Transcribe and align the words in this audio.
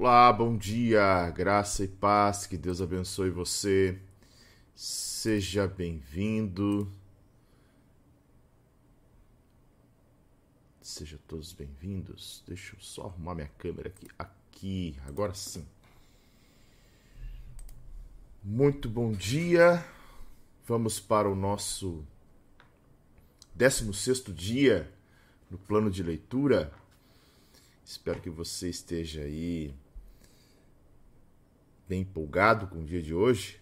Olá, 0.00 0.32
bom 0.32 0.56
dia, 0.56 1.28
graça 1.30 1.82
e 1.82 1.88
paz, 1.88 2.46
que 2.46 2.56
Deus 2.56 2.80
abençoe 2.80 3.30
você. 3.30 4.00
Seja 4.72 5.66
bem-vindo. 5.66 6.88
Sejam 10.80 11.18
todos 11.26 11.52
bem-vindos. 11.52 12.44
Deixa 12.46 12.76
eu 12.76 12.80
só 12.80 13.06
arrumar 13.06 13.34
minha 13.34 13.50
câmera 13.58 13.88
aqui. 13.88 14.06
Aqui, 14.16 14.96
agora 15.04 15.34
sim. 15.34 15.66
Muito 18.40 18.88
bom 18.88 19.10
dia. 19.10 19.84
Vamos 20.64 21.00
para 21.00 21.28
o 21.28 21.34
nosso 21.34 22.06
16 23.56 24.26
dia 24.32 24.88
no 25.50 25.58
plano 25.58 25.90
de 25.90 26.04
leitura. 26.04 26.72
Espero 27.84 28.20
que 28.20 28.30
você 28.30 28.68
esteja 28.70 29.22
aí 29.22 29.74
bem 31.88 32.02
empolgado 32.02 32.66
com 32.66 32.80
o 32.80 32.84
dia 32.84 33.00
de 33.00 33.14
hoje 33.14 33.58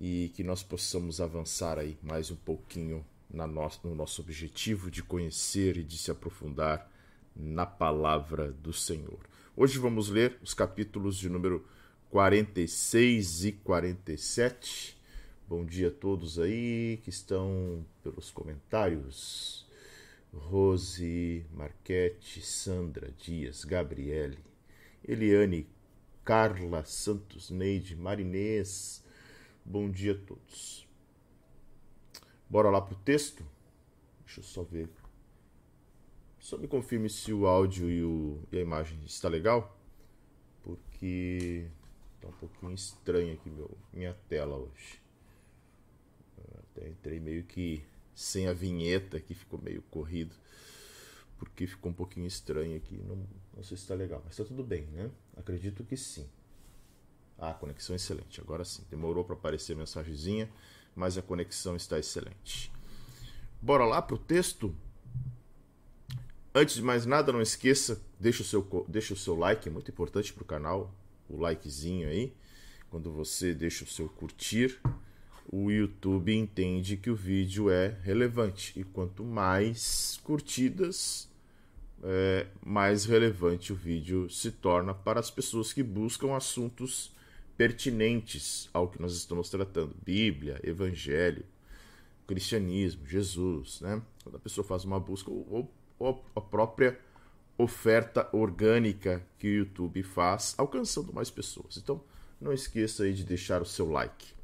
e 0.00 0.32
que 0.34 0.42
nós 0.42 0.60
possamos 0.60 1.20
avançar 1.20 1.78
aí 1.78 1.96
mais 2.02 2.32
um 2.32 2.36
pouquinho 2.36 3.06
na 3.32 3.46
nosso, 3.46 3.86
no 3.86 3.94
nosso 3.94 4.20
objetivo 4.20 4.90
de 4.90 5.00
conhecer 5.00 5.76
e 5.76 5.84
de 5.84 5.96
se 5.96 6.10
aprofundar 6.10 6.90
na 7.36 7.64
palavra 7.64 8.50
do 8.50 8.72
Senhor. 8.72 9.20
Hoje 9.56 9.78
vamos 9.78 10.08
ler 10.08 10.36
os 10.42 10.52
capítulos 10.52 11.16
de 11.16 11.28
número 11.28 11.64
46 12.10 13.44
e 13.44 13.52
47. 13.52 15.00
Bom 15.46 15.64
dia 15.64 15.88
a 15.88 15.92
todos 15.92 16.40
aí 16.40 16.98
que 17.04 17.10
estão 17.10 17.86
pelos 18.02 18.32
comentários. 18.32 19.64
Rose, 20.34 21.46
Marquete, 21.52 22.40
Sandra 22.42 23.12
Dias, 23.16 23.64
Gabriele, 23.64 24.38
Eliane, 25.06 25.68
Carla 26.30 26.84
Santos, 26.84 27.50
Neide, 27.50 27.96
Marinês. 27.96 29.02
Bom 29.64 29.90
dia 29.90 30.12
a 30.12 30.14
todos. 30.14 30.86
Bora 32.48 32.70
lá 32.70 32.80
pro 32.80 32.94
texto? 32.94 33.44
Deixa 34.24 34.38
eu 34.38 34.44
só 34.44 34.62
ver. 34.62 34.88
Só 36.38 36.56
me 36.56 36.68
confirme 36.68 37.10
se 37.10 37.32
o 37.32 37.48
áudio 37.48 37.90
e, 37.90 38.04
o, 38.04 38.38
e 38.52 38.58
a 38.58 38.60
imagem 38.60 38.96
está 39.04 39.28
legal, 39.28 39.76
porque 40.62 41.66
tá 42.20 42.28
um 42.28 42.32
pouquinho 42.34 42.74
estranho 42.74 43.34
aqui 43.34 43.50
meu, 43.50 43.76
minha 43.92 44.14
tela 44.28 44.54
hoje. 44.54 45.02
até 46.60 46.88
entrei 46.90 47.18
meio 47.18 47.42
que 47.42 47.82
sem 48.14 48.46
a 48.46 48.52
vinheta 48.52 49.18
que 49.18 49.34
ficou 49.34 49.60
meio 49.60 49.82
corrido, 49.90 50.36
porque 51.40 51.66
ficou 51.66 51.90
um 51.90 51.94
pouquinho 51.94 52.26
estranho 52.26 52.76
aqui. 52.76 53.02
Não, 53.02 53.16
não 53.56 53.62
sei 53.62 53.76
se 53.76 53.82
está 53.82 53.94
legal, 53.94 54.20
mas 54.22 54.34
está 54.34 54.44
tudo 54.44 54.62
bem, 54.62 54.82
né? 54.92 55.10
Acredito 55.34 55.82
que 55.82 55.96
sim. 55.96 56.28
Ah, 57.38 57.54
conexão 57.54 57.96
excelente. 57.96 58.38
Agora 58.42 58.62
sim. 58.62 58.84
Demorou 58.90 59.24
para 59.24 59.34
aparecer 59.34 59.72
a 59.72 59.76
mensagenzinha, 59.76 60.50
mas 60.94 61.16
a 61.16 61.22
conexão 61.22 61.74
está 61.74 61.98
excelente. 61.98 62.70
Bora 63.62 63.86
lá 63.86 64.02
para 64.02 64.16
o 64.16 64.18
texto? 64.18 64.76
Antes 66.54 66.74
de 66.74 66.82
mais 66.82 67.06
nada, 67.06 67.32
não 67.32 67.40
esqueça, 67.40 68.02
deixa 68.18 68.42
o 68.42 68.44
seu, 68.44 68.86
deixa 68.86 69.14
o 69.14 69.16
seu 69.16 69.34
like, 69.34 69.68
é 69.68 69.72
muito 69.72 69.90
importante 69.90 70.32
para 70.32 70.42
o 70.42 70.46
canal, 70.46 70.92
o 71.28 71.38
likezinho 71.38 72.08
aí. 72.08 72.34
Quando 72.90 73.10
você 73.10 73.54
deixa 73.54 73.84
o 73.84 73.86
seu 73.86 74.08
curtir, 74.08 74.78
o 75.50 75.70
YouTube 75.70 76.34
entende 76.34 76.96
que 76.96 77.08
o 77.08 77.14
vídeo 77.14 77.70
é 77.70 77.96
relevante. 78.02 78.78
E 78.78 78.84
quanto 78.84 79.24
mais 79.24 80.20
curtidas, 80.24 81.29
é, 82.02 82.46
mais 82.64 83.04
relevante 83.04 83.72
o 83.72 83.76
vídeo 83.76 84.28
se 84.30 84.50
torna 84.50 84.94
para 84.94 85.20
as 85.20 85.30
pessoas 85.30 85.72
que 85.72 85.82
buscam 85.82 86.34
assuntos 86.34 87.14
pertinentes 87.56 88.68
ao 88.72 88.88
que 88.88 89.00
nós 89.00 89.14
estamos 89.14 89.50
tratando: 89.50 89.94
Bíblia, 90.04 90.60
Evangelho, 90.62 91.44
cristianismo, 92.26 93.06
Jesus. 93.06 93.80
Né? 93.80 94.00
Quando 94.22 94.36
a 94.36 94.40
pessoa 94.40 94.64
faz 94.64 94.84
uma 94.84 94.98
busca, 94.98 95.30
ou, 95.30 95.72
ou 95.98 96.24
a 96.34 96.40
própria 96.40 96.98
oferta 97.58 98.28
orgânica 98.32 99.22
que 99.38 99.46
o 99.46 99.54
YouTube 99.58 100.02
faz, 100.02 100.54
alcançando 100.56 101.12
mais 101.12 101.30
pessoas. 101.30 101.76
Então, 101.76 102.02
não 102.40 102.52
esqueça 102.52 103.02
aí 103.02 103.12
de 103.12 103.22
deixar 103.22 103.60
o 103.60 103.66
seu 103.66 103.90
like 103.90 104.40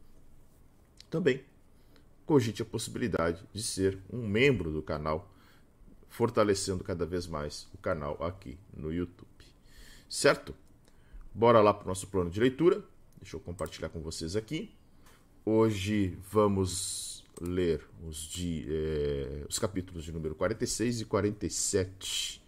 também 1.16 1.42
cogite 2.24 2.60
a 2.60 2.64
possibilidade 2.64 3.42
de 3.52 3.62
ser 3.62 3.98
um 4.12 4.26
membro 4.26 4.70
do 4.70 4.82
canal, 4.82 5.32
fortalecendo 6.08 6.82
cada 6.82 7.04
vez 7.04 7.26
mais 7.26 7.68
o 7.74 7.78
canal 7.78 8.22
aqui 8.22 8.58
no 8.74 8.92
YouTube. 8.92 9.28
Certo? 10.08 10.54
Bora 11.34 11.60
lá 11.60 11.74
para 11.74 11.84
o 11.84 11.88
nosso 11.88 12.06
plano 12.06 12.30
de 12.30 12.40
leitura. 12.40 12.82
Deixa 13.20 13.36
eu 13.36 13.40
compartilhar 13.40 13.88
com 13.88 14.00
vocês 14.00 14.36
aqui. 14.36 14.72
Hoje 15.44 16.18
vamos 16.30 17.24
ler 17.40 17.86
os, 18.06 18.18
de, 18.22 18.66
eh, 18.68 19.46
os 19.48 19.58
capítulos 19.58 20.04
de 20.04 20.12
número 20.12 20.34
46 20.34 21.02
e 21.02 21.04
47 21.04 22.42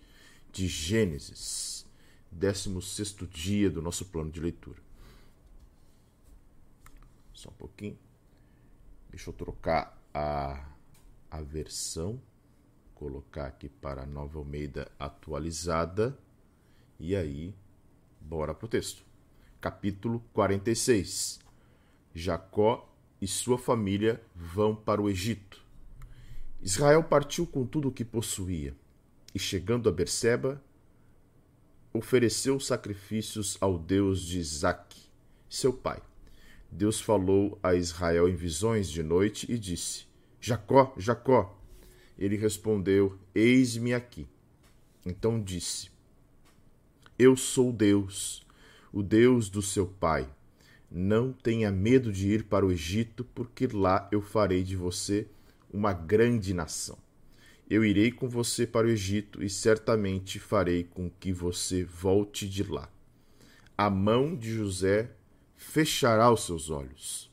de 0.53 0.67
Gênesis, 0.67 1.87
16 2.33 3.15
dia 3.31 3.71
do 3.71 3.83
nosso 3.83 4.07
plano 4.07 4.31
de 4.31 4.41
leitura. 4.41 4.81
Só 7.33 7.51
um 7.51 7.55
pouquinho. 7.55 7.99
Deixa 9.11 9.31
eu 9.31 9.35
trocar 9.35 9.97
a, 10.13 10.67
a 11.31 11.41
versão, 11.41 12.21
colocar 12.99 13.47
aqui 13.47 13.69
para 13.69 14.03
a 14.03 14.07
Nova 14.07 14.39
Almeida 14.39 14.91
atualizada. 14.99 16.19
E 16.99 17.15
aí, 17.15 17.55
bora 18.21 18.53
pro 18.53 18.67
texto. 18.67 19.05
Capítulo 19.61 20.23
46. 20.33 21.39
Jacó 22.13 22.93
e 23.21 23.27
sua 23.27 23.57
família 23.57 24.21
vão 24.35 24.75
para 24.75 25.01
o 25.01 25.09
Egito. 25.09 25.65
Israel 26.61 27.05
partiu 27.05 27.47
com 27.47 27.65
tudo 27.65 27.89
o 27.89 27.93
que 27.93 28.05
possuía, 28.05 28.75
e 29.33 29.39
chegando 29.39 29.89
a 29.89 29.93
Berseba, 29.93 30.61
ofereceu 31.93 32.59
sacrifícios 32.59 33.57
ao 33.61 33.79
Deus 33.79 34.23
de 34.23 34.41
Isaque, 34.41 35.09
seu 35.49 35.73
pai. 35.73 36.03
Deus 36.71 37.01
falou 37.01 37.59
a 37.63 37.75
Israel 37.75 38.29
em 38.29 38.35
visões 38.35 38.91
de 38.91 39.05
noite 39.05 39.51
e 39.51 39.57
disse: 39.57 40.07
Jacó, 40.41 40.93
Jacó. 40.97 41.58
Ele 42.19 42.37
respondeu: 42.37 43.19
Eis-me 43.35 43.95
aqui. 43.95 44.27
Então 45.07 45.41
disse: 45.41 45.91
Eu 47.19 47.37
sou 47.37 47.73
Deus, 47.73 48.47
o 48.93 49.03
Deus 49.03 49.49
do 49.49 49.63
seu 49.63 49.87
pai. 49.87 50.29
Não 50.91 51.33
tenha 51.33 51.71
medo 51.71 52.11
de 52.11 52.29
ir 52.31 52.45
para 52.45 52.65
o 52.65 52.73
Egito, 52.73 53.23
porque 53.35 53.67
lá 53.67 54.09
eu 54.11 54.23
farei 54.23 54.63
de 54.63 54.75
você 54.75 55.27
uma 55.71 55.93
grande 55.93 56.55
nação. 56.55 56.99
Eu 57.69 57.85
irei 57.85 58.11
com 58.11 58.27
você 58.27 58.67
para 58.67 58.87
o 58.87 58.91
Egito 58.91 59.43
e 59.43 59.51
certamente 59.51 60.39
farei 60.39 60.85
com 60.85 61.11
que 61.11 61.31
você 61.31 61.85
volte 61.85 62.49
de 62.49 62.63
lá. 62.63 62.91
A 63.77 63.91
mão 63.91 64.35
de 64.35 64.51
José 64.51 65.11
fechará 65.55 66.33
os 66.33 66.47
seus 66.47 66.71
olhos. 66.71 67.31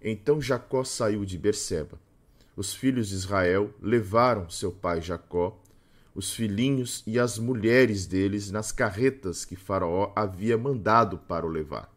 Então 0.00 0.40
Jacó 0.40 0.84
saiu 0.84 1.24
de 1.26 1.36
Berseba. 1.36 2.00
Os 2.58 2.74
filhos 2.74 3.10
de 3.10 3.14
Israel 3.14 3.72
levaram 3.80 4.50
seu 4.50 4.72
pai 4.72 5.00
Jacó, 5.00 5.62
os 6.12 6.34
filhinhos 6.34 7.04
e 7.06 7.16
as 7.16 7.38
mulheres 7.38 8.04
deles 8.04 8.50
nas 8.50 8.72
carretas 8.72 9.44
que 9.44 9.54
Faraó 9.54 10.12
havia 10.16 10.58
mandado 10.58 11.18
para 11.18 11.46
o 11.46 11.48
levar. 11.48 11.88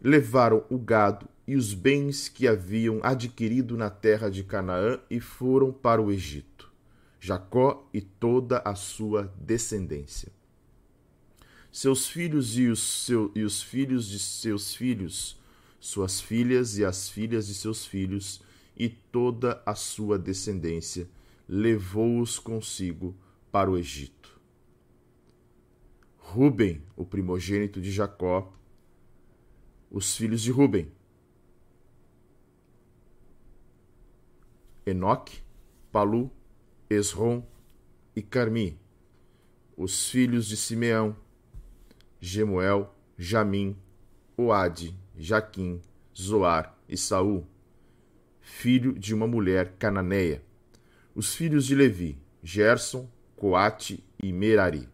Levaram 0.00 0.64
o 0.70 0.78
gado 0.78 1.28
e 1.46 1.54
os 1.54 1.74
bens 1.74 2.26
que 2.26 2.48
haviam 2.48 2.98
adquirido 3.02 3.76
na 3.76 3.90
terra 3.90 4.30
de 4.30 4.42
Canaã 4.42 4.98
e 5.10 5.20
foram 5.20 5.70
para 5.70 6.00
o 6.00 6.10
Egito. 6.10 6.72
Jacó 7.20 7.86
e 7.92 8.00
toda 8.00 8.62
a 8.64 8.74
sua 8.74 9.30
descendência 9.38 10.32
seus 11.74 12.08
filhos 12.08 12.56
e 12.56 12.68
os, 12.68 12.78
seu, 12.78 13.32
e 13.34 13.42
os 13.42 13.60
filhos 13.60 14.06
de 14.06 14.20
seus 14.20 14.76
filhos, 14.76 15.36
suas 15.84 16.18
filhas 16.18 16.78
e 16.78 16.84
as 16.84 17.10
filhas 17.10 17.46
de 17.46 17.54
seus 17.54 17.84
filhos, 17.84 18.40
e 18.74 18.88
toda 18.88 19.62
a 19.66 19.74
sua 19.74 20.18
descendência, 20.18 21.06
levou-os 21.46 22.38
consigo 22.38 23.14
para 23.52 23.70
o 23.70 23.76
Egito. 23.76 24.40
Ruben, 26.16 26.82
o 26.96 27.04
primogênito 27.04 27.82
de 27.82 27.92
Jacó, 27.92 28.50
os 29.90 30.16
filhos 30.16 30.40
de 30.40 30.50
Ruben, 30.50 30.90
Enoque, 34.86 35.42
Palu, 35.92 36.30
Esrom 36.88 37.44
e 38.16 38.22
Carmi, 38.22 38.80
os 39.76 40.08
filhos 40.08 40.46
de 40.46 40.56
Simeão, 40.56 41.14
Gemuel, 42.22 42.90
Jamim, 43.18 43.76
Oade, 44.34 45.03
Jaquim, 45.16 45.80
Zoar 46.16 46.76
e 46.88 46.96
Saul, 46.96 47.46
filho 48.40 48.92
de 48.92 49.14
uma 49.14 49.26
mulher 49.26 49.74
cananeia. 49.78 50.42
Os 51.14 51.34
filhos 51.34 51.66
de 51.66 51.74
Levi, 51.74 52.18
Gerson, 52.42 53.08
Coate 53.36 54.04
e 54.22 54.32
Merari. 54.32 54.88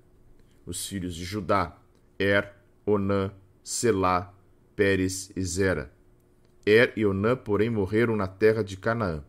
Os 0.67 0.87
filhos 0.87 1.15
de 1.15 1.25
Judá: 1.25 1.79
Er, 2.19 2.55
Onã, 2.87 3.33
Selá, 3.63 4.35
Pérez 4.77 5.33
e 5.35 5.43
Zera. 5.43 5.93
Er 6.65 6.93
e 6.97 7.05
Onã, 7.05 7.37
porém, 7.37 7.71
morreram 7.71 8.17
na 8.17 8.27
terra 8.27 8.63
de 8.63 8.77
Canaã. 8.77 9.25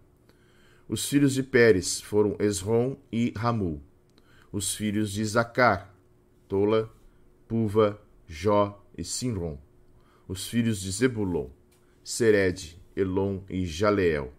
Os 0.88 1.08
filhos 1.08 1.34
de 1.34 1.44
Pérez 1.44 2.02
foram 2.02 2.36
Esrom 2.40 2.98
e 3.12 3.34
Ramul. 3.36 3.82
Os 4.52 4.76
filhos 4.76 5.12
de 5.12 5.24
Zacar: 5.24 5.96
Tola, 6.48 6.92
Puva, 7.48 8.00
Jó 8.28 8.86
e 8.98 9.04
Sinron. 9.04 9.58
Os 10.32 10.48
filhos 10.48 10.80
de 10.80 10.90
Zebulon: 10.90 11.50
Sered, 12.02 12.80
Elon 12.96 13.42
e 13.50 13.66
Jaleel. 13.66 14.32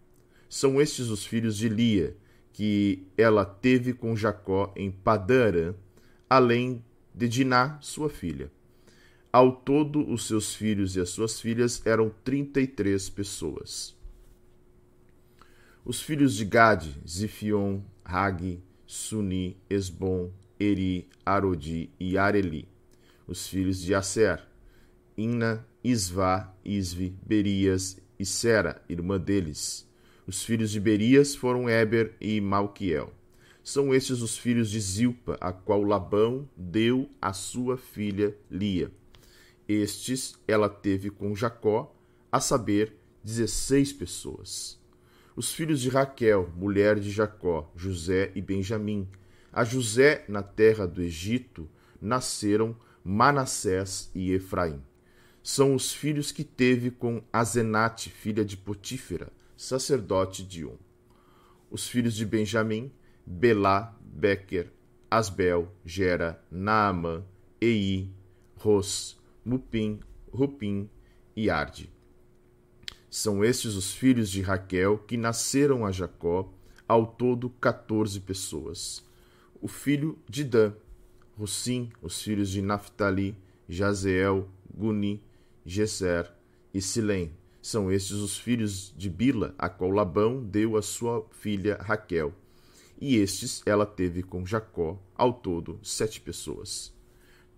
São 0.49 0.81
estes 0.81 1.09
os 1.09 1.27
filhos 1.27 1.55
de 1.55 1.69
Lia, 1.69 2.17
que 2.51 3.07
ela 3.15 3.45
teve 3.45 3.93
com 3.93 4.17
Jacó 4.17 4.73
em 4.75 4.91
Padarã, 4.91 5.75
além 6.31 6.83
de 7.15 7.29
Diná, 7.29 7.79
sua 7.83 8.09
filha. 8.09 8.51
Ao 9.31 9.53
todo, 9.55 10.11
os 10.11 10.27
seus 10.27 10.55
filhos 10.55 10.97
e 10.97 11.01
as 11.01 11.11
suas 11.11 11.39
filhas 11.39 11.85
eram 11.85 12.11
trinta 12.25 12.59
e 12.59 12.67
três 12.67 13.11
pessoas. 13.11 13.95
Os 15.85 16.01
filhos 16.01 16.35
de 16.35 16.47
Gade, 16.47 16.97
Zifion, 17.07 17.83
Hagi, 18.03 18.63
Suni, 18.87 19.59
Esbom, 19.69 20.31
Eri, 20.59 21.07
Arodi 21.27 21.91
e 22.01 22.17
Areli. 22.17 22.67
Os 23.27 23.47
filhos 23.47 23.79
de 23.83 23.95
Aser, 23.95 24.43
Inna, 25.19 25.67
Isvá, 25.85 26.55
Isvi, 26.65 27.17
Berias 27.27 27.99
e 28.17 28.25
Sera, 28.25 28.81
irmã 28.89 29.19
deles. 29.19 29.89
Os 30.27 30.45
filhos 30.45 30.71
de 30.71 30.79
Berias 30.79 31.35
foram 31.35 31.69
Eber 31.69 32.15
e 32.21 32.41
Malquiel. 32.41 33.13
São 33.65 33.93
estes 33.93 34.23
os 34.23 34.39
filhos 34.39 34.71
de 34.71 34.81
Zilpa, 34.81 35.37
a 35.41 35.53
qual 35.53 35.83
Labão 35.83 36.49
deu 36.57 37.11
a 37.21 37.33
sua 37.33 37.77
filha 37.77 38.37
Lia. 38.49 38.93
Estes 39.69 40.37
ela 40.47 40.69
teve 40.69 41.11
com 41.11 41.35
Jacó, 41.35 41.93
a 42.31 42.41
saber, 42.41 42.97
dezesseis 43.23 43.93
pessoas. 43.93 44.81
Os 45.35 45.53
filhos 45.53 45.81
de 45.81 45.89
Raquel, 45.89 46.53
mulher 46.57 47.01
de 47.01 47.11
Jacó, 47.11 47.73
José 47.75 48.31
e 48.35 48.41
Benjamim. 48.41 49.09
A 49.53 49.65
José, 49.65 50.25
na 50.29 50.43
terra 50.43 50.87
do 50.87 51.03
Egito, 51.03 51.69
nasceram 52.01 52.77
Manassés 53.05 54.11
e 54.15 54.33
Efraim. 54.33 54.81
São 55.43 55.75
os 55.75 55.93
filhos 55.93 56.31
que 56.31 56.45
teve 56.45 56.91
com 56.91 57.21
Azenate, 57.33 58.11
filha 58.11 58.45
de 58.45 58.57
Potífera, 58.57 59.33
sacerdote 59.57 60.45
de 60.45 60.65
Um. 60.65 60.77
Os 61.69 61.89
filhos 61.89 62.15
de 62.15 62.25
Benjamim, 62.25 62.93
Belá, 63.27 63.99
Becker, 64.01 64.71
Asbel, 65.11 65.69
Gera, 65.85 66.41
Naamã, 66.49 67.25
Ei, 67.61 68.09
Ros, 68.57 69.19
Mupim, 69.45 69.99
Rupim 70.33 70.89
e 71.35 71.51
Arde. 71.51 71.91
São 73.11 73.45
estes 73.45 73.75
os 73.75 73.93
filhos 73.93 74.31
de 74.31 74.43
Raquel 74.43 74.99
que 74.99 75.17
nasceram 75.17 75.85
a 75.85 75.91
Jacó, 75.91 76.53
ao 76.87 77.07
todo 77.07 77.51
quatorze 77.51 78.21
pessoas. 78.21 79.05
O 79.61 79.67
filho 79.67 80.19
de 80.29 80.45
Dan, 80.45 80.73
Russim, 81.37 81.91
os 82.01 82.23
filhos 82.23 82.49
de 82.49 82.63
Naphtali, 82.63 83.37
Jazeel, 83.69 84.49
Guni, 84.73 85.23
Geser 85.65 86.33
e 86.73 86.81
Silém. 86.81 87.33
São 87.61 87.93
estes 87.93 88.17
os 88.17 88.37
filhos 88.37 88.93
de 88.97 89.09
Bila, 89.09 89.55
a 89.57 89.69
qual 89.69 89.91
Labão 89.91 90.43
deu 90.43 90.77
a 90.77 90.83
sua 90.83 91.27
filha 91.31 91.79
Raquel. 91.81 92.35
E 93.01 93.17
estes 93.17 93.63
ela 93.65 93.87
teve 93.87 94.23
com 94.23 94.45
Jacó, 94.45 94.99
ao 95.15 95.33
todo 95.33 95.79
sete 95.83 96.21
pessoas 96.21 96.93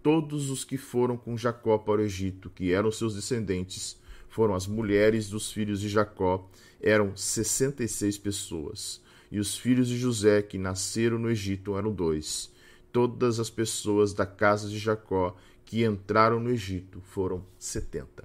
todos 0.04 0.50
os 0.50 0.64
que 0.64 0.76
foram 0.76 1.16
com 1.16 1.34
Jacó 1.34 1.78
para 1.78 2.02
o 2.02 2.04
Egito, 2.04 2.50
que 2.50 2.72
eram 2.72 2.92
seus 2.92 3.14
descendentes, 3.14 3.98
foram 4.28 4.54
as 4.54 4.66
mulheres 4.66 5.30
dos 5.30 5.50
filhos 5.50 5.80
de 5.80 5.88
Jacó, 5.88 6.46
eram 6.78 7.16
sessenta 7.16 7.82
e 7.82 7.88
seis 7.88 8.18
pessoas. 8.18 9.00
E 9.32 9.40
os 9.40 9.56
filhos 9.56 9.88
de 9.88 9.96
José, 9.96 10.42
que 10.42 10.58
nasceram 10.58 11.18
no 11.18 11.30
Egito, 11.30 11.74
eram 11.78 11.90
dois. 11.90 12.52
Todas 12.92 13.40
as 13.40 13.48
pessoas 13.48 14.12
da 14.12 14.26
casa 14.26 14.68
de 14.68 14.78
Jacó 14.78 15.34
que 15.64 15.84
entraram 15.84 16.38
no 16.38 16.50
Egito 16.50 17.00
foram 17.00 17.44
setenta. 17.58 18.24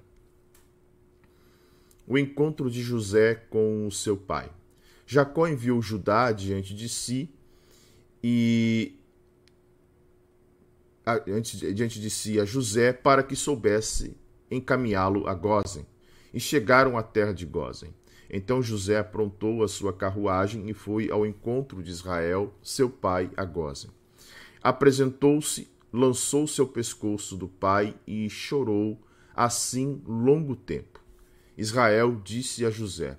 O 2.06 2.18
encontro 2.18 2.70
de 2.70 2.82
José 2.82 3.34
com 3.34 3.86
o 3.86 3.92
seu 3.92 4.16
pai. 4.16 4.50
Jacó 5.06 5.46
enviou 5.46 5.80
Judá 5.80 6.32
diante 6.32 6.74
de 6.74 6.88
si 6.88 7.28
e 8.22 8.96
diante 11.74 12.00
de 12.00 12.10
si 12.10 12.38
a 12.38 12.44
José 12.44 12.92
para 12.92 13.22
que 13.22 13.34
soubesse 13.34 14.16
encaminhá-lo 14.50 15.26
a 15.26 15.34
Gozen. 15.34 15.86
E 16.32 16.38
chegaram 16.38 16.96
à 16.96 17.02
terra 17.02 17.32
de 17.32 17.44
Gozen. 17.44 17.92
Então 18.28 18.62
José 18.62 18.98
aprontou 18.98 19.64
a 19.64 19.68
sua 19.68 19.92
carruagem 19.92 20.70
e 20.70 20.74
foi 20.74 21.10
ao 21.10 21.26
encontro 21.26 21.82
de 21.82 21.90
Israel, 21.90 22.54
seu 22.62 22.88
pai, 22.88 23.30
a 23.36 23.44
Gozen. 23.44 23.90
Apresentou-se, 24.62 25.68
lançou 25.92 26.46
seu 26.46 26.66
pescoço 26.66 27.36
do 27.36 27.48
pai 27.48 27.96
e 28.06 28.28
chorou 28.28 29.00
assim 29.34 30.02
longo 30.06 30.54
tempo. 30.54 31.00
Israel 31.56 32.20
disse 32.24 32.64
a 32.64 32.70
José: 32.70 33.18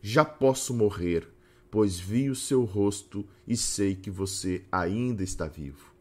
Já 0.00 0.24
posso 0.24 0.72
morrer, 0.72 1.28
pois 1.70 1.98
vi 1.98 2.30
o 2.30 2.36
seu 2.36 2.64
rosto 2.64 3.26
e 3.46 3.56
sei 3.56 3.94
que 3.94 4.10
você 4.10 4.64
ainda 4.70 5.22
está 5.22 5.46
vivo. 5.46 5.94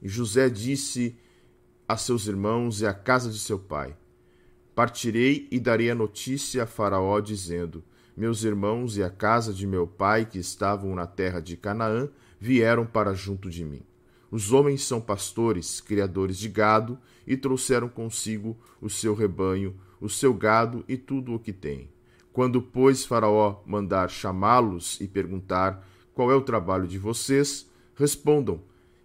E 0.00 0.08
José 0.08 0.48
disse 0.48 1.16
a 1.86 1.96
seus 1.96 2.26
irmãos 2.26 2.80
e 2.80 2.86
à 2.86 2.94
casa 2.94 3.30
de 3.30 3.38
seu 3.38 3.58
pai: 3.58 3.96
Partirei 4.74 5.48
e 5.50 5.58
darei 5.58 5.90
a 5.90 5.94
notícia 5.94 6.62
a 6.62 6.66
Faraó, 6.66 7.20
dizendo: 7.20 7.84
Meus 8.16 8.44
irmãos 8.44 8.96
e 8.96 9.02
a 9.02 9.10
casa 9.10 9.52
de 9.52 9.66
meu 9.66 9.86
pai, 9.86 10.24
que 10.24 10.38
estavam 10.38 10.94
na 10.94 11.06
terra 11.06 11.40
de 11.40 11.56
Canaã, 11.56 12.08
vieram 12.38 12.86
para 12.86 13.12
junto 13.12 13.50
de 13.50 13.64
mim. 13.64 13.82
Os 14.30 14.52
homens 14.52 14.84
são 14.84 15.00
pastores, 15.00 15.80
criadores 15.80 16.38
de 16.38 16.48
gado, 16.48 16.98
e 17.26 17.36
trouxeram 17.36 17.88
consigo 17.88 18.56
o 18.80 18.88
seu 18.88 19.14
rebanho, 19.14 19.74
o 20.00 20.08
seu 20.08 20.32
gado 20.32 20.84
e 20.88 20.96
tudo 20.96 21.34
o 21.34 21.38
que 21.38 21.52
têm. 21.52 21.88
Quando, 22.32 22.62
pois, 22.62 23.04
Faraó 23.04 23.62
mandar 23.66 24.08
chamá-los 24.08 25.00
e 25.00 25.08
perguntar 25.08 25.86
qual 26.14 26.30
é 26.30 26.34
o 26.34 26.42
trabalho 26.42 26.86
de 26.86 26.98
vocês, 26.98 27.68
respondam: 27.94 28.62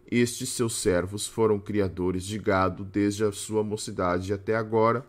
estes 0.10 0.50
seus 0.50 0.76
servos 0.76 1.26
foram 1.26 1.60
criadores 1.60 2.24
de 2.24 2.38
gado 2.38 2.86
desde 2.86 3.24
a 3.24 3.32
sua 3.32 3.64
mocidade 3.64 4.32
até 4.32 4.56
agora, 4.56 5.06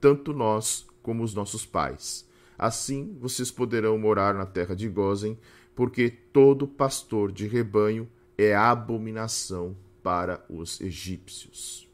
tanto 0.00 0.32
nós 0.32 0.86
como 1.02 1.22
os 1.22 1.34
nossos 1.34 1.66
pais. 1.66 2.26
Assim 2.58 3.16
vocês 3.20 3.50
poderão 3.50 3.98
morar 3.98 4.34
na 4.34 4.46
terra 4.46 4.74
de 4.74 4.88
Gozen, 4.88 5.38
porque 5.74 6.08
todo 6.08 6.66
pastor 6.66 7.30
de 7.30 7.46
rebanho 7.46 8.08
é 8.38 8.54
abominação 8.54 9.76
para 10.00 10.44
os 10.48 10.80
egípcios. 10.80 11.88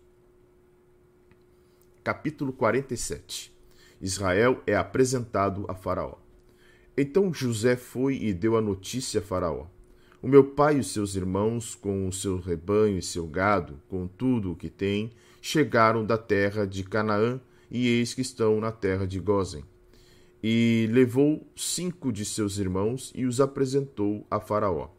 Capítulo 2.05 2.53
47 2.53 3.51
Israel 3.99 4.63
é 4.67 4.77
apresentado 4.77 5.65
a 5.69 5.75
Faraó. 5.75 6.17
Então 6.95 7.33
José 7.33 7.77
foi 7.77 8.17
e 8.17 8.35
deu 8.35 8.59
a 8.59 8.61
notícia 8.61 9.21
a 9.21 9.23
Faraó. 9.23 9.67
O 10.21 10.29
meu 10.29 10.45
pai 10.45 10.77
e 10.77 10.81
os 10.81 10.93
seus 10.93 11.17
irmãos, 11.17 11.75
com 11.75 12.07
o 12.07 12.13
seu 12.13 12.39
rebanho 12.39 12.99
e 12.99 13.03
seu 13.03 13.27
gado, 13.27 13.81
com 13.89 14.07
tudo 14.07 14.53
o 14.53 14.57
que 14.57 14.69
têm, 14.69 15.13
chegaram 15.41 16.05
da 16.05 16.19
terra 16.19 16.67
de 16.67 16.85
Canaã, 16.85 17.41
e 17.71 17.89
eis 17.89 18.13
que 18.13 18.21
estão 18.21 18.61
na 18.61 18.71
terra 18.71 19.07
de 19.07 19.19
Gozen. 19.19 19.65
E 20.43 20.89
levou 20.93 21.47
cinco 21.57 22.13
de 22.13 22.25
seus 22.25 22.59
irmãos 22.59 23.13
e 23.15 23.25
os 23.25 23.41
apresentou 23.41 24.27
a 24.31 24.39
Faraó. 24.39 24.91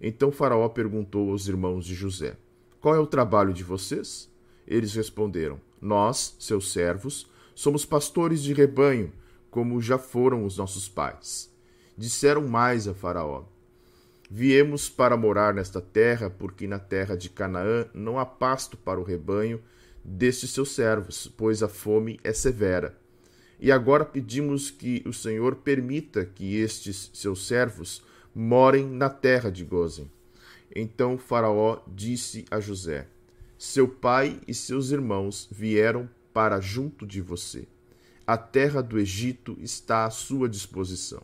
Então 0.00 0.32
Faraó 0.32 0.68
perguntou 0.68 1.30
aos 1.30 1.46
irmãos 1.48 1.84
de 1.86 1.94
José: 1.94 2.36
Qual 2.80 2.94
é 2.94 2.98
o 2.98 3.06
trabalho 3.06 3.52
de 3.52 3.64
vocês? 3.64 4.30
Eles 4.66 4.94
responderam: 4.94 5.60
Nós, 5.80 6.36
seus 6.38 6.72
servos, 6.72 7.30
somos 7.54 7.84
pastores 7.84 8.42
de 8.42 8.52
rebanho, 8.52 9.12
como 9.50 9.80
já 9.80 9.98
foram 9.98 10.44
os 10.44 10.56
nossos 10.56 10.88
pais. 10.88 11.52
Disseram 11.96 12.46
mais 12.48 12.88
a 12.88 12.94
Faraó: 12.94 13.44
Viemos 14.30 14.88
para 14.88 15.16
morar 15.16 15.54
nesta 15.54 15.80
terra, 15.80 16.28
porque 16.28 16.66
na 16.66 16.78
terra 16.78 17.16
de 17.16 17.28
Canaã 17.28 17.86
não 17.94 18.18
há 18.18 18.26
pasto 18.26 18.76
para 18.76 18.98
o 18.98 19.04
rebanho 19.04 19.62
destes 20.04 20.50
seus 20.50 20.72
servos, 20.72 21.32
pois 21.36 21.62
a 21.62 21.68
fome 21.68 22.18
é 22.22 22.32
severa. 22.32 22.98
E 23.60 23.70
agora 23.70 24.04
pedimos 24.04 24.70
que 24.70 25.02
o 25.06 25.12
Senhor 25.12 25.56
permita 25.56 26.24
que 26.26 26.56
estes 26.56 27.10
seus 27.14 27.46
servos 27.46 28.02
morem 28.34 28.86
na 28.86 29.08
terra 29.08 29.50
de 29.50 29.64
Gozen. 29.64 30.10
Então 30.74 31.16
Faraó 31.16 31.80
disse 31.86 32.44
a 32.50 32.60
José: 32.60 33.06
Seu 33.56 33.86
pai 33.88 34.40
e 34.48 34.54
seus 34.54 34.90
irmãos 34.90 35.48
vieram 35.50 36.08
para 36.32 36.60
junto 36.60 37.06
de 37.06 37.20
você. 37.20 37.66
A 38.26 38.36
terra 38.36 38.82
do 38.82 38.98
Egito 38.98 39.56
está 39.60 40.04
à 40.06 40.10
sua 40.10 40.48
disposição 40.48 41.22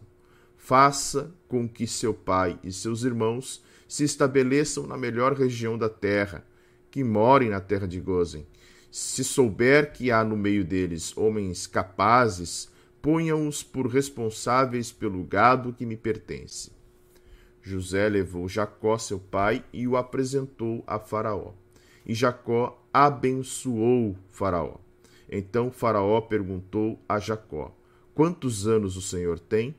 faça 0.71 1.35
com 1.49 1.67
que 1.69 1.85
seu 1.85 2.15
pai 2.15 2.57
e 2.63 2.71
seus 2.71 3.03
irmãos 3.03 3.61
se 3.89 4.05
estabeleçam 4.05 4.87
na 4.87 4.97
melhor 4.97 5.33
região 5.33 5.77
da 5.77 5.89
terra, 5.89 6.45
que 6.93 7.03
morem 7.03 7.49
na 7.49 7.61
terra 7.61 7.89
de 7.89 7.99
Gozen. 7.99 8.47
Se 8.89 9.25
souber 9.25 9.93
que 9.93 10.13
há 10.13 10.23
no 10.23 10.37
meio 10.37 10.65
deles 10.65 11.17
homens 11.17 11.67
capazes, 11.67 12.69
ponham-os 13.03 13.65
por 13.65 13.89
responsáveis 13.89 14.93
pelo 14.93 15.25
gado 15.25 15.73
que 15.73 15.85
me 15.85 15.97
pertence. 15.97 16.71
José 17.71 18.09
levou 18.09 18.49
Jacó, 18.49 18.99
seu 18.99 19.19
pai, 19.19 19.65
e 19.73 19.87
o 19.87 19.97
apresentou 19.97 20.83
a 20.87 20.99
Faraó. 20.99 21.53
E 22.05 22.15
Jacó 22.15 22.85
abençoou 22.93 24.17
Faraó. 24.29 24.77
Então 25.31 25.71
Faraó 25.71 26.21
perguntou 26.21 26.99
a 27.09 27.21
Jacó: 27.21 27.73
Quantos 28.13 28.67
anos 28.67 28.97
o 28.97 29.03
senhor 29.03 29.39
tem? 29.39 29.75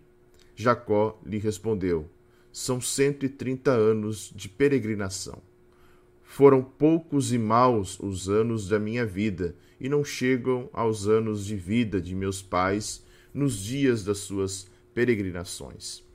Jacó 0.55 1.19
lhe 1.25 1.37
respondeu: 1.37 2.09
São 2.51 2.79
cento 2.79 3.25
e 3.25 3.29
trinta 3.29 3.71
anos 3.71 4.31
de 4.33 4.47
peregrinação. 4.47 5.41
Foram 6.23 6.63
poucos 6.63 7.33
e 7.33 7.37
maus 7.37 7.99
os 7.99 8.29
anos 8.29 8.69
da 8.69 8.79
minha 8.79 9.05
vida, 9.05 9.53
e 9.81 9.89
não 9.89 10.05
chegam 10.05 10.69
aos 10.71 11.09
anos 11.09 11.45
de 11.45 11.57
vida 11.57 11.99
de 11.99 12.15
meus 12.15 12.41
pais 12.41 13.03
nos 13.33 13.57
dias 13.57 14.05
das 14.05 14.19
suas 14.19 14.69
peregrinações. 14.93 16.09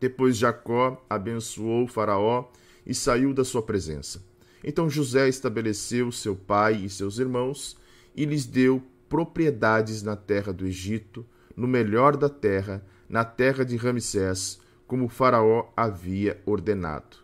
Depois 0.00 0.36
Jacó 0.36 1.04
abençoou 1.08 1.86
Faraó 1.86 2.46
e 2.86 2.94
saiu 2.94 3.34
da 3.34 3.44
sua 3.44 3.62
presença. 3.62 4.24
Então 4.64 4.88
José 4.88 5.28
estabeleceu 5.28 6.10
seu 6.10 6.34
pai 6.34 6.76
e 6.84 6.90
seus 6.90 7.18
irmãos 7.18 7.76
e 8.14 8.24
lhes 8.24 8.46
deu 8.46 8.82
propriedades 9.08 10.02
na 10.02 10.16
terra 10.16 10.52
do 10.52 10.66
Egito, 10.66 11.26
no 11.56 11.66
melhor 11.66 12.16
da 12.16 12.28
terra, 12.28 12.84
na 13.08 13.24
terra 13.24 13.64
de 13.64 13.76
Ramsés, 13.76 14.60
como 14.86 15.08
Faraó 15.08 15.72
havia 15.76 16.40
ordenado. 16.46 17.18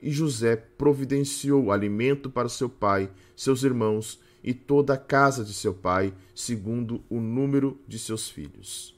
E 0.00 0.10
José 0.10 0.56
providenciou 0.56 1.72
alimento 1.72 2.30
para 2.30 2.48
seu 2.48 2.68
pai, 2.68 3.10
seus 3.34 3.62
irmãos 3.62 4.20
e 4.42 4.54
toda 4.54 4.94
a 4.94 4.98
casa 4.98 5.44
de 5.44 5.52
seu 5.52 5.74
pai, 5.74 6.12
segundo 6.34 7.02
o 7.08 7.20
número 7.20 7.78
de 7.86 7.98
seus 7.98 8.28
filhos. 8.28 8.97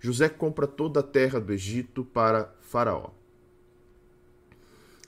José 0.00 0.28
compra 0.28 0.66
toda 0.66 1.00
a 1.00 1.02
terra 1.02 1.40
do 1.40 1.52
Egito 1.52 2.04
para 2.04 2.54
Faraó. 2.60 3.10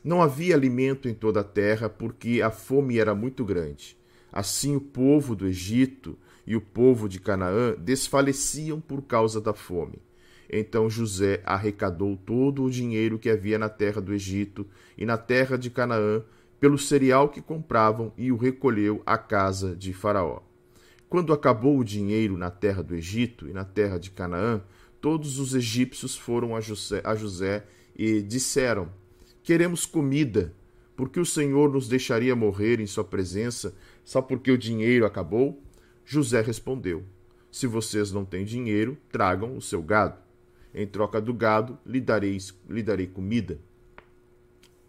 Não 0.02 0.22
havia 0.22 0.54
alimento 0.54 1.08
em 1.08 1.14
toda 1.14 1.40
a 1.40 1.44
terra, 1.44 1.88
porque 1.88 2.40
a 2.40 2.50
fome 2.50 2.98
era 2.98 3.14
muito 3.14 3.44
grande. 3.44 3.96
Assim, 4.32 4.76
o 4.76 4.80
povo 4.80 5.34
do 5.34 5.46
Egito 5.46 6.16
e 6.46 6.56
o 6.56 6.60
povo 6.60 7.08
de 7.08 7.20
Canaã 7.20 7.74
desfaleciam 7.78 8.80
por 8.80 9.02
causa 9.02 9.40
da 9.40 9.52
fome. 9.52 10.00
Então 10.50 10.88
José 10.88 11.42
arrecadou 11.44 12.16
todo 12.16 12.64
o 12.64 12.70
dinheiro 12.70 13.18
que 13.18 13.28
havia 13.28 13.58
na 13.58 13.68
terra 13.68 14.00
do 14.00 14.14
Egito 14.14 14.66
e 14.96 15.04
na 15.04 15.18
terra 15.18 15.58
de 15.58 15.68
Canaã, 15.68 16.22
pelo 16.58 16.78
cereal 16.78 17.28
que 17.28 17.42
compravam, 17.42 18.12
e 18.16 18.32
o 18.32 18.36
recolheu 18.36 19.02
à 19.04 19.18
casa 19.18 19.76
de 19.76 19.92
Faraó. 19.92 20.40
Quando 21.08 21.32
acabou 21.32 21.78
o 21.78 21.84
dinheiro 21.84 22.36
na 22.36 22.50
terra 22.50 22.82
do 22.82 22.94
Egito 22.94 23.46
e 23.46 23.52
na 23.52 23.64
terra 23.64 23.98
de 23.98 24.10
Canaã, 24.10 24.62
todos 25.00 25.38
os 25.38 25.54
egípcios 25.54 26.16
foram 26.16 26.54
a 26.54 26.60
José, 26.60 27.00
a 27.04 27.14
José 27.14 27.64
e 27.96 28.22
disseram: 28.22 28.90
Queremos 29.42 29.86
comida, 29.86 30.54
porque 30.96 31.20
o 31.20 31.26
Senhor 31.26 31.72
nos 31.72 31.88
deixaria 31.88 32.34
morrer 32.34 32.80
em 32.80 32.86
sua 32.86 33.04
presença 33.04 33.74
só 34.04 34.22
porque 34.22 34.50
o 34.50 34.58
dinheiro 34.58 35.06
acabou? 35.06 35.62
José 36.04 36.40
respondeu: 36.40 37.04
Se 37.50 37.66
vocês 37.66 38.12
não 38.12 38.24
têm 38.24 38.44
dinheiro, 38.44 38.96
tragam 39.10 39.56
o 39.56 39.62
seu 39.62 39.82
gado. 39.82 40.18
Em 40.74 40.86
troca 40.86 41.20
do 41.20 41.32
gado, 41.32 41.78
lhe, 41.84 42.00
dareis, 42.00 42.54
lhe 42.68 42.82
darei 42.82 43.06
comida. 43.06 43.58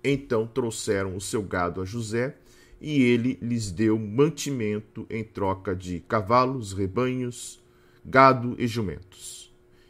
Então 0.03 0.47
trouxeram 0.47 1.15
o 1.15 1.21
seu 1.21 1.41
gado 1.41 1.81
a 1.81 1.85
José, 1.85 2.37
e 2.79 3.01
ele 3.01 3.37
lhes 3.41 3.71
deu 3.71 3.99
mantimento 3.99 5.05
em 5.09 5.23
troca 5.23 5.75
de 5.75 5.99
cavalos, 6.01 6.71
rebanhos, 6.71 7.61
gado 8.05 8.55
e 8.57 8.65
jumentos. 8.67 9.48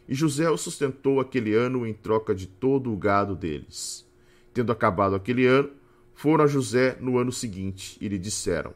E 0.10 0.16
José 0.16 0.50
o 0.50 0.58
sustentou 0.58 1.20
aquele 1.20 1.54
ano 1.54 1.86
em 1.86 1.94
troca 1.94 2.34
de 2.34 2.48
todo 2.48 2.92
o 2.92 2.98
gado 2.98 3.36
deles. 3.36 4.04
Tendo 4.52 4.72
acabado 4.72 5.14
aquele 5.14 5.46
ano, 5.46 5.70
foram 6.16 6.46
a 6.46 6.48
José 6.48 6.98
no 7.00 7.20
ano 7.20 7.32
seguinte 7.32 7.96
e 8.02 8.08
lhe 8.08 8.18
disseram: 8.18 8.74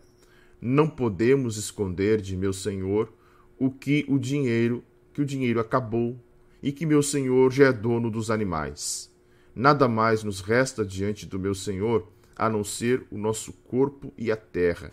Não 0.62 0.88
podemos 0.88 1.58
esconder 1.58 2.22
de 2.22 2.38
meu 2.38 2.54
senhor 2.54 3.12
o 3.58 3.72
que 3.72 4.06
o 4.08 4.20
dinheiro, 4.20 4.84
que 5.12 5.24
o 5.24 5.26
dinheiro 5.26 5.60
acabou 5.60 6.16
e 6.62 6.72
que 6.72 6.86
meu 6.86 7.02
senhor 7.02 7.52
já 7.52 7.66
é 7.66 7.74
dono 7.74 8.12
dos 8.12 8.30
animais. 8.30 9.12
Nada 9.56 9.88
mais 9.88 10.24
nos 10.24 10.40
resta 10.40 10.86
diante 10.86 11.26
do 11.26 11.40
meu 11.40 11.56
senhor 11.56 12.08
a 12.36 12.48
não 12.48 12.64
ser 12.64 13.08
o 13.10 13.18
nosso 13.18 13.54
corpo 13.54 14.14
e 14.16 14.32
a 14.32 14.38
terra. 14.38 14.92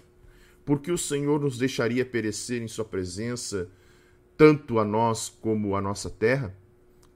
Porque 0.64 0.90
o 0.90 0.98
Senhor 0.98 1.40
nos 1.40 1.58
deixaria 1.58 2.04
perecer 2.04 2.62
em 2.62 2.68
sua 2.68 2.84
presença 2.84 3.70
tanto 4.40 4.78
a 4.78 4.86
nós 4.86 5.28
como 5.28 5.76
a 5.76 5.82
nossa 5.82 6.08
terra? 6.08 6.56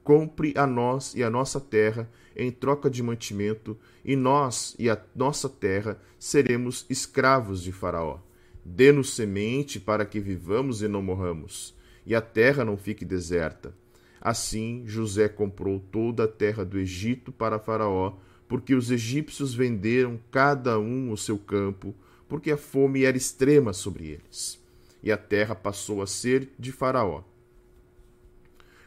Compre 0.03 0.53
a 0.55 0.67
nós 0.67 1.15
e 1.15 1.23
a 1.23 1.29
nossa 1.31 1.59
terra 1.59 2.07
em 2.35 2.51
troca 2.51 2.87
de 2.87 3.01
mantimento, 3.01 3.75
e 4.03 4.15
nós 4.15 4.75
e 4.77 4.91
a 4.91 5.01
nossa 5.15 5.49
terra 5.49 5.99
seremos 6.19 6.85
escravos 6.87 7.63
de 7.63 7.71
Faraó. 7.71 8.19
Dê-nos 8.63 9.15
semente 9.15 9.79
para 9.79 10.05
que 10.05 10.19
vivamos 10.19 10.83
e 10.83 10.87
não 10.87 11.01
morramos, 11.01 11.75
e 12.05 12.13
a 12.13 12.21
terra 12.21 12.63
não 12.63 12.77
fique 12.77 13.03
deserta. 13.03 13.73
Assim 14.21 14.83
José 14.85 15.27
comprou 15.27 15.79
toda 15.79 16.25
a 16.25 16.27
terra 16.27 16.63
do 16.63 16.77
Egito 16.77 17.31
para 17.31 17.57
Faraó, 17.57 18.17
porque 18.47 18.75
os 18.75 18.91
egípcios 18.91 19.51
venderam 19.51 20.19
cada 20.29 20.77
um 20.77 21.11
o 21.11 21.17
seu 21.17 21.39
campo, 21.39 21.95
porque 22.29 22.51
a 22.51 22.57
fome 22.57 23.03
era 23.03 23.17
extrema 23.17 23.73
sobre 23.73 24.09
eles 24.09 24.63
e 25.05 25.11
a 25.11 25.17
terra 25.17 25.53
passou 25.53 26.01
a 26.01 26.07
ser 26.07 26.49
de 26.57 26.71
Faraó. 26.71 27.23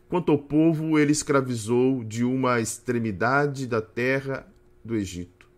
Quanto 0.09 0.33
ao 0.33 0.39
povo, 0.39 0.99
ele 0.99 1.13
escravizou 1.13 2.03
de 2.03 2.25
uma 2.25 2.61
extremidade 2.61 3.69
da 3.69 3.81
terra 3.81 4.53
do 4.85 4.97
Egito, 4.97 5.49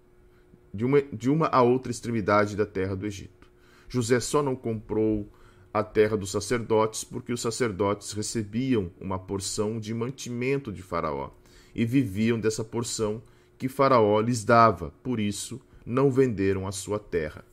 de 0.74 0.84
uma, 0.84 1.00
de 1.00 1.30
uma 1.30 1.46
a 1.46 1.62
outra 1.62 1.90
extremidade 1.90 2.56
da 2.56 2.66
terra 2.66 2.94
do 2.94 3.06
Egito. 3.06 3.50
José 3.88 4.20
só 4.20 4.42
não 4.42 4.54
comprou 4.54 5.32
a 5.72 5.82
terra 5.82 6.16
dos 6.16 6.30
sacerdotes, 6.30 7.04
porque 7.04 7.32
os 7.32 7.40
sacerdotes 7.40 8.12
recebiam 8.12 8.90
uma 9.00 9.18
porção 9.18 9.80
de 9.80 9.94
mantimento 9.94 10.70
de 10.70 10.82
Faraó 10.82 11.30
e 11.74 11.86
viviam 11.86 12.38
dessa 12.38 12.64
porção 12.64 13.22
que 13.56 13.68
Faraó 13.68 14.20
lhes 14.20 14.44
dava, 14.44 14.92
por 15.02 15.20
isso 15.20 15.60
não 15.86 16.10
venderam 16.10 16.66
a 16.66 16.72
sua 16.72 16.98
terra. 16.98 17.44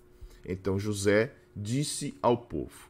Então 0.44 0.80
José 0.80 1.34
disse 1.56 2.18
ao 2.22 2.38
povo: 2.38 2.87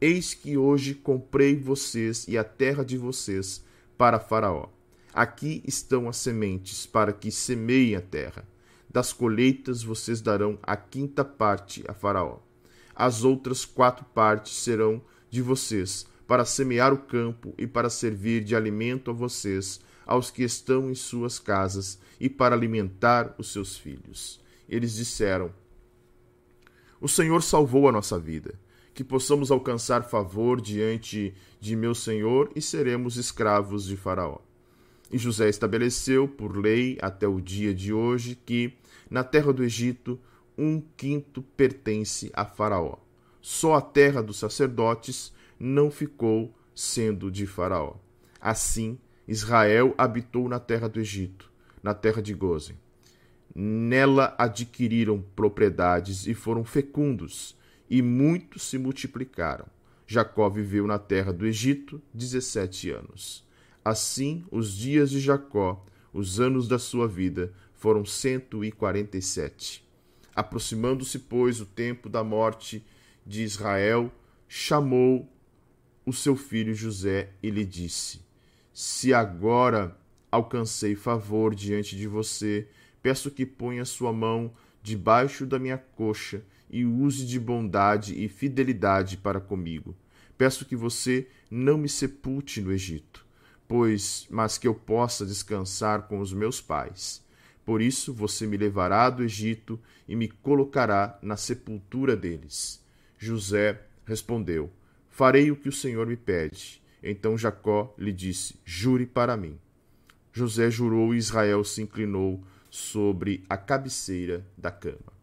Eis 0.00 0.34
que 0.34 0.56
hoje 0.56 0.94
comprei 0.94 1.56
vocês 1.56 2.26
e 2.26 2.36
a 2.36 2.44
terra 2.44 2.84
de 2.84 2.98
vocês 2.98 3.64
para 3.96 4.18
Faraó. 4.18 4.68
Aqui 5.12 5.62
estão 5.64 6.08
as 6.08 6.16
sementes 6.16 6.84
para 6.84 7.12
que 7.12 7.30
semeiem 7.30 7.94
a 7.94 8.00
terra. 8.00 8.46
Das 8.90 9.12
colheitas 9.12 9.82
vocês 9.82 10.20
darão 10.20 10.58
a 10.62 10.76
quinta 10.76 11.24
parte 11.24 11.84
a 11.86 11.94
Faraó. 11.94 12.38
As 12.94 13.24
outras 13.24 13.64
quatro 13.64 14.04
partes 14.06 14.54
serão 14.54 15.00
de 15.30 15.40
vocês, 15.40 16.06
para 16.26 16.44
semear 16.44 16.92
o 16.92 16.98
campo 16.98 17.54
e 17.58 17.66
para 17.66 17.90
servir 17.90 18.42
de 18.42 18.54
alimento 18.54 19.10
a 19.10 19.14
vocês, 19.14 19.80
aos 20.06 20.30
que 20.30 20.42
estão 20.42 20.90
em 20.90 20.94
suas 20.94 21.38
casas, 21.38 21.98
e 22.20 22.28
para 22.28 22.54
alimentar 22.54 23.34
os 23.38 23.52
seus 23.52 23.76
filhos. 23.76 24.40
Eles 24.68 24.94
disseram: 24.94 25.52
O 27.00 27.08
Senhor 27.08 27.42
salvou 27.42 27.88
a 27.88 27.92
nossa 27.92 28.18
vida 28.18 28.54
que 28.94 29.02
possamos 29.02 29.50
alcançar 29.50 30.04
favor 30.04 30.60
diante 30.60 31.34
de 31.60 31.74
meu 31.74 31.94
senhor 31.94 32.50
e 32.54 32.62
seremos 32.62 33.16
escravos 33.16 33.84
de 33.84 33.96
Faraó. 33.96 34.38
E 35.10 35.18
José 35.18 35.48
estabeleceu 35.48 36.28
por 36.28 36.56
lei 36.56 36.96
até 37.02 37.26
o 37.26 37.40
dia 37.40 37.74
de 37.74 37.92
hoje 37.92 38.38
que, 38.46 38.74
na 39.10 39.24
terra 39.24 39.52
do 39.52 39.64
Egito, 39.64 40.18
um 40.56 40.80
quinto 40.96 41.42
pertence 41.42 42.30
a 42.32 42.44
Faraó. 42.44 42.96
Só 43.40 43.74
a 43.74 43.80
terra 43.80 44.22
dos 44.22 44.38
sacerdotes 44.38 45.32
não 45.58 45.90
ficou 45.90 46.54
sendo 46.74 47.30
de 47.30 47.46
Faraó. 47.46 47.96
Assim, 48.40 48.98
Israel 49.26 49.94
habitou 49.98 50.48
na 50.48 50.60
terra 50.60 50.88
do 50.88 51.00
Egito, 51.00 51.50
na 51.82 51.94
terra 51.94 52.22
de 52.22 52.32
Gozen. 52.32 52.76
Nela 53.54 54.34
adquiriram 54.38 55.24
propriedades 55.34 56.26
e 56.26 56.34
foram 56.34 56.64
fecundos, 56.64 57.56
e 57.88 58.02
muitos 58.02 58.62
se 58.62 58.78
multiplicaram. 58.78 59.66
Jacó 60.06 60.48
viveu 60.48 60.86
na 60.86 60.98
terra 60.98 61.32
do 61.32 61.46
Egito 61.46 62.00
dezessete 62.12 62.90
anos. 62.90 63.44
Assim, 63.84 64.44
os 64.50 64.72
dias 64.72 65.10
de 65.10 65.20
Jacó, 65.20 65.84
os 66.12 66.40
anos 66.40 66.68
da 66.68 66.78
sua 66.78 67.08
vida, 67.08 67.52
foram 67.74 68.04
cento 68.04 68.64
e 68.64 68.72
quarenta 68.72 69.16
e 69.16 69.22
sete. 69.22 69.84
Aproximando-se, 70.34 71.18
pois, 71.18 71.60
o 71.60 71.66
tempo 71.66 72.08
da 72.08 72.24
morte 72.24 72.84
de 73.26 73.42
Israel, 73.42 74.12
chamou 74.48 75.30
o 76.04 76.12
seu 76.12 76.36
filho 76.36 76.74
José 76.74 77.30
e 77.42 77.50
lhe 77.50 77.64
disse: 77.64 78.20
Se 78.72 79.12
agora 79.14 79.98
alcancei 80.30 80.94
favor 80.94 81.54
diante 81.54 81.96
de 81.96 82.08
você, 82.08 82.68
peço 83.02 83.30
que 83.30 83.46
ponha 83.46 83.84
sua 83.84 84.12
mão 84.12 84.52
debaixo 84.82 85.46
da 85.46 85.58
minha 85.58 85.78
coxa 85.78 86.42
e 86.74 86.84
use 86.84 87.24
de 87.24 87.38
bondade 87.38 88.20
e 88.20 88.28
fidelidade 88.28 89.16
para 89.16 89.40
comigo. 89.40 89.94
Peço 90.36 90.64
que 90.64 90.74
você 90.74 91.28
não 91.48 91.78
me 91.78 91.88
sepulte 91.88 92.60
no 92.60 92.72
Egito, 92.72 93.24
pois 93.68 94.26
mas 94.28 94.58
que 94.58 94.66
eu 94.66 94.74
possa 94.74 95.24
descansar 95.24 96.08
com 96.08 96.18
os 96.18 96.32
meus 96.32 96.60
pais. 96.60 97.24
Por 97.64 97.80
isso 97.80 98.12
você 98.12 98.44
me 98.44 98.56
levará 98.56 99.08
do 99.08 99.22
Egito 99.22 99.78
e 100.08 100.16
me 100.16 100.26
colocará 100.26 101.16
na 101.22 101.36
sepultura 101.36 102.16
deles. 102.16 102.84
José 103.16 103.80
respondeu: 104.04 104.68
Farei 105.08 105.52
o 105.52 105.56
que 105.56 105.68
o 105.68 105.72
Senhor 105.72 106.08
me 106.08 106.16
pede. 106.16 106.82
Então 107.00 107.38
Jacó 107.38 107.94
lhe 107.96 108.12
disse: 108.12 108.56
Jure 108.64 109.06
para 109.06 109.36
mim. 109.36 109.56
José 110.32 110.72
jurou 110.72 111.14
e 111.14 111.18
Israel 111.18 111.62
se 111.62 111.82
inclinou 111.82 112.42
sobre 112.68 113.44
a 113.48 113.56
cabeceira 113.56 114.44
da 114.58 114.72
cama. 114.72 115.13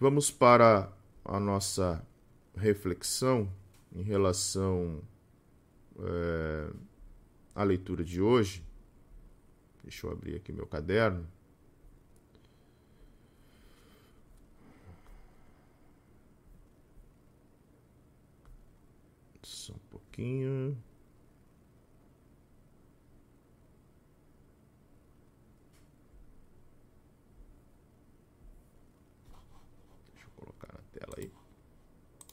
Vamos 0.00 0.30
para 0.30 0.90
a 1.22 1.38
nossa 1.38 2.02
reflexão 2.56 3.52
em 3.94 4.00
relação 4.00 5.02
é, 5.98 6.72
à 7.54 7.62
leitura 7.62 8.02
de 8.02 8.18
hoje. 8.18 8.64
Deixa 9.82 10.06
eu 10.06 10.12
abrir 10.12 10.36
aqui 10.36 10.52
meu 10.52 10.66
caderno. 10.66 11.28
Só 19.42 19.74
um 19.74 19.78
pouquinho. 19.90 20.82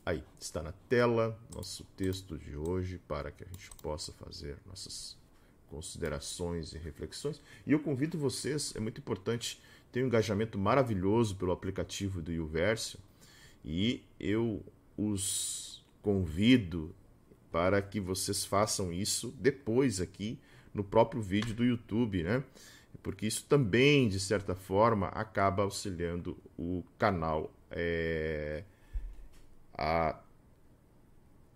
Aí 0.07 0.23
está 0.39 0.63
na 0.63 0.71
tela 0.71 1.37
nosso 1.53 1.83
texto 1.97 2.37
de 2.37 2.55
hoje 2.55 2.97
para 3.09 3.29
que 3.29 3.43
a 3.43 3.47
gente 3.47 3.69
possa 3.81 4.13
fazer 4.13 4.57
nossas 4.65 5.17
considerações 5.69 6.71
e 6.71 6.77
reflexões. 6.77 7.41
E 7.65 7.73
eu 7.73 7.79
convido 7.79 8.17
vocês, 8.17 8.73
é 8.75 8.79
muito 8.79 8.99
importante, 8.99 9.61
tem 9.91 10.03
um 10.03 10.07
engajamento 10.07 10.57
maravilhoso 10.57 11.35
pelo 11.35 11.51
aplicativo 11.51 12.21
do 12.21 12.31
YouVersion 12.31 13.01
e 13.65 14.01
eu 14.17 14.63
os 14.97 15.83
convido 16.01 16.95
para 17.51 17.81
que 17.81 17.99
vocês 17.99 18.45
façam 18.45 18.93
isso 18.93 19.33
depois 19.39 19.99
aqui 19.99 20.39
no 20.73 20.85
próprio 20.85 21.21
vídeo 21.21 21.53
do 21.53 21.65
YouTube, 21.65 22.23
né? 22.23 22.43
Porque 23.03 23.27
isso 23.27 23.45
também, 23.45 24.07
de 24.07 24.19
certa 24.19 24.55
forma, 24.55 25.07
acaba 25.07 25.63
auxiliando 25.63 26.37
o 26.57 26.83
canal. 26.97 27.51
É 27.71 28.63
a, 29.77 30.19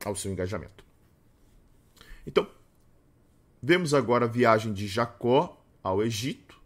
ao 0.05 0.15
seu 0.15 0.31
engajamento. 0.31 0.85
Então, 2.25 2.47
vemos 3.61 3.93
agora 3.93 4.25
a 4.25 4.29
viagem 4.29 4.71
de 4.71 4.87
Jacó 4.87 5.59
ao 5.83 6.03
Egito, 6.03 6.61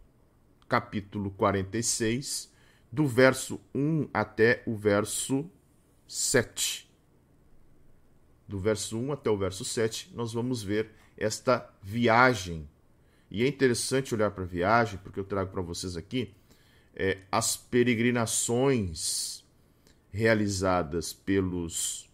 capítulo 0.68 1.30
46, 1.30 2.52
do 2.92 3.06
verso 3.06 3.60
1 3.74 4.10
até 4.12 4.62
o 4.66 4.76
verso 4.76 5.50
7. 6.06 6.86
Do 8.46 8.60
verso 8.60 8.98
1 8.98 9.12
até 9.12 9.30
o 9.30 9.36
verso 9.36 9.64
7, 9.64 10.12
nós 10.14 10.32
vamos 10.32 10.62
ver 10.62 10.90
esta 11.16 11.68
viagem. 11.82 12.68
E 13.30 13.42
é 13.42 13.48
interessante 13.48 14.14
olhar 14.14 14.30
para 14.30 14.44
a 14.44 14.46
viagem, 14.46 15.00
porque 15.02 15.18
eu 15.18 15.24
trago 15.24 15.50
para 15.50 15.62
vocês 15.62 15.96
aqui 15.96 16.34
é, 16.96 17.18
as 17.30 17.56
peregrinações 17.56 19.44
realizadas 20.10 21.12
pelos 21.12 22.10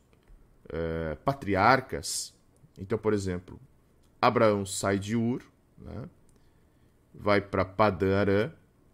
é, 0.69 1.15
patriarcas. 1.25 2.35
Então, 2.77 2.99
por 2.99 3.13
exemplo, 3.13 3.61
Abraão 4.21 4.67
sai 4.67 4.99
de 4.99 5.15
Ur, 5.15 5.43
né? 5.79 6.09
vai 7.15 7.41
para 7.41 7.65
Padarã, 7.65 8.51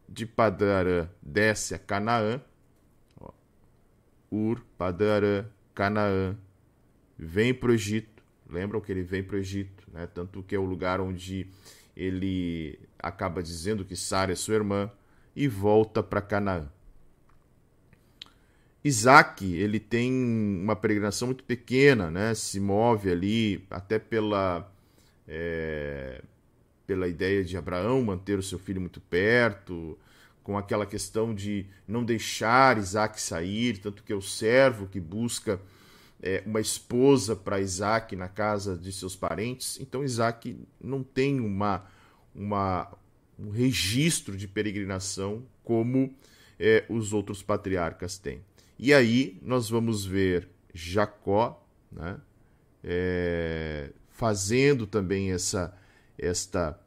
de 0.07 0.27
Padarã 0.27 1.09
desce 1.23 1.75
a 1.75 1.79
Canaã, 1.79 2.41
ó, 3.19 3.31
Ur, 4.31 4.61
Padarã, 4.77 5.47
Canaã, 5.75 6.37
vem 7.19 7.55
para 7.55 7.71
o 7.71 7.75
Egito. 7.75 8.23
Lembram 8.51 8.81
que 8.81 8.93
ele 8.93 9.03
vem 9.03 9.23
para 9.23 9.37
o 9.37 9.39
Egito, 9.39 9.85
né? 9.93 10.07
tanto 10.07 10.43
que 10.43 10.55
é 10.55 10.59
o 10.59 10.65
lugar 10.65 11.01
onde 11.01 11.47
ele 11.97 12.79
acaba 12.99 13.43
dizendo 13.43 13.85
que 13.85 13.97
Sara 13.97 14.33
é 14.33 14.35
sua 14.35 14.55
irmã 14.55 14.91
e 15.39 15.47
volta 15.47 16.03
para 16.03 16.21
Canaã. 16.21 16.69
Isaac, 18.85 19.45
ele 19.45 19.79
tem 19.79 20.13
uma 20.13 20.75
peregrinação 20.75 21.29
muito 21.29 21.45
pequena, 21.45 22.11
né? 22.11 22.35
Se 22.35 22.59
move 22.59 23.09
ali 23.09 23.65
até 23.71 24.01
pela 24.01 24.69
é, 25.29 26.23
pela 26.87 27.07
ideia 27.07 27.45
de 27.45 27.57
Abraão 27.57 28.03
manter 28.03 28.37
o 28.37 28.43
seu 28.43 28.59
filho 28.59 28.81
muito 28.81 29.01
perto, 29.01 29.97
com 30.43 30.59
aquela 30.59 30.87
questão 30.87 31.33
de 31.33 31.67
não 31.87 32.03
deixar 32.03 32.77
Isaac 32.77 33.21
sair, 33.21 33.79
tanto 33.79 34.03
que 34.03 34.13
é 34.13 34.17
o 34.17 34.23
servo 34.23 34.89
que 34.89 34.99
busca 34.99 35.61
é, 36.21 36.43
uma 36.45 36.61
esposa 36.61 37.37
para 37.37 37.61
Isaac 37.61 38.17
na 38.17 38.27
casa 38.27 38.77
de 38.77 38.91
seus 38.91 39.15
parentes. 39.15 39.79
Então 39.81 40.03
Isaac 40.03 40.59
não 40.81 41.05
tem 41.05 41.39
uma, 41.39 41.85
uma 42.35 42.91
um 43.39 43.51
registro 43.51 44.37
de 44.37 44.49
peregrinação 44.49 45.45
como 45.63 46.15
é, 46.59 46.85
os 46.89 47.13
outros 47.13 47.43
patriarcas 47.43 48.19
têm. 48.19 48.41
E 48.79 48.93
aí 48.93 49.39
nós 49.43 49.69
vamos 49.69 50.05
ver 50.05 50.49
Jacó 50.75 51.65
né, 51.91 52.21
é, 52.83 53.91
fazendo 54.09 54.87
também 54.87 55.33
essa 55.33 55.77
esta 56.19 56.79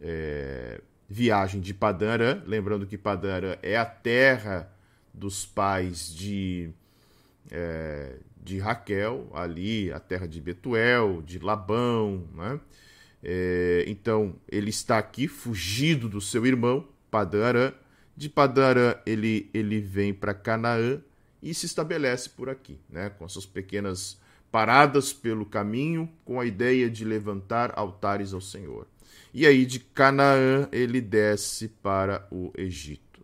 é, 0.00 0.80
viagem 1.08 1.60
de 1.60 1.74
Padã 1.74 2.42
lembrando 2.46 2.86
que 2.86 2.96
Padã 2.96 3.56
é 3.62 3.76
a 3.76 3.84
terra 3.84 4.70
dos 5.14 5.46
pais 5.46 6.12
de, 6.12 6.70
é, 7.50 8.16
de 8.42 8.58
Raquel, 8.58 9.30
ali 9.32 9.92
a 9.92 10.00
terra 10.00 10.26
de 10.26 10.40
Betuel, 10.40 11.22
de 11.22 11.38
Labão, 11.38 12.26
né? 12.34 12.60
É, 13.26 13.84
então 13.86 14.36
ele 14.46 14.68
está 14.68 14.98
aqui 14.98 15.26
fugido 15.26 16.10
do 16.10 16.20
seu 16.20 16.44
irmão 16.44 16.86
Padã 17.10 17.72
de 18.14 18.28
Padarã 18.28 18.96
ele, 19.06 19.48
ele 19.54 19.80
vem 19.80 20.12
para 20.12 20.34
Canaã 20.34 21.00
e 21.42 21.54
se 21.54 21.64
estabelece 21.64 22.28
por 22.28 22.50
aqui, 22.50 22.78
né, 22.88 23.08
com 23.10 23.26
suas 23.28 23.46
pequenas 23.46 24.20
paradas 24.52 25.12
pelo 25.12 25.46
caminho, 25.46 26.08
com 26.24 26.38
a 26.38 26.44
ideia 26.44 26.90
de 26.90 27.04
levantar 27.04 27.72
altares 27.76 28.32
ao 28.34 28.40
Senhor. 28.40 28.86
E 29.32 29.46
aí 29.46 29.64
de 29.64 29.80
Canaã 29.80 30.68
ele 30.70 31.00
desce 31.00 31.68
para 31.68 32.26
o 32.30 32.52
Egito. 32.56 33.20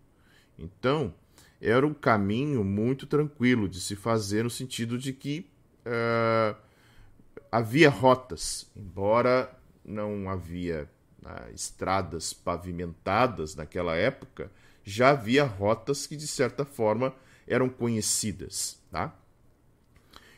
Então, 0.59 1.15
era 1.61 1.87
um 1.87 1.95
caminho 1.95 2.65
muito 2.65 3.07
tranquilo 3.07 3.69
de 3.69 3.81
se 3.81 3.95
fazer, 3.95 4.45
no 4.45 4.51
sentido 4.51 4.99
de 4.99 5.13
que 5.13 5.47
uh, 5.87 6.57
havia 7.53 7.91
rotas, 7.91 8.71
embora 8.75 9.60
não 9.91 10.31
havia 10.31 10.89
uh, 11.25 11.55
estradas 11.55 12.33
pavimentadas 12.33 13.55
naquela 13.55 13.97
época, 13.97 14.51
já 14.85 15.11
havia 15.11 15.45
rotas 15.45 16.07
que, 16.07 16.17
de 16.17 16.27
certa 16.27 16.65
forma, 16.65 17.15
eram 17.47 17.69
conhecidas. 17.69 18.79
Tá? 18.91 19.15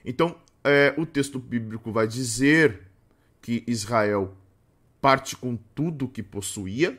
Então, 0.05 0.37
é, 0.65 0.95
o 0.97 1.07
texto 1.07 1.39
bíblico 1.39 1.93
vai 1.93 2.07
dizer 2.07 2.83
que 3.41 3.65
Israel 3.67 4.37
parte 5.01 5.37
com 5.37 5.57
tudo 5.75 6.09
que 6.09 6.23
possuía, 6.23 6.99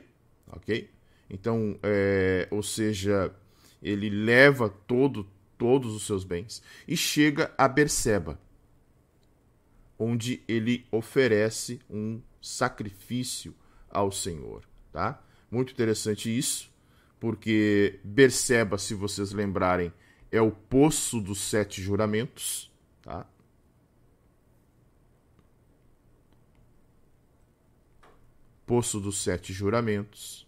ok? 0.52 0.90
Então, 1.30 1.80
é, 1.82 2.48
ou 2.52 2.62
seja, 2.62 3.34
ele 3.82 4.10
leva 4.10 4.70
todo, 4.70 5.26
todos 5.58 5.96
os 5.96 6.06
seus 6.06 6.24
bens 6.26 6.62
e 6.86 6.98
chega 6.98 7.54
a 7.58 7.68
Berseba, 7.68 8.38
onde 9.98 10.42
ele 10.48 10.86
oferece 10.92 11.80
um 11.90 12.22
sacrifício 12.42 13.56
ao 13.90 14.12
Senhor, 14.12 14.64
tá? 14.92 15.22
Muito 15.50 15.72
interessante 15.72 16.36
isso 16.36 16.74
porque 17.24 18.02
Berseba, 18.04 18.78
se 18.78 18.94
vocês 18.94 19.32
lembrarem, 19.32 19.94
é 20.30 20.42
o 20.42 20.52
poço 20.52 21.22
dos 21.22 21.40
sete 21.40 21.82
juramentos, 21.82 22.70
tá? 23.02 23.26
Poço 28.66 29.00
dos 29.00 29.24
sete 29.24 29.54
juramentos. 29.54 30.46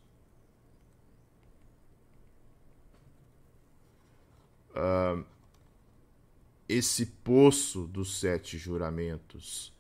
Uh, 4.72 5.24
esse 6.68 7.06
poço 7.06 7.86
dos 7.86 8.20
sete 8.20 8.58
juramentos 8.58 9.74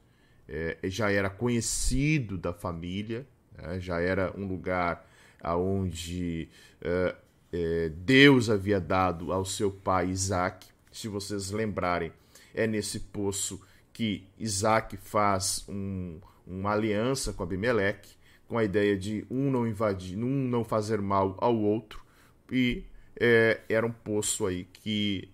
é, 0.47 0.77
já 0.83 1.11
era 1.11 1.29
conhecido 1.29 2.37
da 2.37 2.53
família, 2.53 3.27
né? 3.57 3.79
já 3.79 3.99
era 3.99 4.31
um 4.37 4.47
lugar 4.47 5.09
aonde 5.41 6.47
é, 6.81 7.15
é, 7.51 7.89
Deus 7.89 8.49
havia 8.49 8.79
dado 8.79 9.31
ao 9.31 9.43
seu 9.45 9.71
pai 9.71 10.09
Isaac. 10.09 10.67
Se 10.91 11.07
vocês 11.07 11.51
lembrarem, 11.51 12.11
é 12.53 12.67
nesse 12.67 12.99
poço 12.99 13.61
que 13.91 14.27
Isaac 14.37 14.97
faz 14.97 15.65
um, 15.67 16.19
uma 16.45 16.73
aliança 16.73 17.33
com 17.33 17.43
Abimeleque, 17.43 18.15
com 18.47 18.57
a 18.57 18.63
ideia 18.63 18.95
de 18.95 19.25
um 19.29 19.49
não 19.49 19.67
invadir, 19.67 20.17
um 20.17 20.47
não 20.47 20.63
fazer 20.63 21.01
mal 21.01 21.35
ao 21.39 21.57
outro, 21.57 22.03
e 22.51 22.83
é, 23.19 23.61
era 23.67 23.85
um 23.85 23.91
poço 23.91 24.45
aí 24.45 24.65
que 24.65 25.29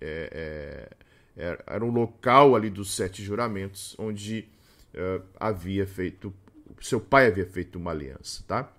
era 1.36 1.84
um 1.84 1.92
local 1.92 2.56
ali 2.56 2.70
dos 2.70 2.94
sete 2.94 3.24
juramentos, 3.24 3.96
onde 3.98 4.48
é, 4.94 5.22
havia 5.40 5.88
feito, 5.88 6.34
seu 6.82 7.00
pai 7.00 7.28
havia 7.28 7.46
feito 7.46 7.78
uma 7.78 7.92
aliança, 7.92 8.44
tá? 8.48 8.72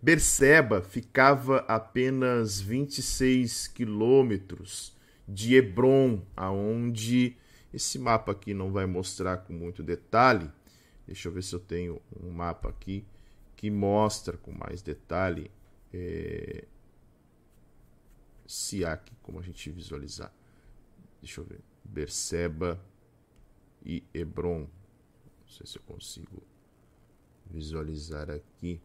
Berseba 0.00 0.80
ficava 0.80 1.58
apenas 1.68 2.60
26 2.60 3.66
quilômetros 3.68 4.96
de 5.26 5.56
Hebron, 5.56 6.22
aonde 6.36 7.36
esse 7.74 7.98
mapa 7.98 8.32
aqui 8.32 8.54
não 8.54 8.72
vai 8.72 8.86
mostrar 8.86 9.38
com 9.38 9.52
muito 9.52 9.82
detalhe. 9.82 10.50
Deixa 11.06 11.28
eu 11.28 11.32
ver 11.32 11.42
se 11.42 11.54
eu 11.54 11.60
tenho 11.60 12.00
um 12.22 12.30
mapa 12.30 12.68
aqui 12.68 13.04
que 13.56 13.70
mostra 13.70 14.36
com 14.36 14.52
mais 14.52 14.82
detalhe 14.82 15.50
é, 15.92 16.64
Siak, 18.46 19.12
como 19.22 19.40
a 19.40 19.42
gente 19.42 19.68
visualizar. 19.70 20.32
Deixa 21.20 21.40
eu 21.40 21.44
ver. 21.44 21.60
Berseba 21.84 22.80
e 23.84 24.04
Hebron. 24.12 24.60
Não 24.60 25.48
sei 25.48 25.66
se 25.66 25.78
eu 25.78 25.82
consigo 25.82 26.42
visualizar 27.46 28.30
aqui 28.30 28.80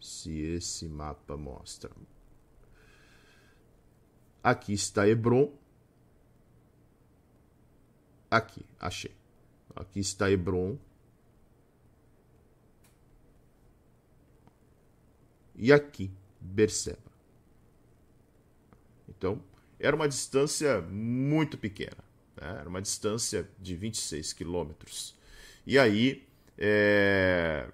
se 0.00 0.36
esse 0.36 0.88
mapa 0.88 1.36
mostra. 1.36 1.90
Aqui 4.42 4.72
está 4.72 5.08
Hebron. 5.08 5.52
Aqui, 8.30 8.64
achei. 8.78 9.14
Aqui 9.74 10.00
está 10.00 10.30
Hebron. 10.30 10.78
E 15.56 15.72
aqui, 15.72 16.10
Berseba. 16.40 17.10
Então, 19.08 19.42
era 19.78 19.94
uma 19.94 20.08
distância 20.08 20.80
muito 20.80 21.56
pequena. 21.56 21.98
Né? 22.40 22.56
Era 22.60 22.68
uma 22.68 22.82
distância 22.82 23.48
de 23.58 23.76
26 23.76 24.32
quilômetros. 24.32 25.14
E 25.66 25.78
aí, 25.78 26.26
é... 26.56 27.66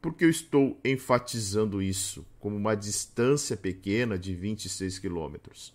por 0.00 0.14
que 0.14 0.24
eu 0.24 0.30
estou 0.30 0.78
enfatizando 0.84 1.80
isso 1.82 2.24
como 2.38 2.56
uma 2.56 2.74
distância 2.74 3.56
pequena 3.56 4.18
de 4.18 4.34
26 4.34 4.98
quilômetros? 4.98 5.74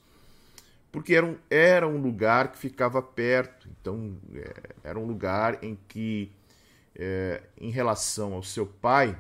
Porque 0.92 1.14
era 1.14 1.26
um, 1.26 1.38
era 1.50 1.88
um 1.88 2.02
lugar 2.02 2.52
que 2.52 2.58
ficava 2.58 3.02
perto. 3.02 3.68
Então, 3.80 4.18
é, 4.34 4.54
era 4.84 5.00
um 5.00 5.06
lugar 5.06 5.64
em 5.64 5.78
que, 5.88 6.32
é, 6.96 7.44
em 7.60 7.70
relação 7.70 8.34
ao 8.34 8.42
seu 8.42 8.66
pai, 8.66 9.20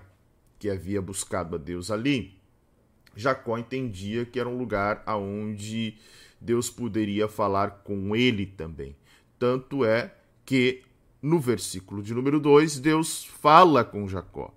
que 0.57 0.69
havia 0.69 1.01
buscado 1.01 1.55
a 1.55 1.59
Deus 1.59 1.91
ali, 1.91 2.39
Jacó 3.15 3.57
entendia 3.57 4.25
que 4.25 4.39
era 4.39 4.49
um 4.49 4.57
lugar 4.57 5.03
aonde 5.05 5.97
Deus 6.39 6.69
poderia 6.69 7.27
falar 7.27 7.81
com 7.83 8.15
ele 8.15 8.45
também. 8.45 8.95
Tanto 9.37 9.83
é 9.83 10.13
que 10.45 10.83
no 11.21 11.39
versículo 11.39 12.01
de 12.01 12.13
número 12.13 12.39
2, 12.39 12.79
Deus 12.79 13.25
fala 13.25 13.83
com 13.83 14.07
Jacó. 14.07 14.53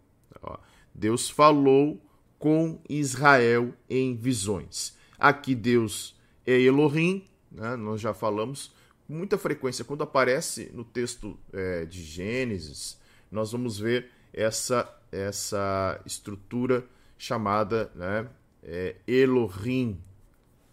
Deus 0.95 1.29
falou 1.31 2.01
com 2.39 2.81
Israel 2.89 3.75
em 3.89 4.15
visões. 4.15 4.97
Aqui 5.19 5.55
Deus 5.55 6.17
é 6.47 6.61
Elohim, 6.61 7.25
né? 7.51 7.77
nós 7.77 8.01
já 8.01 8.13
falamos 8.13 8.75
com 9.07 9.15
muita 9.15 9.39
frequência. 9.39 9.85
Quando 9.85 10.03
aparece 10.03 10.71
no 10.73 10.85
texto 10.85 11.39
é, 11.53 11.85
de 11.85 12.03
Gênesis, 12.03 12.99
nós 13.31 13.53
vamos 13.53 13.79
ver 13.79 14.11
essa, 14.33 14.93
essa 15.11 16.01
estrutura 16.05 16.85
chamada 17.17 17.91
né, 17.95 18.29
é, 18.63 18.97
Elohim, 19.07 19.99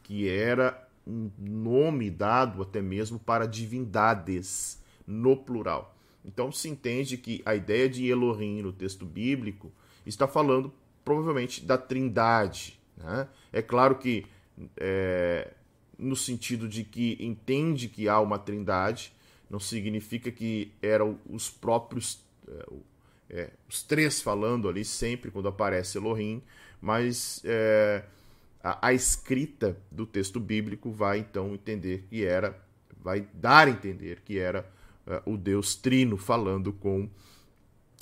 que 0.03 0.27
era 0.27 0.88
um 1.09 1.31
nome 1.37 2.11
dado 2.11 2.61
até 2.61 2.81
mesmo 2.81 3.17
para 3.17 3.47
divindades, 3.47 4.79
no 5.07 5.35
plural. 5.35 5.95
Então 6.23 6.51
se 6.51 6.69
entende 6.69 7.17
que 7.17 7.41
a 7.45 7.55
ideia 7.55 7.89
de 7.89 8.05
Elohim 8.05 8.61
no 8.61 8.71
texto 8.71 9.05
bíblico 9.05 9.71
está 10.05 10.27
falando 10.27 10.71
provavelmente 11.03 11.65
da 11.65 11.77
trindade. 11.77 12.79
Né? 12.95 13.27
É 13.51 13.61
claro 13.61 13.95
que, 13.95 14.25
é, 14.77 15.51
no 15.97 16.15
sentido 16.15 16.67
de 16.67 16.83
que 16.83 17.17
entende 17.19 17.87
que 17.87 18.07
há 18.07 18.19
uma 18.19 18.37
trindade, 18.37 19.13
não 19.49 19.59
significa 19.59 20.31
que 20.31 20.71
eram 20.81 21.19
os 21.27 21.49
próprios, 21.49 22.23
é, 22.47 22.65
é, 23.31 23.49
os 23.67 23.81
três 23.81 24.21
falando 24.21 24.69
ali 24.69 24.85
sempre 24.85 25.31
quando 25.31 25.47
aparece 25.47 25.97
Elohim, 25.97 26.43
mas 26.79 27.41
é, 27.43 28.03
a, 28.63 28.87
a, 28.87 28.93
escrita 28.93 29.77
do 29.91 30.05
texto 30.05 30.39
bíblico 30.39 30.91
vai 30.91 31.19
então 31.19 31.53
entender 31.53 32.05
que 32.09 32.25
era, 32.25 32.59
vai 33.01 33.27
dar 33.33 33.67
a 33.67 33.71
entender 33.71 34.21
que 34.25 34.37
era 34.37 34.69
é, 35.07 35.21
o 35.25 35.37
Deus 35.37 35.75
Trino 35.75 36.17
falando 36.17 36.73
com 36.73 37.09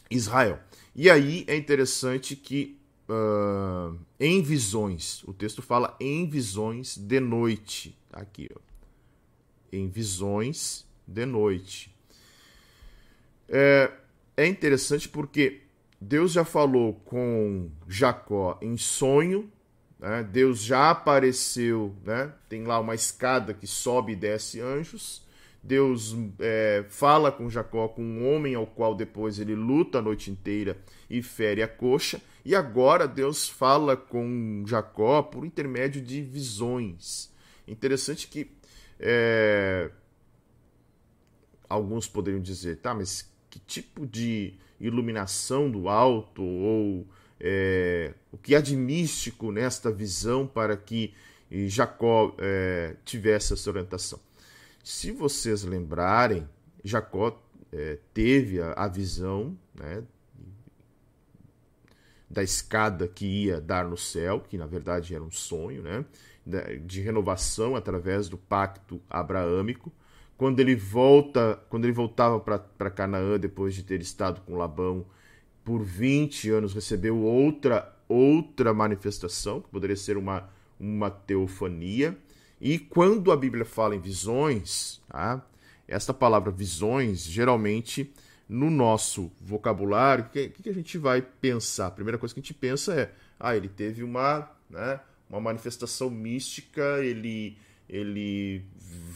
Israel. 0.10 0.60
E 0.96 1.10
aí 1.10 1.46
é 1.48 1.56
interessante 1.56 2.36
que 2.36 2.80
uh, 3.08 3.98
em 4.20 4.42
visões, 4.42 5.24
o 5.24 5.34
texto 5.34 5.62
fala 5.62 5.96
em 6.00 6.28
visões 6.28 6.98
de 6.98 7.20
noite, 7.20 7.98
tá 8.10 8.20
aqui, 8.20 8.50
ó, 8.54 8.60
em 9.72 9.88
visões 9.88 10.86
de 11.08 11.26
noite. 11.26 11.96
É, 13.50 13.92
é 14.36 14.48
interessante 14.48 15.08
porque 15.08 15.62
Deus 16.00 16.32
já 16.32 16.44
falou 16.44 16.94
com 17.06 17.70
Jacó 17.88 18.58
em 18.62 18.78
sonho, 18.78 19.52
né? 20.00 20.24
Deus 20.24 20.62
já 20.62 20.92
apareceu, 20.92 21.96
né? 22.06 22.32
tem 22.48 22.64
lá 22.64 22.80
uma 22.80 22.96
escada 22.96 23.54
que 23.54 23.68
sobe 23.68 24.14
e 24.14 24.16
desce 24.16 24.62
anjos. 24.62 25.26
Deus 25.62 26.16
é, 26.40 26.86
fala 26.88 27.32
com 27.32 27.50
Jacó, 27.50 27.88
com 27.90 28.02
um 28.02 28.34
homem 28.34 28.56
ao 28.56 28.66
qual 28.66 28.96
depois 28.96 29.40
ele 29.40 29.56
luta 29.56 29.98
a 29.98 30.02
noite 30.02 30.32
inteira 30.32 30.78
e 31.10 31.22
fere 31.22 31.62
a 31.62 31.68
coxa. 31.68 32.22
E 32.46 32.56
agora 32.56 33.08
Deus 33.08 33.50
fala 33.50 33.98
com 33.98 34.64
Jacó 34.66 35.22
por 35.24 35.46
intermédio 35.46 36.02
de 36.02 36.22
visões. 36.22 37.30
Interessante 37.68 38.28
que 38.28 38.50
é, 39.00 39.92
alguns 41.68 42.08
poderiam 42.08 42.42
dizer, 42.42 42.78
tá, 42.78 42.94
mas 42.94 43.30
que 43.50 43.60
tipo 43.60 44.06
de 44.06 44.54
iluminação 44.80 45.70
do 45.70 45.90
alto 45.90 46.44
ou 46.44 47.06
é, 47.40 48.14
o 48.32 48.38
que 48.38 48.56
há 48.56 48.62
de 48.62 48.76
místico 48.76 49.52
nesta 49.52 49.92
visão 49.92 50.48
para 50.48 50.76
que 50.76 51.14
Jacó 51.50 52.36
é, 52.38 52.96
tivesse 53.06 53.54
essa 53.54 53.70
orientação. 53.70 54.20
Se 54.84 55.12
vocês 55.12 55.64
lembrarem, 55.64 56.48
Jacó 56.84 57.42
é, 57.72 58.00
teve 58.14 58.62
a, 58.62 58.74
a 58.74 58.88
visão 58.88 59.58
né, 59.74 60.04
da 62.30 62.44
escada 62.44 63.08
que 63.08 63.26
ia 63.26 63.62
dar 63.62 63.86
no 63.86 63.98
céu, 63.98 64.42
que 64.42 64.58
na 64.58 64.66
verdade 64.66 65.16
era 65.16 65.24
um 65.24 65.32
sonho, 65.32 65.82
né, 65.84 66.06
de 66.86 67.02
renovação 67.02 67.76
através 67.76 68.30
do 68.30 68.38
pacto 68.38 69.02
abraâmico 69.10 69.92
quando 70.38 70.60
ele 70.60 70.76
volta, 70.76 71.60
quando 71.68 71.86
ele 71.86 71.94
voltava 71.94 72.40
para 72.40 72.92
Canaã 72.92 73.40
depois 73.40 73.74
de 73.74 73.84
ter 73.84 74.00
estado 74.02 74.42
com 74.42 74.56
Labão 74.56 75.06
por 75.68 75.84
20 75.84 76.50
anos, 76.50 76.74
recebeu 76.74 77.18
outra 77.18 77.94
outra 78.08 78.74
manifestação, 78.74 79.60
que 79.60 79.68
poderia 79.68 79.98
ser 79.98 80.16
uma 80.16 80.50
uma 80.80 81.12
teofania. 81.12 82.18
E 82.62 82.80
quando 82.80 83.34
a 83.34 83.36
Bíblia 83.36 83.66
fala 83.66 83.94
em 83.94 84.00
visões, 84.00 85.02
tá? 85.10 85.46
esta 85.86 86.14
palavra 86.14 86.52
visões, 86.52 87.26
geralmente 87.26 88.14
no 88.48 88.70
nosso 88.70 89.30
vocabulário, 89.42 90.24
o 90.24 90.30
que, 90.30 90.48
que, 90.48 90.70
a 90.70 90.74
gente 90.74 90.98
vai 90.98 91.22
pensar? 91.22 91.88
A 91.88 91.92
primeira 91.92 92.18
coisa 92.18 92.34
que 92.34 92.40
a 92.40 92.44
gente 92.44 92.54
pensa 92.54 92.94
é: 92.94 93.12
ah, 93.38 93.54
ele 93.54 93.68
teve 93.68 94.04
uma, 94.04 94.50
né, 94.70 95.02
uma 95.30 95.42
manifestação 95.42 96.10
mística, 96.10 97.04
ele 97.04 97.58
ele 97.90 98.64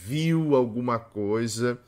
viu 0.05 0.53
alguma 0.53 0.99
coisa 0.99 1.79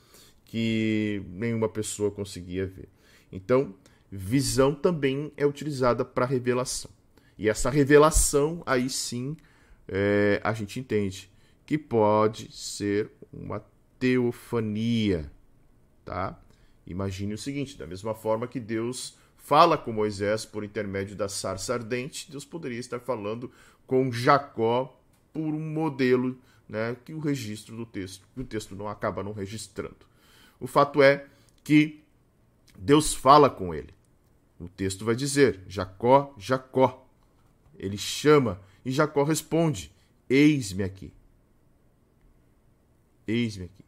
que 0.46 1.22
nenhuma 1.28 1.68
pessoa 1.68 2.10
conseguia 2.10 2.66
ver. 2.66 2.88
Então, 3.30 3.74
visão 4.16 4.76
também 4.76 5.34
é 5.36 5.46
utilizada 5.46 6.06
para 6.06 6.26
revelação. 6.26 6.92
E 7.36 7.50
essa 7.50 7.70
revelação, 7.72 8.62
aí 8.64 8.88
sim, 8.88 9.36
é, 9.88 10.40
a 10.44 10.54
gente 10.54 10.80
entende 10.80 11.32
que 11.66 11.78
pode 11.80 12.52
ser 12.52 13.10
uma 13.32 13.66
teofania, 13.98 15.32
tá? 16.06 16.40
Imagine 16.86 17.34
o 17.34 17.38
seguinte: 17.38 17.76
da 17.76 17.88
mesma 17.88 18.14
forma 18.14 18.48
que 18.48 18.60
Deus 18.60 19.18
fala 19.36 19.78
com 19.78 19.92
Moisés 19.92 20.46
por 20.46 20.64
intermédio 20.64 21.16
da 21.16 21.28
sarça 21.28 21.74
ardente, 21.74 22.30
Deus 22.30 22.46
poderia 22.46 22.80
estar 22.80 23.00
falando 23.00 23.52
com 23.88 24.12
Jacó 24.12 25.02
por 25.34 25.54
um 25.54 25.60
modelo 25.60 26.38
né, 26.70 26.96
que 27.04 27.14
o 27.14 27.20
registro 27.20 27.76
do 27.76 27.86
texto, 27.86 28.28
o 28.38 28.44
texto 28.44 28.76
não 28.76 28.88
acaba 28.88 29.24
não 29.24 29.34
registrando. 29.34 30.06
O 30.60 30.68
fato 30.68 31.02
é 31.02 31.26
que 31.64 32.04
Deus 32.78 33.14
fala 33.14 33.50
com 33.50 33.74
ele. 33.74 33.94
O 34.64 34.70
texto 34.70 35.04
vai 35.04 35.16
dizer: 35.16 35.62
Jacó, 35.68 36.34
Jacó. 36.38 37.06
Ele 37.78 37.98
chama 37.98 38.62
e 38.86 38.92
Jacó 38.92 39.24
responde: 39.24 39.92
Eis-me 40.30 40.84
aqui. 40.84 41.12
Eis-me 43.28 43.66
aqui. 43.66 43.84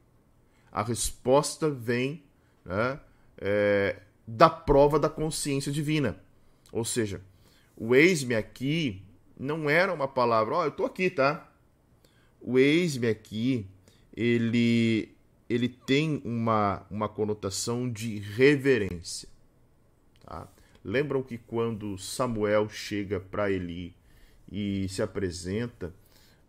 A 0.71 0.83
resposta 0.83 1.69
vem 1.69 2.23
né, 2.65 2.99
é, 3.37 4.01
da 4.27 4.49
prova 4.49 4.99
da 4.99 5.09
consciência 5.09 5.71
divina. 5.71 6.21
Ou 6.73 6.83
seja, 6.83 7.21
o 7.77 7.95
eis-me 7.95 8.35
aqui 8.35 9.01
não 9.39 9.69
era 9.69 9.93
uma 9.93 10.07
palavra, 10.07 10.55
ó, 10.55 10.59
oh, 10.59 10.63
eu 10.63 10.69
estou 10.69 10.85
aqui, 10.85 11.09
tá? 11.09 11.49
O 12.41 12.59
eis-me 12.59 13.07
aqui, 13.07 13.65
ele, 14.15 15.15
ele 15.49 15.69
tem 15.69 16.21
uma, 16.25 16.85
uma 16.89 17.07
conotação 17.07 17.89
de 17.89 18.19
reverência. 18.19 19.29
Tá? 20.25 20.47
Lembram 20.85 21.23
que 21.23 21.39
quando 21.39 21.97
Samuel 21.97 22.69
chega 22.69 23.19
para 23.19 23.49
Eli 23.49 23.95
e 24.51 24.87
se 24.87 25.01
apresenta, 25.01 25.91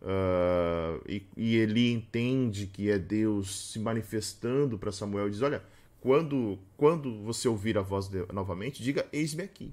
uh, 0.03 1.03
e, 1.09 1.23
e 1.35 1.57
Eli 1.57 1.91
entende 1.91 2.67
que 2.67 2.91
é 2.91 2.99
Deus 2.99 3.71
se 3.73 3.79
manifestando 3.79 4.79
para 4.79 4.93
Samuel, 4.93 5.31
diz: 5.31 5.41
Olha, 5.41 5.65
quando, 6.03 6.59
quando 6.77 7.23
você 7.23 7.49
ouvir 7.49 7.79
a 7.79 7.81
voz 7.81 8.09
de, 8.09 8.31
novamente, 8.31 8.83
diga: 8.83 9.07
Eis-me 9.11 9.43
aqui. 9.43 9.73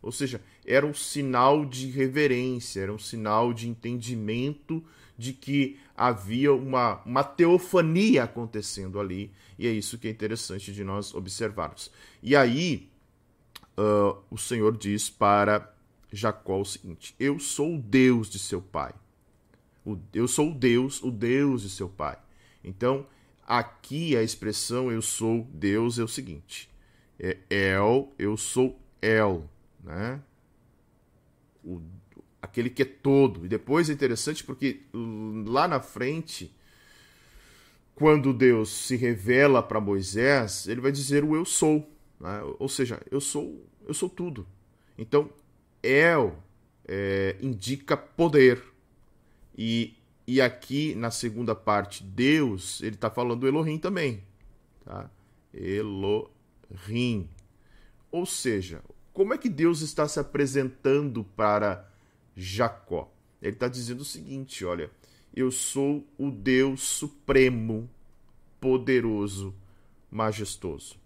Ou 0.00 0.12
seja, 0.12 0.40
era 0.64 0.86
um 0.86 0.94
sinal 0.94 1.64
de 1.64 1.90
reverência, 1.90 2.82
era 2.82 2.92
um 2.92 2.98
sinal 2.98 3.52
de 3.52 3.68
entendimento 3.68 4.84
de 5.18 5.32
que 5.32 5.76
havia 5.96 6.52
uma, 6.52 7.02
uma 7.04 7.24
teofania 7.24 8.24
acontecendo 8.24 9.00
ali, 9.00 9.32
e 9.58 9.66
é 9.66 9.70
isso 9.72 9.98
que 9.98 10.06
é 10.06 10.10
interessante 10.10 10.72
de 10.72 10.84
nós 10.84 11.12
observarmos. 11.14 11.90
E 12.22 12.36
aí, 12.36 12.88
uh, 13.78 14.22
o 14.30 14.38
Senhor 14.38 14.76
diz 14.76 15.10
para 15.10 15.74
Jacó 16.12 16.60
o 16.60 16.64
seguinte: 16.64 17.14
Eu 17.18 17.38
sou 17.38 17.76
o 17.76 17.78
Deus 17.80 18.28
de 18.28 18.38
seu 18.38 18.60
pai. 18.60 18.94
eu 20.12 20.28
sou 20.28 20.50
o 20.50 20.54
Deus, 20.54 21.02
o 21.02 21.10
Deus 21.10 21.62
de 21.62 21.70
seu 21.70 21.88
pai. 21.88 22.18
Então, 22.62 23.06
aqui 23.46 24.16
a 24.16 24.22
expressão 24.22 24.90
eu 24.90 25.02
sou 25.02 25.46
Deus 25.52 25.98
é 25.98 26.04
o 26.04 26.08
seguinte: 26.08 26.70
é 27.18 27.38
El, 27.50 28.12
eu 28.18 28.36
sou 28.36 28.78
El, 29.02 29.48
né? 29.82 30.20
O, 31.62 31.80
aquele 32.40 32.70
que 32.70 32.82
é 32.82 32.86
todo. 32.86 33.44
E 33.44 33.48
depois 33.48 33.90
é 33.90 33.92
interessante 33.92 34.44
porque 34.44 34.82
lá 35.46 35.66
na 35.66 35.80
frente, 35.80 36.54
quando 37.94 38.32
Deus 38.32 38.70
se 38.70 38.96
revela 38.96 39.62
para 39.62 39.80
Moisés, 39.80 40.68
ele 40.68 40.80
vai 40.80 40.92
dizer 40.92 41.24
o 41.24 41.34
eu 41.34 41.44
sou. 41.44 41.90
Né? 42.20 42.40
Ou 42.58 42.68
seja, 42.68 43.00
eu 43.10 43.20
sou, 43.20 43.64
eu 43.86 43.94
sou 43.94 44.08
tudo. 44.08 44.46
Então, 44.96 45.30
El 45.82 46.36
é, 46.86 47.36
indica 47.40 47.96
poder. 47.96 48.62
E, 49.56 49.94
e 50.26 50.40
aqui 50.40 50.94
na 50.94 51.10
segunda 51.10 51.54
parte, 51.54 52.02
Deus, 52.02 52.80
ele 52.82 52.96
está 52.96 53.10
falando 53.10 53.46
Elohim 53.46 53.78
também. 53.78 54.22
Tá? 54.84 55.10
Elohim. 55.52 57.28
Ou 58.10 58.26
seja, 58.26 58.82
como 59.12 59.32
é 59.32 59.38
que 59.38 59.48
Deus 59.48 59.80
está 59.80 60.08
se 60.08 60.18
apresentando 60.18 61.24
para 61.24 61.88
Jacó? 62.36 63.12
Ele 63.40 63.52
está 63.52 63.68
dizendo 63.68 64.00
o 64.00 64.04
seguinte: 64.04 64.64
olha, 64.64 64.90
eu 65.34 65.50
sou 65.50 66.06
o 66.18 66.30
Deus 66.30 66.82
supremo, 66.82 67.88
poderoso, 68.60 69.54
majestoso. 70.10 70.96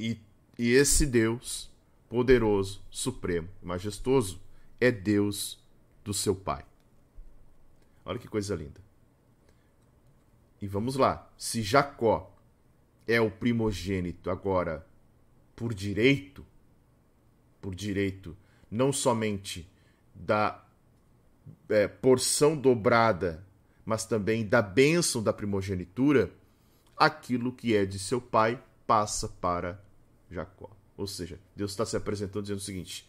E, 0.00 0.18
e 0.58 0.70
esse 0.72 1.04
Deus 1.04 1.70
poderoso, 2.08 2.82
supremo, 2.88 3.50
majestoso 3.62 4.40
é 4.80 4.90
Deus 4.90 5.62
do 6.02 6.14
seu 6.14 6.34
pai. 6.34 6.64
Olha 8.02 8.18
que 8.18 8.26
coisa 8.26 8.54
linda. 8.54 8.80
E 10.58 10.66
vamos 10.66 10.96
lá. 10.96 11.30
Se 11.36 11.60
Jacó 11.60 12.34
é 13.06 13.20
o 13.20 13.30
primogênito 13.30 14.30
agora 14.30 14.86
por 15.54 15.74
direito, 15.74 16.46
por 17.60 17.74
direito 17.74 18.34
não 18.70 18.94
somente 18.94 19.70
da 20.14 20.64
é, 21.68 21.86
porção 21.86 22.56
dobrada, 22.56 23.46
mas 23.84 24.06
também 24.06 24.46
da 24.46 24.62
bênção 24.62 25.22
da 25.22 25.32
primogenitura, 25.32 26.32
aquilo 26.96 27.52
que 27.52 27.76
é 27.76 27.84
de 27.84 27.98
seu 27.98 28.18
pai 28.18 28.62
passa 28.86 29.28
para 29.28 29.89
Jacó. 30.30 30.70
Ou 30.96 31.06
seja, 31.06 31.38
Deus 31.56 31.70
está 31.70 31.84
se 31.84 31.96
apresentando 31.96 32.42
dizendo 32.42 32.58
o 32.58 32.62
seguinte: 32.62 33.08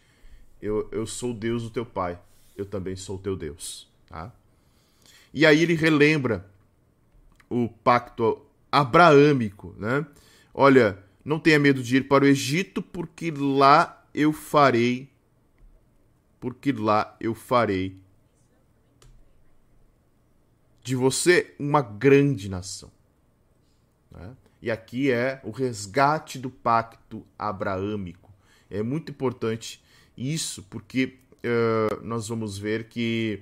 eu, 0.61 0.87
eu 0.91 1.05
sou 1.05 1.33
Deus 1.33 1.63
do 1.63 1.69
teu 1.69 1.85
pai, 1.85 2.19
eu 2.55 2.65
também 2.65 2.95
sou 2.95 3.17
o 3.17 3.19
teu 3.19 3.35
Deus. 3.35 3.89
Tá? 4.07 4.33
E 5.33 5.45
aí 5.45 5.61
ele 5.61 5.73
relembra 5.73 6.49
o 7.49 7.67
pacto 7.67 8.45
abraâmico, 8.71 9.75
né? 9.77 10.05
Olha, 10.53 11.03
não 11.23 11.39
tenha 11.39 11.59
medo 11.59 11.83
de 11.83 11.97
ir 11.97 12.07
para 12.07 12.23
o 12.23 12.27
Egito, 12.27 12.81
porque 12.81 13.31
lá 13.31 14.05
eu 14.13 14.33
farei, 14.33 15.09
porque 16.39 16.71
lá 16.71 17.15
eu 17.19 17.33
farei 17.33 17.99
de 20.83 20.95
você 20.95 21.53
uma 21.59 21.81
grande 21.81 22.49
nação. 22.49 22.91
Né? 24.09 24.35
E 24.61 24.69
aqui 24.69 25.11
é 25.11 25.41
o 25.43 25.49
resgate 25.49 26.37
do 26.37 26.49
pacto 26.49 27.25
abraâmico. 27.37 28.31
É 28.69 28.83
muito 28.83 29.11
importante 29.11 29.83
isso, 30.15 30.63
porque 30.69 31.17
uh, 31.43 32.03
nós 32.03 32.27
vamos 32.27 32.57
ver 32.57 32.85
que 32.85 33.41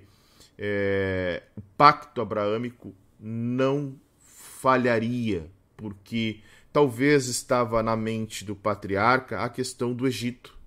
uh, 0.58 1.43
o 1.58 1.62
pacto 1.75 2.21
abraâmico 2.21 2.95
não 3.19 3.99
falharia, 4.17 5.51
porque 5.75 6.39
talvez 6.71 7.27
estava 7.27 7.84
na 7.84 7.97
mente 7.97 8.45
do 8.45 8.55
patriarca 8.55 9.41
a 9.41 9.49
questão 9.49 9.93
do 9.93 10.08
Egito. 10.08 10.58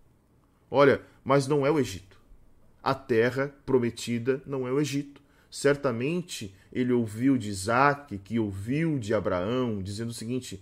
Olha, 0.71 1.01
mas 1.25 1.47
não 1.47 1.65
é 1.67 1.71
o 1.71 1.79
Egito. 1.79 2.19
A 2.83 2.95
terra 2.95 3.55
prometida 3.65 4.43
não 4.45 4.67
é 4.67 4.73
o 4.73 4.81
Egito. 4.81 5.22
Certamente 5.53 6.55
ele 6.73 6.95
ouviu 6.95 7.37
de 7.37 7.51
Isaac, 7.51 8.17
que 8.17 8.39
ouviu 8.39 8.99
de 8.99 9.13
Abraão, 9.13 9.83
dizendo 9.83 10.09
o 10.09 10.15
seguinte: 10.15 10.59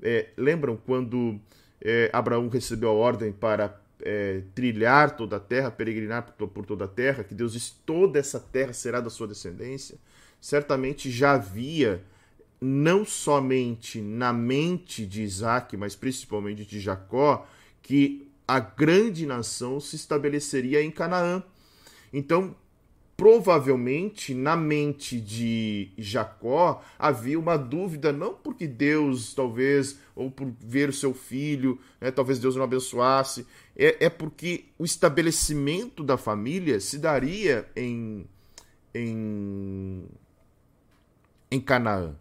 é, 0.00 0.28
lembram 0.36 0.76
quando 0.76 1.40
é, 1.80 2.08
Abraão 2.12 2.48
recebeu 2.48 2.90
a 2.90 2.92
ordem 2.92 3.32
para 3.32 3.82
é, 4.00 4.42
trilhar 4.54 5.16
toda 5.16 5.38
a 5.38 5.40
terra, 5.40 5.72
peregrinar 5.72 6.34
por 6.36 6.64
toda 6.64 6.84
a 6.84 6.88
terra, 6.88 7.24
que 7.24 7.34
Deus 7.34 7.54
disse: 7.54 7.72
toda 7.84 8.16
essa 8.20 8.38
terra 8.38 8.72
será 8.72 9.00
da 9.00 9.10
sua 9.10 9.26
descendência? 9.26 9.98
Certamente 10.40 11.10
já 11.10 11.32
havia, 11.32 12.00
não 12.60 13.04
somente 13.04 14.00
na 14.00 14.32
mente 14.32 15.04
de 15.04 15.20
Isaac, 15.22 15.76
mas 15.76 15.96
principalmente 15.96 16.64
de 16.64 16.78
Jacó, 16.78 17.44
que 17.82 18.30
a 18.46 18.60
grande 18.60 19.26
nação 19.26 19.80
se 19.80 19.96
estabeleceria 19.96 20.80
em 20.80 20.92
Canaã. 20.92 21.42
Então, 22.12 22.54
provavelmente 23.18 24.32
na 24.32 24.54
mente 24.54 25.20
de 25.20 25.90
Jacó 25.98 26.80
havia 26.96 27.36
uma 27.36 27.56
dúvida, 27.58 28.12
não 28.12 28.32
porque 28.32 28.68
Deus, 28.68 29.34
talvez, 29.34 29.98
ou 30.14 30.30
por 30.30 30.54
ver 30.60 30.88
o 30.88 30.92
seu 30.92 31.12
filho, 31.12 31.80
né, 32.00 32.12
talvez 32.12 32.38
Deus 32.38 32.54
não 32.54 32.62
abençoasse, 32.62 33.44
é, 33.76 34.06
é 34.06 34.08
porque 34.08 34.66
o 34.78 34.84
estabelecimento 34.84 36.04
da 36.04 36.16
família 36.16 36.78
se 36.78 36.96
daria 36.96 37.68
em, 37.74 38.24
em, 38.94 40.04
em 41.50 41.60
Canaã 41.60 42.14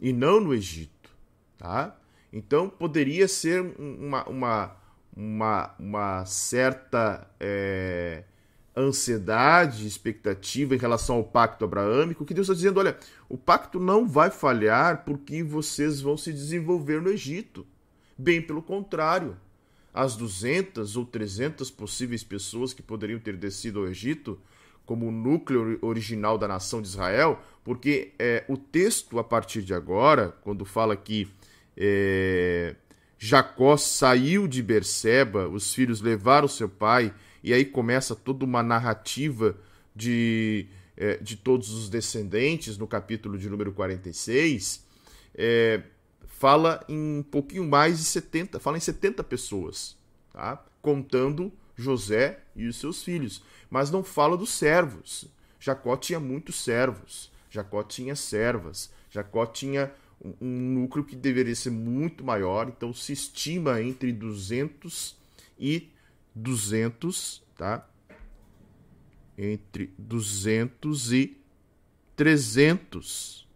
e 0.00 0.12
não 0.12 0.40
no 0.40 0.52
Egito. 0.52 1.10
Tá? 1.56 1.96
Então 2.32 2.68
poderia 2.68 3.28
ser 3.28 3.60
uma, 3.78 4.24
uma, 4.24 4.76
uma, 5.16 5.74
uma 5.78 6.26
certa. 6.26 7.30
É, 7.38 8.24
ansiedade, 8.76 9.86
expectativa 9.86 10.74
em 10.74 10.78
relação 10.78 11.16
ao 11.16 11.24
pacto 11.24 11.64
abraâmico, 11.64 12.24
que 12.24 12.34
Deus 12.34 12.46
está 12.46 12.54
dizendo: 12.54 12.78
olha, 12.78 12.96
o 13.28 13.36
pacto 13.36 13.78
não 13.78 14.06
vai 14.06 14.30
falhar 14.30 15.04
porque 15.04 15.42
vocês 15.42 16.00
vão 16.00 16.16
se 16.16 16.32
desenvolver 16.32 17.00
no 17.00 17.10
Egito. 17.10 17.66
Bem 18.16 18.40
pelo 18.42 18.62
contrário, 18.62 19.36
as 19.92 20.16
200 20.16 20.96
ou 20.96 21.04
300 21.04 21.70
possíveis 21.70 22.24
pessoas 22.24 22.72
que 22.72 22.82
poderiam 22.82 23.18
ter 23.18 23.36
descido 23.36 23.80
ao 23.80 23.88
Egito, 23.88 24.38
como 24.84 25.06
o 25.08 25.12
núcleo 25.12 25.78
original 25.82 26.36
da 26.36 26.46
nação 26.48 26.82
de 26.82 26.88
Israel, 26.88 27.40
porque 27.64 28.12
é, 28.18 28.44
o 28.48 28.56
texto, 28.56 29.18
a 29.18 29.24
partir 29.24 29.62
de 29.62 29.72
agora, 29.74 30.34
quando 30.42 30.64
fala 30.64 30.96
que 30.96 31.28
É, 31.76 32.76
Jacó 33.18 33.76
saiu 33.78 34.46
de 34.46 34.62
Berseba, 34.62 35.48
os 35.48 35.74
filhos 35.74 36.02
levaram 36.02 36.46
seu 36.46 36.68
pai, 36.68 37.10
e 37.44 37.52
aí 37.52 37.62
começa 37.62 38.16
toda 38.16 38.42
uma 38.42 38.62
narrativa 38.62 39.54
de, 39.94 40.66
é, 40.96 41.18
de 41.18 41.36
todos 41.36 41.70
os 41.72 41.90
descendentes, 41.90 42.78
no 42.78 42.86
capítulo 42.86 43.36
de 43.36 43.50
número 43.50 43.70
46. 43.70 44.82
É, 45.34 45.82
fala 46.26 46.82
em 46.88 47.18
um 47.18 47.22
pouquinho 47.22 47.64
mais 47.64 47.98
de 47.98 48.04
70, 48.04 48.58
fala 48.58 48.78
em 48.78 48.80
70 48.80 49.22
pessoas, 49.22 49.94
tá? 50.32 50.64
contando 50.80 51.52
José 51.76 52.40
e 52.56 52.66
os 52.66 52.76
seus 52.76 53.04
filhos, 53.04 53.42
mas 53.68 53.90
não 53.90 54.02
fala 54.02 54.38
dos 54.38 54.50
servos. 54.50 55.26
Jacó 55.60 55.98
tinha 55.98 56.18
muitos 56.18 56.64
servos, 56.64 57.30
Jacó 57.50 57.82
tinha 57.82 58.16
servas, 58.16 58.90
Jacó 59.10 59.44
tinha 59.44 59.92
um 60.40 60.72
núcleo 60.80 61.04
que 61.04 61.14
deveria 61.14 61.54
ser 61.54 61.70
muito 61.70 62.24
maior, 62.24 62.68
então 62.68 62.94
se 62.94 63.12
estima 63.12 63.82
entre 63.82 64.10
200 64.12 65.14
e 65.58 65.90
200, 66.34 67.42
tá? 67.56 67.88
Entre 69.36 69.92
200 69.98 71.12
e 71.12 71.36
300 72.16 73.48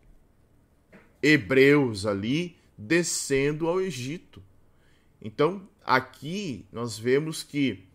hebreus 1.23 2.07
ali 2.07 2.57
descendo 2.77 3.67
ao 3.69 3.81
Egito. 3.81 4.43
Então, 5.21 5.69
aqui 5.85 6.65
nós 6.73 6.99
vemos 6.99 7.43
que 7.43 7.89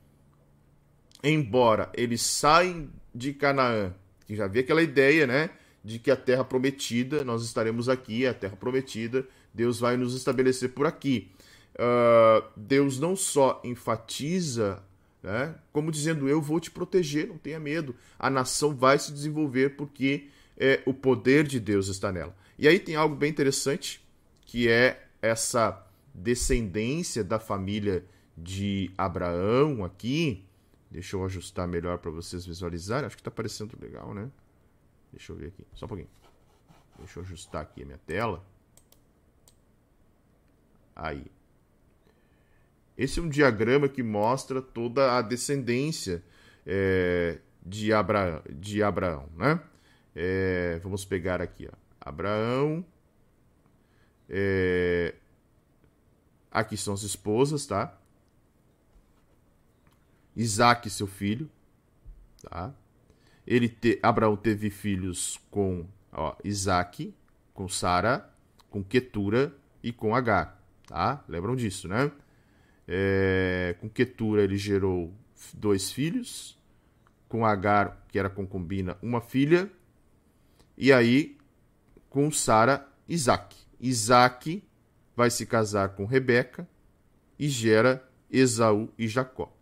embora 1.24 1.90
eles 1.94 2.22
saem 2.22 2.90
de 3.16 3.34
Canaã, 3.34 3.94
que 4.26 4.36
já 4.36 4.46
havia 4.46 4.62
aquela 4.62 4.82
ideia, 4.82 5.26
né, 5.26 5.50
de 5.84 6.00
que 6.00 6.12
a 6.12 6.16
terra 6.16 6.44
prometida, 6.44 7.24
nós 7.24 7.44
estaremos 7.44 7.88
aqui, 7.88 8.26
a 8.28 8.34
terra 8.34 8.56
prometida, 8.58 9.26
Deus 9.54 9.80
vai 9.80 9.96
nos 9.96 10.16
estabelecer 10.16 10.70
por 10.70 10.86
aqui. 10.86 11.32
Uh, 11.76 12.48
Deus 12.56 13.00
não 13.00 13.16
só 13.16 13.60
enfatiza, 13.64 14.84
né, 15.22 15.56
como 15.72 15.92
dizendo: 15.92 16.30
Eu 16.30 16.42
vou 16.42 16.60
te 16.60 16.70
proteger, 16.70 17.28
não 17.28 17.38
tenha 17.38 17.60
medo, 17.60 17.96
a 18.20 18.30
nação 18.30 18.76
vai 18.76 19.00
se 19.00 19.12
desenvolver 19.12 19.76
porque 19.76 20.30
é, 20.58 20.82
o 20.86 20.94
poder 20.94 21.46
de 21.48 21.60
Deus 21.60 21.88
está 21.88 22.12
nela. 22.12 22.36
E 22.58 22.68
aí 22.68 22.80
tem 22.80 22.96
algo 22.96 23.16
bem 23.16 23.32
interessante, 23.32 24.06
que 24.46 24.70
é 24.70 25.08
essa 25.22 25.86
descendência 26.14 27.24
da 27.24 27.40
família 27.40 28.06
de 28.38 28.92
Abraão 28.98 29.84
aqui. 29.84 30.46
Deixa 30.92 31.16
eu 31.16 31.26
ajustar 31.26 31.68
melhor 31.68 31.98
para 31.98 32.12
vocês 32.12 32.46
visualizarem. 32.46 33.08
Acho 33.08 33.16
que 33.16 33.22
está 33.22 33.32
parecendo 33.32 33.76
legal, 33.82 34.14
né? 34.14 34.30
Deixa 35.12 35.32
eu 35.32 35.36
ver 35.36 35.48
aqui, 35.48 35.66
só 35.74 35.86
um 35.86 35.90
pouquinho. 35.90 36.10
Deixa 37.00 37.20
eu 37.20 37.24
ajustar 37.24 37.64
aqui 37.64 37.82
a 37.82 37.86
minha 37.86 37.98
tela. 38.06 38.46
Aí. 40.96 41.26
Esse 42.98 43.20
é 43.20 43.24
um 43.24 43.30
diagrama 43.30 43.90
que 43.90 44.04
mostra 44.04 44.62
toda 44.62 45.18
a 45.18 45.22
descendência 45.22 46.24
é, 46.66 47.40
de, 47.66 47.92
Abra, 47.92 48.44
de 48.50 48.84
Abraão, 48.84 49.28
né? 49.36 49.60
É, 50.16 50.80
vamos 50.84 51.04
pegar 51.04 51.42
aqui, 51.42 51.68
ó. 51.72 51.76
Abraão. 52.00 52.86
É, 54.30 55.16
aqui 56.52 56.78
são 56.78 56.94
as 56.94 57.04
esposas, 57.04 57.66
tá? 57.66 57.98
Isaac, 60.36 60.90
seu 60.90 61.08
filho, 61.08 61.50
tá? 62.42 62.74
Ele 63.46 63.68
te, 63.68 64.00
Abraão 64.02 64.36
teve 64.36 64.70
filhos 64.70 65.40
com 65.52 65.86
ó, 66.12 66.36
Isaac, 66.44 67.14
com 67.54 67.68
Sara, 67.68 68.30
com 68.70 68.84
Ketura 68.84 69.54
e 69.82 69.92
com 69.92 70.16
Agar. 70.16 70.62
Tá? 70.88 71.24
Lembram 71.28 71.56
disso, 71.56 71.88
né? 71.88 72.12
É, 72.88 73.76
com 73.80 73.90
Ketura 73.90 74.44
ele 74.44 74.58
gerou 74.58 75.14
dois 75.54 75.92
filhos, 75.92 76.58
com 77.28 77.46
Agar, 77.46 78.06
que 78.10 78.20
era 78.20 78.30
concubina, 78.30 78.98
uma 79.02 79.22
filha, 79.22 79.72
e 80.78 80.92
aí 80.92 81.38
com 82.10 82.32
Sara, 82.32 82.88
Isaac. 83.08 83.56
Isaac 83.80 84.64
vai 85.16 85.30
se 85.30 85.46
casar 85.46 85.90
com 85.90 86.06
Rebeca 86.06 86.68
e 87.38 87.50
gera 87.50 88.08
Esaú 88.30 88.90
e 88.98 89.08
Jacó. 89.08 89.56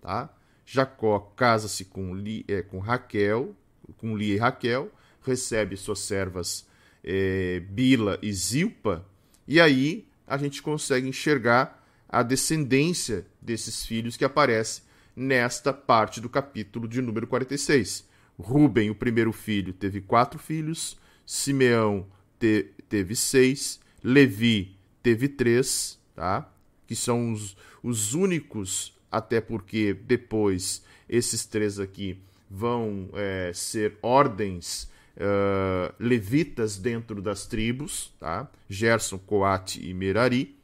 Tá? 0.00 0.32
Jacó 0.64 1.18
casa-se 1.18 1.86
com, 1.86 2.14
é, 2.48 2.62
com 2.62 2.78
Raquel, 2.78 3.54
com 3.98 4.16
Lia 4.16 4.34
e 4.34 4.38
Raquel, 4.38 4.90
recebe 5.22 5.76
suas 5.76 6.00
servas 6.00 6.66
é, 7.02 7.60
Bila 7.60 8.18
e 8.22 8.32
Zilpa, 8.32 9.04
e 9.46 9.60
aí 9.60 10.06
a 10.26 10.38
gente 10.38 10.62
consegue 10.62 11.06
enxergar 11.06 11.83
a 12.14 12.22
descendência 12.22 13.26
desses 13.40 13.84
filhos 13.84 14.16
que 14.16 14.24
aparece 14.24 14.82
nesta 15.16 15.72
parte 15.72 16.20
do 16.20 16.28
capítulo 16.28 16.86
de 16.86 17.02
número 17.02 17.26
46. 17.26 18.08
Ruben, 18.38 18.90
o 18.90 18.94
primeiro 18.94 19.32
filho, 19.32 19.72
teve 19.72 20.00
quatro 20.00 20.38
filhos, 20.38 20.96
Simeão 21.26 22.06
te, 22.38 22.70
teve 22.88 23.16
seis, 23.16 23.80
Levi 24.02 24.76
teve 25.02 25.28
três, 25.28 25.98
tá? 26.14 26.50
que 26.86 26.94
são 26.94 27.32
os, 27.32 27.56
os 27.82 28.14
únicos 28.14 28.94
até 29.10 29.40
porque 29.40 29.94
depois 29.94 30.84
esses 31.08 31.44
três 31.44 31.78
aqui 31.78 32.18
vão 32.50 33.08
é, 33.14 33.52
ser 33.54 33.98
ordens 34.02 34.88
uh, 35.16 35.94
levitas 35.98 36.76
dentro 36.76 37.20
das 37.22 37.46
tribos, 37.46 38.12
tá? 38.18 38.50
Gerson, 38.68 39.18
Coate 39.18 39.84
e 39.88 39.94
Merari. 39.94 40.56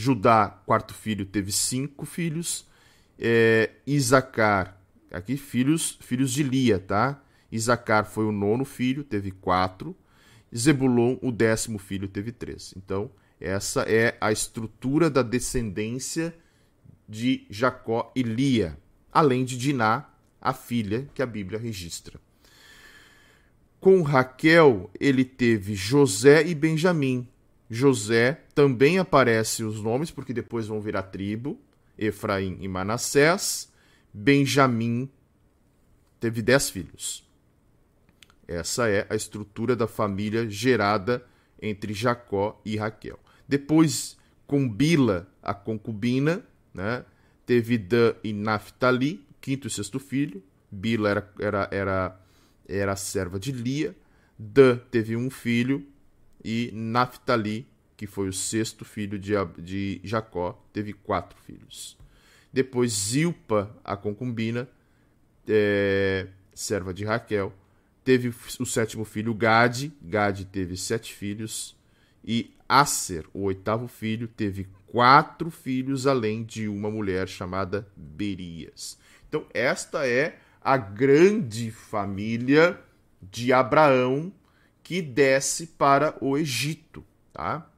Judá, 0.00 0.48
quarto 0.64 0.94
filho, 0.94 1.26
teve 1.26 1.52
cinco 1.52 2.06
filhos. 2.06 2.66
É, 3.18 3.70
Isacar, 3.86 4.80
aqui 5.12 5.36
filhos, 5.36 5.98
filhos 6.00 6.32
de 6.32 6.42
Lia, 6.42 6.78
tá? 6.78 7.22
Isacar 7.52 8.06
foi 8.06 8.24
o 8.24 8.32
nono 8.32 8.64
filho, 8.64 9.04
teve 9.04 9.30
quatro. 9.30 9.94
Zebulon, 10.56 11.18
o 11.20 11.30
décimo 11.30 11.78
filho, 11.78 12.08
teve 12.08 12.32
três. 12.32 12.72
Então, 12.78 13.10
essa 13.38 13.82
é 13.82 14.16
a 14.22 14.32
estrutura 14.32 15.10
da 15.10 15.22
descendência 15.22 16.34
de 17.06 17.46
Jacó 17.50 18.10
e 18.16 18.22
Lia, 18.22 18.78
além 19.12 19.44
de 19.44 19.58
Diná, 19.58 20.08
a 20.40 20.54
filha 20.54 21.06
que 21.12 21.22
a 21.22 21.26
Bíblia 21.26 21.58
registra. 21.58 22.18
Com 23.78 24.00
Raquel, 24.00 24.90
ele 24.98 25.26
teve 25.26 25.74
José 25.74 26.46
e 26.46 26.54
Benjamim. 26.54 27.28
José 27.70 28.42
também 28.52 28.98
aparece 28.98 29.62
os 29.62 29.80
nomes, 29.80 30.10
porque 30.10 30.34
depois 30.34 30.66
vão 30.66 30.80
virar 30.80 31.04
tribo, 31.04 31.56
Efraim 31.96 32.58
e 32.60 32.66
Manassés. 32.66 33.72
Benjamim 34.12 35.08
teve 36.18 36.42
dez 36.42 36.68
filhos. 36.68 37.24
Essa 38.48 38.88
é 38.88 39.06
a 39.08 39.14
estrutura 39.14 39.76
da 39.76 39.86
família 39.86 40.50
gerada 40.50 41.24
entre 41.62 41.94
Jacó 41.94 42.60
e 42.64 42.76
Raquel. 42.76 43.20
Depois, 43.46 44.18
com 44.48 44.68
Bila, 44.68 45.28
a 45.40 45.54
concubina, 45.54 46.42
né? 46.74 47.04
Teve 47.46 47.78
Dan 47.78 48.14
e 48.24 48.32
Naphtali, 48.32 49.24
quinto 49.40 49.68
e 49.68 49.70
sexto 49.70 50.00
filho. 50.00 50.42
Bila 50.70 51.10
era, 51.10 51.32
era, 51.38 51.68
era, 51.70 52.20
era 52.68 52.96
serva 52.96 53.38
de 53.38 53.52
Lia. 53.52 53.94
Dan 54.36 54.78
teve 54.90 55.14
um 55.14 55.30
filho. 55.30 55.86
E 56.44 56.70
Naphtali, 56.72 57.66
que 57.96 58.06
foi 58.06 58.28
o 58.28 58.32
sexto 58.32 58.84
filho 58.84 59.18
de, 59.18 59.32
de 59.58 60.00
Jacó, 60.02 60.62
teve 60.72 60.92
quatro 60.92 61.38
filhos. 61.46 61.98
Depois 62.52 62.92
Zilpa, 62.92 63.74
a 63.84 63.96
concubina, 63.96 64.68
é, 65.46 66.26
serva 66.54 66.92
de 66.92 67.04
Raquel, 67.04 67.52
teve 68.04 68.34
o 68.58 68.66
sétimo 68.66 69.04
filho 69.04 69.34
Gade. 69.34 69.92
Gade 70.02 70.44
teve 70.46 70.76
sete 70.76 71.12
filhos. 71.12 71.76
E 72.24 72.52
Aser, 72.68 73.26
o 73.32 73.42
oitavo 73.42 73.88
filho, 73.88 74.28
teve 74.28 74.68
quatro 74.86 75.50
filhos, 75.50 76.06
além 76.06 76.44
de 76.44 76.68
uma 76.68 76.90
mulher 76.90 77.28
chamada 77.28 77.86
Berias. 77.96 78.98
Então, 79.28 79.46
esta 79.54 80.06
é 80.06 80.38
a 80.60 80.76
grande 80.76 81.70
família 81.70 82.78
de 83.22 83.52
Abraão 83.52 84.32
que 84.82 85.00
desce 85.02 85.66
para 85.66 86.16
o 86.20 86.36
Egito, 86.36 87.04
tá? 87.32 87.68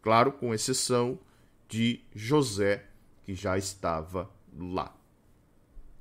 Claro, 0.00 0.32
com 0.32 0.54
exceção 0.54 1.18
de 1.68 2.00
José, 2.14 2.84
que 3.24 3.34
já 3.34 3.56
estava 3.56 4.30
lá. 4.58 4.94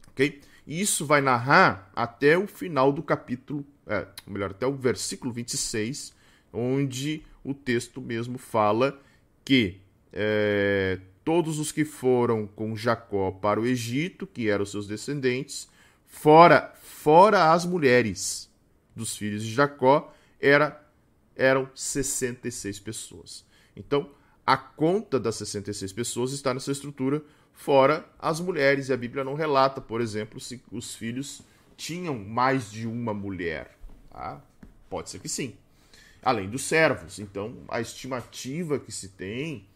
Ok? 0.10 0.42
Isso 0.66 1.06
vai 1.06 1.22
narrar 1.22 1.92
até 1.96 2.38
o 2.38 2.48
final 2.48 2.92
do 2.92 3.02
capítulo, 3.02 3.66
é, 3.88 4.08
melhor, 4.28 4.52
até 4.52 4.66
o 4.66 4.76
versículo 4.76 5.32
26, 5.32 6.14
onde 6.54 7.24
o 7.44 7.54
texto 7.54 8.02
mesmo 8.02 8.38
fala 8.38 9.00
que 9.44 9.80
é, 10.14 11.00
todos 11.24 11.60
os 11.60 11.72
que 11.72 11.86
foram 11.86 12.48
com 12.48 12.76
Jacó 12.76 13.32
para 13.32 13.60
o 13.60 13.66
Egito, 13.66 14.28
que 14.28 14.50
eram 14.50 14.66
seus 14.66 14.88
descendentes, 14.88 15.68
fora, 16.08 16.74
fora 16.82 17.52
as 17.52 17.66
mulheres 17.66 18.50
dos 18.96 19.16
filhos 19.16 19.44
de 19.44 19.54
Jacó, 19.54 20.14
era, 20.42 20.84
eram 21.36 21.70
66 21.76 22.80
pessoas. 22.80 23.46
Então, 23.76 24.10
a 24.46 24.58
conta 24.58 25.20
das 25.20 25.36
66 25.36 25.94
pessoas 25.94 26.32
está 26.32 26.54
nessa 26.54 26.72
estrutura, 26.72 27.24
fora 27.54 28.06
as 28.20 28.40
mulheres. 28.40 28.90
E 28.90 28.94
a 28.94 28.98
Bíblia 28.98 29.24
não 29.24 29.36
relata, 29.36 29.80
por 29.80 30.02
exemplo, 30.02 30.40
se 30.40 30.62
os 30.72 30.96
filhos 30.96 31.42
tinham 31.78 32.18
mais 32.18 32.72
de 32.72 32.88
uma 32.88 33.14
mulher. 33.14 33.78
Tá? 34.10 34.42
Pode 34.90 35.10
ser 35.10 35.20
que 35.20 35.30
sim. 35.30 35.56
Além 36.22 36.50
dos 36.50 36.64
servos. 36.64 37.20
Então, 37.20 37.58
a 37.68 37.80
estimativa 37.80 38.80
que 38.80 38.92
se 38.92 39.10
tem 39.10 39.68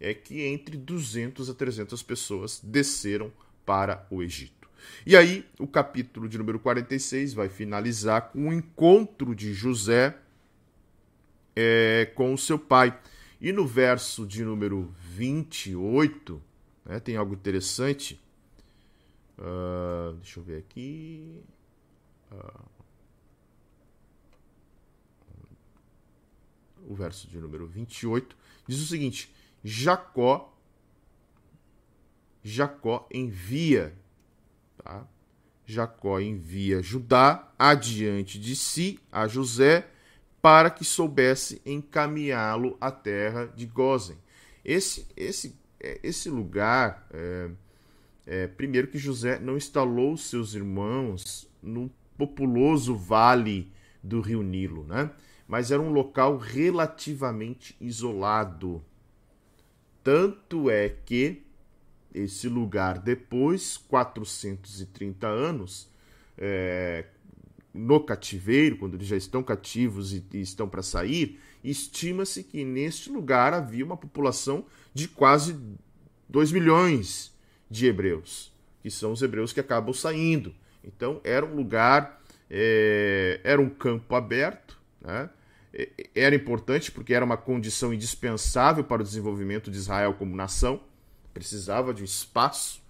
é 0.00 0.12
que 0.12 0.42
entre 0.42 0.76
200 0.76 1.48
a 1.48 1.54
300 1.54 2.02
pessoas 2.02 2.60
desceram 2.62 3.32
para 3.64 4.06
o 4.10 4.22
Egito. 4.22 4.63
E 5.06 5.16
aí, 5.16 5.46
o 5.58 5.66
capítulo 5.66 6.28
de 6.28 6.38
número 6.38 6.58
46 6.58 7.34
vai 7.34 7.48
finalizar 7.48 8.30
com 8.30 8.48
o 8.48 8.52
encontro 8.52 9.34
de 9.34 9.52
José 9.52 10.16
é, 11.54 12.10
com 12.14 12.32
o 12.32 12.38
seu 12.38 12.58
pai. 12.58 12.98
E 13.40 13.52
no 13.52 13.66
verso 13.66 14.26
de 14.26 14.44
número 14.44 14.92
28, 15.16 16.42
né, 16.86 17.00
tem 17.00 17.16
algo 17.16 17.34
interessante. 17.34 18.20
Uh, 19.38 20.14
deixa 20.14 20.40
eu 20.40 20.44
ver 20.44 20.58
aqui. 20.58 21.42
Uh, 22.32 22.74
o 26.86 26.94
verso 26.94 27.26
de 27.28 27.38
número 27.38 27.66
28 27.66 28.36
diz 28.66 28.80
o 28.80 28.86
seguinte: 28.86 29.34
Jacó 29.62 30.54
Jacó 32.44 33.08
envia 33.10 33.96
tá? 34.84 35.06
Jacó 35.66 36.20
envia 36.20 36.82
Judá 36.82 37.50
adiante 37.58 38.38
de 38.38 38.54
si 38.54 39.00
a 39.10 39.26
José 39.26 39.88
para 40.42 40.68
que 40.68 40.84
soubesse 40.84 41.62
encaminhá-lo 41.64 42.76
à 42.78 42.90
terra 42.90 43.46
de 43.46 43.64
Gozen. 43.64 44.18
Esse, 44.62 45.06
esse, 45.16 45.58
é, 45.80 45.98
esse 46.02 46.28
lugar, 46.28 47.06
é, 47.10 47.50
é, 48.26 48.46
primeiro 48.46 48.88
que 48.88 48.98
José 48.98 49.38
não 49.38 49.56
instalou 49.56 50.18
seus 50.18 50.54
irmãos 50.54 51.48
no 51.62 51.90
populoso 52.16 52.94
vale 52.94 53.72
do 54.02 54.20
rio 54.20 54.42
Nilo, 54.42 54.84
né? 54.84 55.10
mas 55.48 55.70
era 55.70 55.80
um 55.80 55.90
local 55.90 56.36
relativamente 56.36 57.74
isolado. 57.80 58.84
Tanto 60.02 60.68
é 60.68 60.90
que 60.90 61.42
esse 62.14 62.48
lugar, 62.48 62.98
depois 62.98 63.76
430 63.76 65.26
anos, 65.26 65.88
é, 66.38 67.06
no 67.72 67.98
cativeiro, 68.00 68.76
quando 68.76 68.94
eles 68.94 69.08
já 69.08 69.16
estão 69.16 69.42
cativos 69.42 70.12
e, 70.12 70.24
e 70.32 70.40
estão 70.40 70.68
para 70.68 70.82
sair, 70.82 71.40
estima-se 71.62 72.44
que 72.44 72.64
neste 72.64 73.10
lugar 73.10 73.52
havia 73.52 73.84
uma 73.84 73.96
população 73.96 74.64
de 74.94 75.08
quase 75.08 75.58
2 76.28 76.52
milhões 76.52 77.34
de 77.68 77.86
hebreus, 77.86 78.52
que 78.80 78.90
são 78.90 79.12
os 79.12 79.22
hebreus 79.22 79.52
que 79.52 79.60
acabam 79.60 79.92
saindo. 79.92 80.54
Então 80.84 81.20
era 81.24 81.44
um 81.44 81.54
lugar, 81.54 82.22
é, 82.48 83.40
era 83.42 83.60
um 83.60 83.68
campo 83.68 84.14
aberto, 84.14 84.78
né? 85.00 85.28
era 86.14 86.36
importante 86.36 86.92
porque 86.92 87.12
era 87.12 87.24
uma 87.24 87.36
condição 87.36 87.92
indispensável 87.92 88.84
para 88.84 89.02
o 89.02 89.04
desenvolvimento 89.04 89.70
de 89.70 89.76
Israel 89.76 90.14
como 90.14 90.36
nação, 90.36 90.80
precisava 91.34 91.92
de 91.92 92.02
um 92.02 92.04
espaço, 92.04 92.80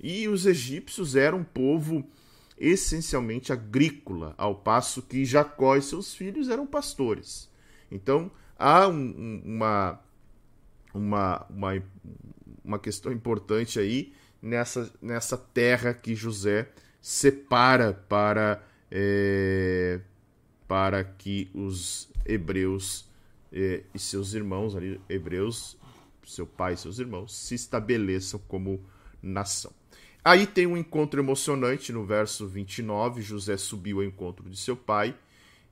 e 0.00 0.28
os 0.28 0.46
egípcios 0.46 1.16
eram 1.16 1.38
um 1.38 1.44
povo 1.44 2.08
essencialmente 2.56 3.52
agrícola, 3.52 4.34
ao 4.38 4.54
passo 4.54 5.02
que 5.02 5.24
Jacó 5.24 5.76
e 5.76 5.82
seus 5.82 6.14
filhos 6.14 6.48
eram 6.48 6.66
pastores. 6.66 7.48
Então 7.90 8.30
há 8.56 8.88
um, 8.88 9.42
uma, 9.44 10.00
uma, 10.94 11.46
uma, 11.50 11.82
uma 12.64 12.78
questão 12.78 13.12
importante 13.12 13.78
aí 13.78 14.12
nessa, 14.42 14.92
nessa 15.00 15.36
terra 15.36 15.92
que 15.92 16.14
José 16.14 16.68
separa 17.00 17.92
para, 17.92 18.62
é, 18.90 20.00
para 20.66 21.04
que 21.04 21.50
os 21.54 22.08
hebreus 22.26 23.08
é, 23.52 23.82
e 23.94 23.98
seus 23.98 24.34
irmãos 24.34 24.76
ali, 24.76 25.00
hebreus, 25.08 25.77
seu 26.30 26.46
pai 26.46 26.74
e 26.74 26.76
seus 26.76 26.98
irmãos, 26.98 27.34
se 27.34 27.54
estabeleçam 27.54 28.40
como 28.46 28.84
nação. 29.22 29.72
Aí 30.24 30.46
tem 30.46 30.66
um 30.66 30.76
encontro 30.76 31.20
emocionante 31.20 31.92
no 31.92 32.04
verso 32.04 32.46
29. 32.46 33.22
José 33.22 33.56
subiu 33.56 33.98
ao 33.98 34.04
encontro 34.04 34.48
de 34.48 34.58
seu 34.58 34.76
pai. 34.76 35.16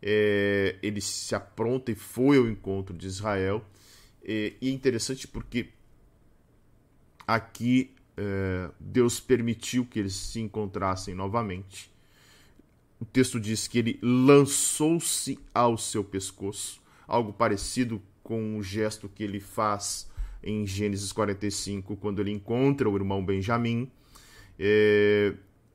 É, 0.00 0.76
ele 0.82 1.00
se 1.00 1.34
apronta 1.34 1.90
e 1.90 1.94
foi 1.94 2.38
ao 2.38 2.48
encontro 2.48 2.96
de 2.96 3.06
Israel. 3.06 3.64
É, 4.24 4.54
e 4.60 4.68
é 4.68 4.72
interessante 4.72 5.28
porque 5.28 5.68
aqui 7.26 7.94
é, 8.16 8.70
Deus 8.80 9.20
permitiu 9.20 9.84
que 9.84 9.98
eles 9.98 10.14
se 10.14 10.40
encontrassem 10.40 11.14
novamente. 11.14 11.90
O 12.98 13.04
texto 13.04 13.38
diz 13.38 13.68
que 13.68 13.78
ele 13.78 13.98
lançou-se 14.02 15.38
ao 15.52 15.76
seu 15.76 16.02
pescoço, 16.02 16.80
algo 17.06 17.32
parecido 17.32 18.00
com 18.22 18.56
o 18.56 18.62
gesto 18.62 19.08
que 19.08 19.22
ele 19.22 19.38
faz 19.38 20.08
em 20.46 20.64
Gênesis 20.64 21.12
45, 21.12 21.96
quando 21.96 22.20
ele 22.20 22.30
encontra 22.30 22.88
o 22.88 22.96
irmão 22.96 23.24
Benjamim. 23.24 23.90
É, 24.58 25.34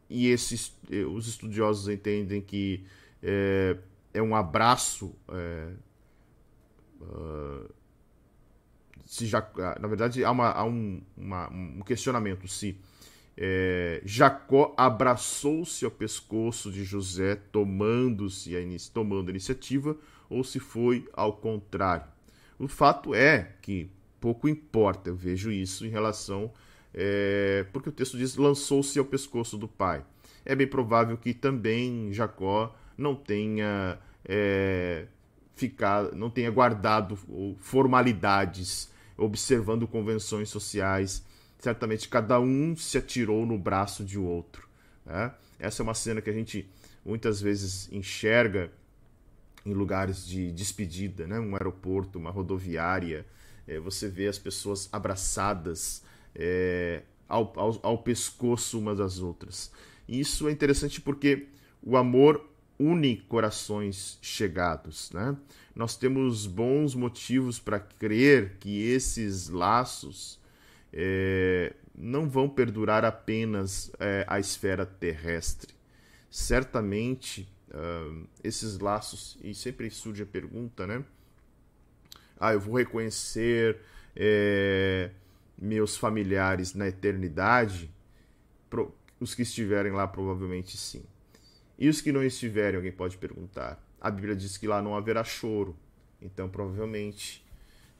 e 0.09 0.27
esses, 0.27 0.75
é, 0.89 1.03
os 1.03 1.27
estudiosos 1.27 1.89
entendem 1.89 2.41
que 2.41 2.83
é, 3.21 3.77
é 4.13 4.21
um 4.21 4.33
abraço. 4.33 5.13
É, 5.29 5.73
uh, 7.01 7.69
se 9.05 9.25
já, 9.25 9.45
na 9.79 9.87
verdade, 9.89 10.23
há, 10.23 10.31
uma, 10.31 10.51
há 10.51 10.63
um, 10.63 11.01
uma, 11.17 11.49
um 11.51 11.81
questionamento 11.81 12.47
se 12.47 12.77
é, 13.37 14.01
Jacó 14.05 14.73
abraçou-se 14.77 15.83
ao 15.83 15.91
pescoço 15.91 16.71
de 16.71 16.83
José, 16.85 17.35
tomando-se 17.35 18.51
tomando 18.93 19.27
a 19.27 19.31
iniciativa, 19.31 19.97
ou 20.29 20.43
se 20.43 20.59
foi 20.59 21.09
ao 21.13 21.33
contrário. 21.33 22.05
O 22.57 22.67
fato 22.67 23.15
é 23.15 23.55
que 23.61 23.89
pouco 24.21 24.47
importa, 24.47 25.09
eu 25.09 25.15
vejo 25.15 25.51
isso 25.51 25.85
em 25.85 25.89
relação 25.89 26.53
é, 26.93 27.65
porque 27.71 27.89
o 27.89 27.91
texto 27.91 28.17
diz: 28.17 28.35
lançou-se 28.35 28.97
ao 28.99 29.05
pescoço 29.05 29.57
do 29.57 29.67
pai. 29.67 30.03
É 30.43 30.55
bem 30.55 30.67
provável 30.67 31.17
que 31.17 31.33
também 31.33 32.11
Jacó 32.11 32.75
não 32.97 33.15
tenha 33.15 33.99
é, 34.25 35.05
ficado, 35.55 36.15
não 36.15 36.29
tenha 36.29 36.49
guardado 36.49 37.17
formalidades, 37.59 38.89
observando 39.17 39.87
convenções 39.87 40.49
sociais. 40.49 41.23
Certamente 41.59 42.09
cada 42.09 42.39
um 42.39 42.75
se 42.75 42.97
atirou 42.97 43.45
no 43.45 43.57
braço 43.57 44.03
de 44.03 44.17
outro. 44.17 44.67
Né? 45.05 45.31
Essa 45.59 45.81
é 45.81 45.83
uma 45.83 45.93
cena 45.93 46.19
que 46.19 46.29
a 46.29 46.33
gente 46.33 46.67
muitas 47.05 47.39
vezes 47.39 47.87
enxerga 47.91 48.71
em 49.63 49.73
lugares 49.73 50.25
de 50.25 50.51
despedida, 50.51 51.27
né? 51.27 51.39
um 51.39 51.53
aeroporto, 51.53 52.17
uma 52.17 52.31
rodoviária. 52.31 53.27
É, 53.71 53.79
você 53.79 54.09
vê 54.09 54.27
as 54.27 54.37
pessoas 54.37 54.89
abraçadas 54.91 56.03
é, 56.35 57.03
ao, 57.25 57.53
ao, 57.55 57.79
ao 57.81 57.97
pescoço 57.99 58.77
umas 58.77 58.97
das 58.97 59.19
outras. 59.19 59.71
Isso 60.09 60.49
é 60.49 60.51
interessante 60.51 60.99
porque 60.99 61.47
o 61.81 61.95
amor 61.95 62.45
une 62.77 63.15
corações 63.29 64.19
chegados. 64.21 65.09
Né? 65.11 65.37
Nós 65.73 65.95
temos 65.95 66.45
bons 66.47 66.93
motivos 66.93 67.59
para 67.59 67.79
crer 67.79 68.57
que 68.59 68.81
esses 68.81 69.47
laços 69.47 70.37
é, 70.91 71.73
não 71.95 72.29
vão 72.29 72.49
perdurar 72.49 73.05
apenas 73.05 73.89
é, 73.99 74.25
a 74.27 74.37
esfera 74.37 74.85
terrestre. 74.85 75.73
Certamente, 76.29 77.47
uh, 77.69 78.27
esses 78.41 78.79
laços, 78.79 79.37
e 79.43 79.53
sempre 79.53 79.89
surge 79.89 80.23
a 80.23 80.25
pergunta, 80.25 80.87
né? 80.87 81.03
Ah, 82.41 82.53
eu 82.53 82.59
vou 82.59 82.75
reconhecer 82.75 83.77
é, 84.15 85.11
meus 85.55 85.95
familiares 85.95 86.73
na 86.73 86.87
eternidade, 86.87 87.93
os 89.19 89.35
que 89.35 89.43
estiverem 89.43 89.91
lá 89.91 90.07
provavelmente 90.07 90.75
sim. 90.75 91.03
E 91.77 91.87
os 91.87 92.01
que 92.01 92.11
não 92.11 92.23
estiverem, 92.23 92.77
alguém 92.77 92.91
pode 92.91 93.15
perguntar. 93.19 93.79
A 94.01 94.09
Bíblia 94.09 94.35
diz 94.35 94.57
que 94.57 94.65
lá 94.65 94.81
não 94.81 94.95
haverá 94.97 95.23
choro. 95.23 95.77
Então, 96.19 96.49
provavelmente, 96.49 97.45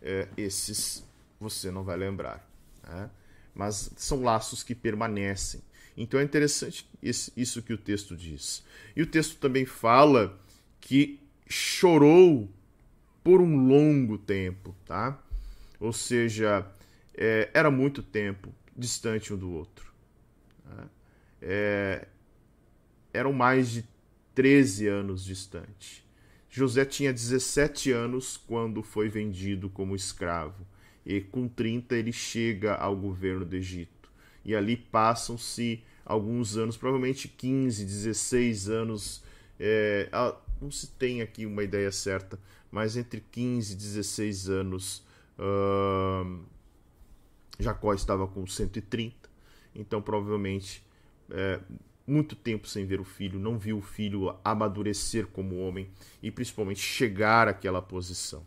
é, 0.02 0.28
esses 0.36 1.08
você 1.40 1.70
não 1.70 1.84
vai 1.84 1.98
lembrar. 1.98 2.44
Né? 2.84 3.12
Mas 3.54 3.92
são 3.96 4.24
laços 4.24 4.64
que 4.64 4.74
permanecem. 4.74 5.62
Então 5.96 6.20
é 6.20 6.24
interessante 6.24 6.90
isso 7.04 7.62
que 7.62 7.74
o 7.74 7.78
texto 7.78 8.18
diz. 8.18 8.64
E 8.96 9.04
o 9.04 9.06
texto 9.06 9.38
também 9.38 9.66
fala 9.66 10.40
que 10.80 11.20
chorou 11.48 12.50
por 13.24 13.42
um 13.42 13.68
longo 13.68 14.18
tempo, 14.18 14.76
tá? 14.86 15.22
Ou 15.80 15.94
seja, 15.94 16.66
é, 17.16 17.50
era 17.54 17.70
muito 17.70 18.02
tempo 18.02 18.54
distante 18.76 19.34
um 19.34 19.38
do 19.38 19.52
outro. 19.52 19.92
Né? 20.66 20.90
É, 21.42 22.08
eram 23.14 23.34
mais 23.34 23.70
de 23.70 23.86
13 24.34 24.88
anos 24.88 25.24
distante. 25.24 26.06
José 26.50 26.84
tinha 26.84 27.14
17 27.14 27.92
anos 27.92 28.38
quando 28.38 28.84
foi 28.84 29.08
vendido 29.08 29.70
como 29.70 29.96
escravo. 29.96 30.68
E 31.06 31.22
com 31.22 31.48
30 31.48 31.96
ele 31.96 32.12
chega 32.12 32.76
ao 32.76 32.96
governo 32.96 33.46
do 33.46 33.56
Egito. 33.56 34.12
E 34.44 34.56
ali 34.56 34.76
passam-se 34.76 35.84
alguns 36.06 36.58
anos, 36.58 36.78
provavelmente 36.78 37.28
15, 37.28 37.86
16 37.86 38.70
anos. 38.70 39.24
É, 39.60 40.10
não 40.62 40.70
se 40.70 40.88
tem 40.88 41.22
aqui 41.22 41.46
uma 41.46 41.64
ideia 41.64 41.92
certa, 41.92 42.40
mas 42.72 42.96
entre 42.96 43.24
15 43.32 43.74
e 43.74 43.76
16 43.76 44.50
anos. 44.50 45.04
Uh, 45.38 46.40
Jacó 47.60 47.94
estava 47.94 48.28
com 48.28 48.46
130, 48.48 49.16
então 49.76 50.02
provavelmente 50.02 50.84
é, 51.30 51.60
muito 52.08 52.36
tempo 52.36 52.68
sem 52.68 52.86
ver 52.86 53.00
o 53.00 53.04
filho, 53.04 53.40
não 53.40 53.58
viu 53.58 53.78
o 53.78 53.82
filho 53.82 54.36
amadurecer 54.44 55.28
como 55.28 55.60
homem 55.60 55.88
e 56.22 56.32
principalmente 56.32 56.80
chegar 56.80 57.48
àquela 57.48 57.82
posição. 57.82 58.46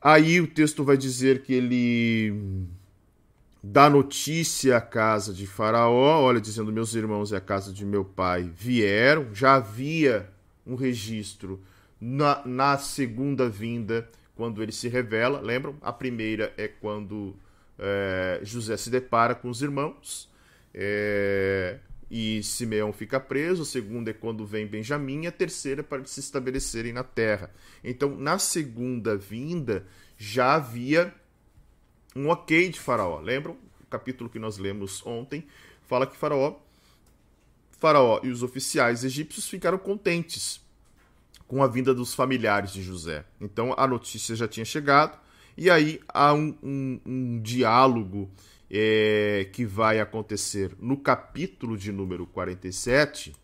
Aí 0.00 0.40
o 0.40 0.46
texto 0.46 0.84
vai 0.84 0.96
dizer 0.96 1.42
que 1.42 1.52
ele 1.52 2.66
dá 3.62 3.90
notícia 3.90 4.76
à 4.76 4.80
casa 4.80 5.32
de 5.34 5.46
Faraó, 5.46 6.22
olha, 6.22 6.40
dizendo: 6.40 6.72
Meus 6.72 6.94
irmãos 6.94 7.32
e 7.32 7.36
a 7.36 7.40
casa 7.40 7.72
de 7.72 7.84
meu 7.84 8.04
pai 8.04 8.48
vieram. 8.54 9.34
Já 9.34 9.56
havia 9.56 10.30
um 10.64 10.76
registro 10.76 11.60
na, 12.00 12.42
na 12.46 12.78
segunda 12.78 13.48
vinda, 13.48 14.08
quando 14.36 14.62
ele 14.62 14.72
se 14.72 14.88
revela. 14.88 15.40
Lembram? 15.40 15.76
A 15.80 15.92
primeira 15.92 16.52
é 16.56 16.68
quando 16.68 17.34
é, 17.78 18.40
José 18.42 18.76
se 18.76 18.90
depara 18.90 19.34
com 19.34 19.48
os 19.48 19.62
irmãos. 19.62 20.30
É, 20.72 21.78
e 22.10 22.42
Simeão 22.42 22.92
fica 22.92 23.20
preso, 23.20 23.62
a 23.62 23.66
segunda 23.66 24.10
é 24.10 24.14
quando 24.14 24.46
vem 24.46 24.66
Benjamim, 24.66 25.26
a 25.26 25.32
terceira 25.32 25.80
é 25.80 25.84
para 25.84 26.04
se 26.06 26.20
estabelecerem 26.20 26.92
na 26.92 27.04
terra. 27.04 27.50
Então, 27.84 28.16
na 28.16 28.38
segunda 28.38 29.16
vinda, 29.16 29.86
já 30.16 30.54
havia 30.54 31.14
um 32.16 32.28
ok 32.28 32.70
de 32.70 32.80
Faraó. 32.80 33.20
Lembram? 33.20 33.56
O 33.82 33.86
capítulo 33.90 34.30
que 34.30 34.38
nós 34.38 34.58
lemos 34.58 35.04
ontem 35.06 35.46
fala 35.86 36.06
que 36.06 36.16
Faraó, 36.16 36.56
Faraó 37.78 38.20
e 38.22 38.28
os 38.28 38.42
oficiais 38.42 39.04
egípcios 39.04 39.48
ficaram 39.48 39.78
contentes 39.78 40.60
com 41.48 41.62
a 41.62 41.66
vinda 41.66 41.94
dos 41.94 42.14
familiares 42.14 42.72
de 42.72 42.82
José. 42.82 43.24
Então, 43.40 43.74
a 43.76 43.86
notícia 43.86 44.36
já 44.36 44.46
tinha 44.46 44.66
chegado, 44.66 45.18
e 45.56 45.70
aí 45.70 46.00
há 46.06 46.32
um, 46.34 46.54
um, 46.62 47.00
um 47.04 47.40
diálogo 47.40 48.30
é, 48.70 49.48
que 49.52 49.64
vai 49.64 49.98
acontecer 49.98 50.76
no 50.78 50.98
capítulo 50.98 51.76
de 51.76 51.90
número 51.90 52.26
47, 52.26 53.34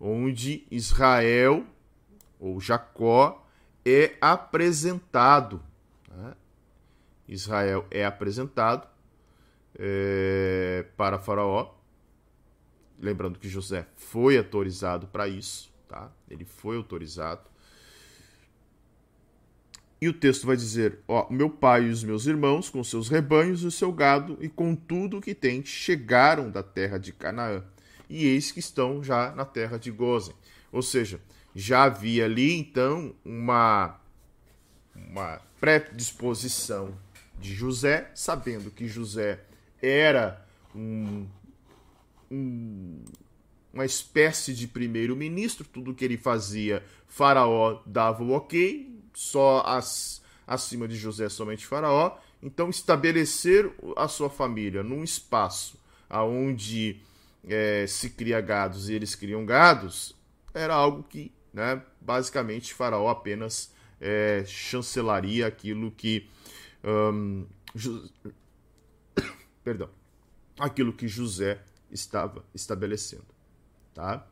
onde 0.00 0.66
Israel, 0.70 1.64
ou 2.38 2.60
Jacó, 2.60 3.46
é 3.84 4.16
apresentado. 4.20 5.62
Né? 6.08 6.34
Israel 7.28 7.86
é 7.90 8.04
apresentado 8.04 8.88
é, 9.78 10.84
para 10.96 11.18
Faraó. 11.18 11.74
Lembrando 12.98 13.38
que 13.38 13.48
José 13.48 13.86
foi 13.96 14.36
autorizado 14.36 15.06
para 15.06 15.28
isso, 15.28 15.69
tá? 15.90 16.12
Ele 16.30 16.44
foi 16.44 16.76
autorizado. 16.76 17.50
E 20.00 20.08
o 20.08 20.14
texto 20.14 20.46
vai 20.46 20.56
dizer: 20.56 21.00
Ó, 21.06 21.26
meu 21.28 21.50
pai 21.50 21.86
e 21.86 21.90
os 21.90 22.04
meus 22.04 22.26
irmãos, 22.26 22.70
com 22.70 22.82
seus 22.82 23.08
rebanhos 23.08 23.62
e 23.62 23.66
o 23.66 23.70
seu 23.70 23.92
gado, 23.92 24.38
e 24.40 24.48
com 24.48 24.74
tudo 24.74 25.18
o 25.18 25.20
que 25.20 25.34
tem, 25.34 25.64
chegaram 25.64 26.50
da 26.50 26.62
terra 26.62 26.96
de 26.96 27.12
Canaã. 27.12 27.64
E 28.08 28.26
eis 28.26 28.50
que 28.52 28.60
estão 28.60 29.02
já 29.02 29.32
na 29.32 29.44
terra 29.44 29.78
de 29.78 29.90
Gozen. 29.90 30.34
Ou 30.72 30.80
seja, 30.80 31.20
já 31.54 31.84
havia 31.84 32.24
ali 32.24 32.54
então 32.54 33.14
uma, 33.24 34.00
uma 34.94 35.40
predisposição 35.60 36.96
de 37.38 37.52
José, 37.52 38.10
sabendo 38.14 38.70
que 38.70 38.86
José 38.86 39.40
era 39.82 40.46
um, 40.74 41.26
um, 42.30 43.02
uma 43.72 43.84
espécie 43.84 44.54
de 44.54 44.66
primeiro-ministro, 44.66 45.66
tudo 45.66 45.94
que 45.94 46.04
ele 46.04 46.16
fazia, 46.16 46.82
Faraó 47.06 47.80
dava 47.86 48.22
o 48.22 48.32
ok, 48.32 49.00
só 49.14 49.62
as, 49.66 50.22
acima 50.46 50.88
de 50.88 50.96
José 50.96 51.28
somente 51.28 51.66
Faraó. 51.66 52.16
Então, 52.42 52.70
estabelecer 52.70 53.70
a 53.96 54.08
sua 54.08 54.30
família 54.30 54.82
num 54.82 55.04
espaço 55.04 55.78
onde 56.10 57.00
é, 57.46 57.86
se 57.86 58.10
cria 58.10 58.40
gados 58.40 58.88
e 58.88 58.94
eles 58.94 59.14
criam 59.14 59.44
gados 59.46 60.18
era 60.52 60.74
algo 60.74 61.02
que, 61.02 61.32
né, 61.52 61.82
basicamente, 62.00 62.74
Faraó 62.74 63.08
apenas 63.08 63.72
é, 64.00 64.44
chancelaria 64.46 65.46
aquilo 65.46 65.90
que. 65.90 66.28
Um, 66.82 67.46
Perdão. 69.62 69.90
Aquilo 70.58 70.92
que 70.92 71.06
José 71.06 71.62
estava 71.90 72.44
estabelecendo. 72.54 73.29
Tá? 74.00 74.26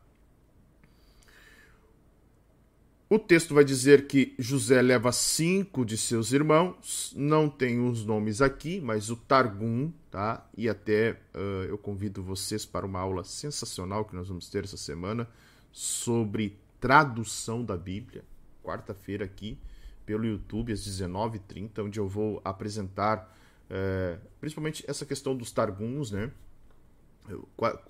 O 3.11 3.19
texto 3.19 3.53
vai 3.53 3.67
dizer 3.67 4.07
que 4.07 4.35
José 4.39 4.81
leva 4.81 5.13
cinco 5.13 5.85
de 5.85 5.99
seus 5.99 6.33
irmãos, 6.33 7.13
não 7.15 7.51
tem 7.51 7.79
os 7.79 8.03
nomes 8.03 8.41
aqui, 8.41 8.81
mas 8.81 9.11
o 9.11 9.17
Targum, 9.17 9.93
tá? 10.11 10.47
E 10.57 10.71
até 10.71 11.21
uh, 11.35 11.65
eu 11.69 11.77
convido 11.77 12.23
vocês 12.23 12.65
para 12.65 12.87
uma 12.87 12.99
aula 13.01 13.25
sensacional 13.25 14.07
que 14.07 14.17
nós 14.17 14.29
vamos 14.29 14.49
ter 14.49 14.65
essa 14.65 14.79
semana 14.79 15.29
sobre 15.71 16.59
tradução 16.81 17.63
da 17.63 17.77
Bíblia, 17.77 18.25
quarta-feira 18.65 19.27
aqui 19.27 19.59
pelo 20.07 20.25
YouTube 20.25 20.73
às 20.73 20.81
19h30, 20.81 21.85
onde 21.85 22.01
eu 22.01 22.09
vou 22.09 22.41
apresentar 22.43 23.37
uh, 23.71 24.19
principalmente 24.41 24.83
essa 24.89 25.05
questão 25.05 25.37
dos 25.37 25.53
Targuns, 25.53 26.11
né? 26.11 26.31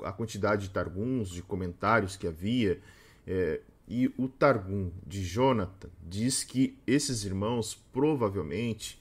A 0.05 0.12
quantidade 0.12 0.68
de 0.68 0.70
Targuns, 0.70 1.28
de 1.28 1.43
comentários 1.43 2.16
que 2.16 2.26
havia. 2.26 2.80
Uh, 3.26 3.62
e 3.86 4.12
o 4.18 4.28
Targum 4.28 4.93
de 5.07 5.24
Jonathan 5.24 5.89
diz 6.03 6.45
que 6.45 6.78
esses 6.86 7.24
irmãos 7.24 7.74
provavelmente 7.93 9.01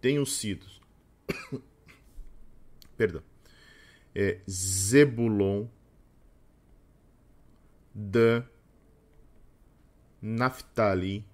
tenham 0.00 0.26
sido 0.26 0.66
perdão, 2.96 3.22
é, 4.14 4.40
Zebulon, 4.48 5.66
Dan, 7.94 8.44
Naphtali, 10.20 11.24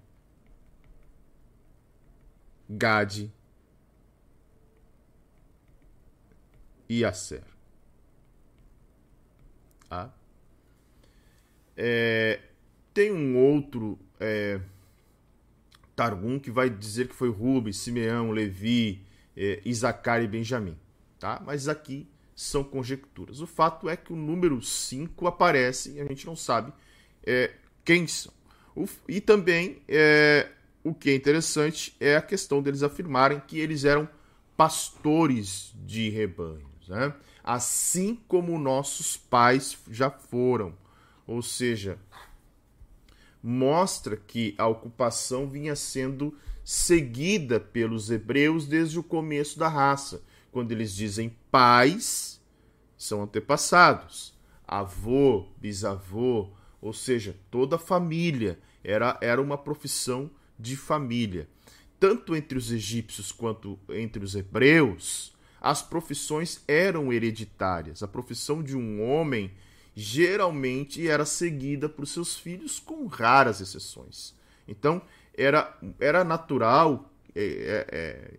Gade 2.69 3.33
e 6.89 7.03
Aser. 7.03 7.52
Ah. 9.93 10.09
É, 11.77 12.39
tem 12.93 13.11
um 13.11 13.37
outro 13.37 13.99
é, 14.19 14.59
Targum 15.95 16.39
que 16.39 16.49
vai 16.49 16.69
dizer 16.69 17.07
que 17.07 17.15
foi 17.15 17.29
Rubens, 17.29 17.77
Simeão, 17.77 18.31
Levi, 18.31 19.05
é, 19.37 19.61
Isacar 19.63 20.21
e 20.23 20.27
Benjamim. 20.27 20.77
Tá? 21.19 21.41
Mas 21.45 21.67
aqui 21.67 22.07
são 22.35 22.63
conjecturas. 22.63 23.39
O 23.39 23.47
fato 23.47 23.87
é 23.87 23.95
que 23.95 24.11
o 24.11 24.15
número 24.15 24.61
5 24.61 25.27
aparece 25.27 25.93
e 25.93 26.01
a 26.01 26.05
gente 26.05 26.25
não 26.25 26.35
sabe 26.35 26.73
é, 27.25 27.51
quem 27.85 28.07
são. 28.07 28.33
O, 28.75 28.87
e 29.07 29.21
também 29.21 29.81
é, 29.87 30.49
o 30.83 30.93
que 30.93 31.11
é 31.11 31.15
interessante 31.15 31.95
é 31.99 32.15
a 32.15 32.21
questão 32.21 32.61
deles 32.61 32.81
afirmarem 32.81 33.39
que 33.47 33.59
eles 33.59 33.85
eram 33.85 34.09
pastores 34.57 35.73
de 35.85 36.09
rebanhos, 36.09 36.87
né? 36.87 37.13
Assim 37.43 38.15
como 38.27 38.57
nossos 38.57 39.17
pais 39.17 39.77
já 39.89 40.09
foram. 40.09 40.73
Ou 41.27 41.41
seja, 41.41 41.99
mostra 43.41 44.15
que 44.15 44.55
a 44.57 44.67
ocupação 44.67 45.49
vinha 45.49 45.75
sendo 45.75 46.37
seguida 46.63 47.59
pelos 47.59 48.09
hebreus 48.09 48.65
desde 48.65 48.97
o 48.97 49.03
começo 49.03 49.59
da 49.59 49.67
raça. 49.67 50.23
Quando 50.51 50.71
eles 50.71 50.95
dizem 50.95 51.35
pais, 51.51 52.41
são 52.97 53.23
antepassados, 53.23 54.33
avô, 54.65 55.47
bisavô, 55.57 56.49
ou 56.81 56.93
seja, 56.93 57.35
toda 57.51 57.75
a 57.75 57.79
família. 57.79 58.59
Era, 58.83 59.17
era 59.21 59.41
uma 59.41 59.57
profissão 59.57 60.29
de 60.59 60.75
família. 60.75 61.49
Tanto 61.99 62.35
entre 62.35 62.57
os 62.57 62.71
egípcios 62.71 63.31
quanto 63.31 63.79
entre 63.89 64.23
os 64.23 64.35
hebreus, 64.35 65.33
as 65.63 65.81
profissões 65.81 66.61
eram 66.67 67.13
hereditárias. 67.13 68.03
A 68.03 68.07
profissão 68.07 68.61
de 68.61 68.75
um 68.75 69.01
homem 69.01 69.49
geralmente 69.95 71.07
era 71.07 71.25
seguida 71.25 71.87
por 71.87 72.05
seus 72.05 72.37
filhos, 72.37 72.81
com 72.81 73.07
raras 73.07 73.61
exceções. 73.61 74.35
Então, 74.67 75.01
era, 75.33 75.73
era 76.01 76.25
natural 76.25 77.09
é, 77.33 77.43
é, 77.43 77.97
é, 77.97 78.33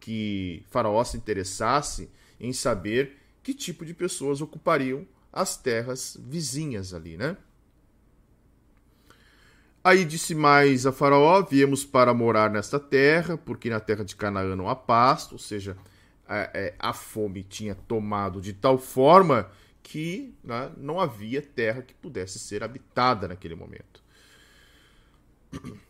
que 0.00 0.64
Faraó 0.70 1.04
se 1.04 1.18
interessasse 1.18 2.10
em 2.40 2.54
saber 2.54 3.18
que 3.42 3.52
tipo 3.52 3.84
de 3.84 3.92
pessoas 3.92 4.40
ocupariam 4.40 5.06
as 5.30 5.58
terras 5.58 6.16
vizinhas 6.20 6.94
ali, 6.94 7.18
né? 7.18 7.36
Aí 9.84 10.04
disse 10.04 10.34
mais 10.34 10.86
a 10.86 10.92
Faraó: 10.92 11.42
Viemos 11.42 11.84
para 11.84 12.14
morar 12.14 12.50
nesta 12.50 12.78
terra, 12.78 13.36
porque 13.36 13.68
na 13.68 13.80
terra 13.80 14.04
de 14.04 14.14
Canaã 14.14 14.54
não 14.54 14.68
há 14.68 14.76
pasto, 14.76 15.32
ou 15.32 15.38
seja, 15.38 15.76
a, 16.26 16.50
é, 16.54 16.74
a 16.78 16.92
fome 16.92 17.42
tinha 17.42 17.74
tomado 17.74 18.40
de 18.40 18.52
tal 18.52 18.78
forma 18.78 19.50
que 19.82 20.34
né, 20.42 20.70
não 20.76 21.00
havia 21.00 21.42
terra 21.42 21.82
que 21.82 21.94
pudesse 21.94 22.38
ser 22.38 22.62
habitada 22.62 23.28
naquele 23.28 23.54
momento. 23.54 24.02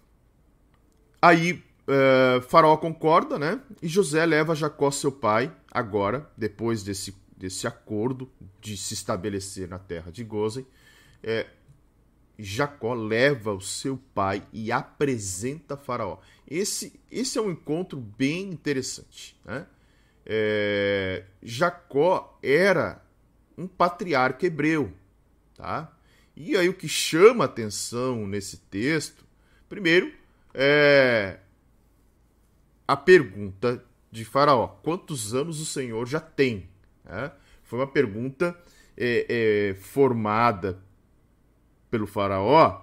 Aí 1.20 1.62
é, 1.86 2.40
Faraó 2.42 2.76
concorda, 2.76 3.38
né? 3.38 3.60
E 3.80 3.88
José 3.88 4.24
leva 4.24 4.54
Jacó, 4.54 4.90
seu 4.90 5.12
pai, 5.12 5.54
agora, 5.70 6.30
depois 6.36 6.82
desse, 6.82 7.14
desse 7.36 7.66
acordo 7.66 8.30
de 8.60 8.76
se 8.76 8.94
estabelecer 8.94 9.68
na 9.68 9.78
terra 9.78 10.10
de 10.10 10.24
Gozen, 10.24 10.66
é, 11.22 11.46
Jacó 12.38 12.94
leva 12.94 13.52
o 13.52 13.60
seu 13.60 13.98
pai 14.14 14.46
e 14.52 14.72
apresenta 14.72 15.76
Faraó. 15.76 16.18
Esse, 16.48 17.00
esse 17.10 17.38
é 17.38 17.40
um 17.40 17.50
encontro 17.50 17.98
bem 17.98 18.50
interessante. 18.50 19.38
Né? 19.44 19.66
É, 20.24 21.24
Jacó 21.42 22.38
era 22.42 23.02
um 23.56 23.66
patriarca 23.66 24.46
hebreu. 24.46 24.92
Tá? 25.56 25.92
E 26.36 26.56
aí 26.56 26.68
o 26.68 26.74
que 26.74 26.88
chama 26.88 27.44
atenção 27.44 28.26
nesse 28.26 28.56
texto, 28.56 29.24
primeiro, 29.68 30.12
é 30.54 31.38
a 32.86 32.96
pergunta 32.96 33.84
de 34.10 34.24
Faraó: 34.24 34.68
quantos 34.82 35.34
anos 35.34 35.60
o 35.60 35.64
Senhor 35.64 36.06
já 36.06 36.20
tem? 36.20 36.68
É, 37.06 37.30
foi 37.62 37.78
uma 37.78 37.86
pergunta 37.86 38.56
é, 38.96 39.26
é, 39.28 39.74
formada 39.74 40.78
pelo 41.90 42.06
Faraó 42.06 42.82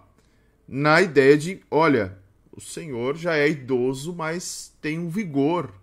na 0.68 1.02
ideia 1.02 1.38
de: 1.38 1.62
olha, 1.72 2.18
o 2.52 2.62
Senhor 2.62 3.16
já 3.16 3.36
é 3.36 3.50
idoso, 3.50 4.14
mas 4.14 4.76
tem 4.82 5.00
um 5.00 5.10
vigor. 5.10 5.74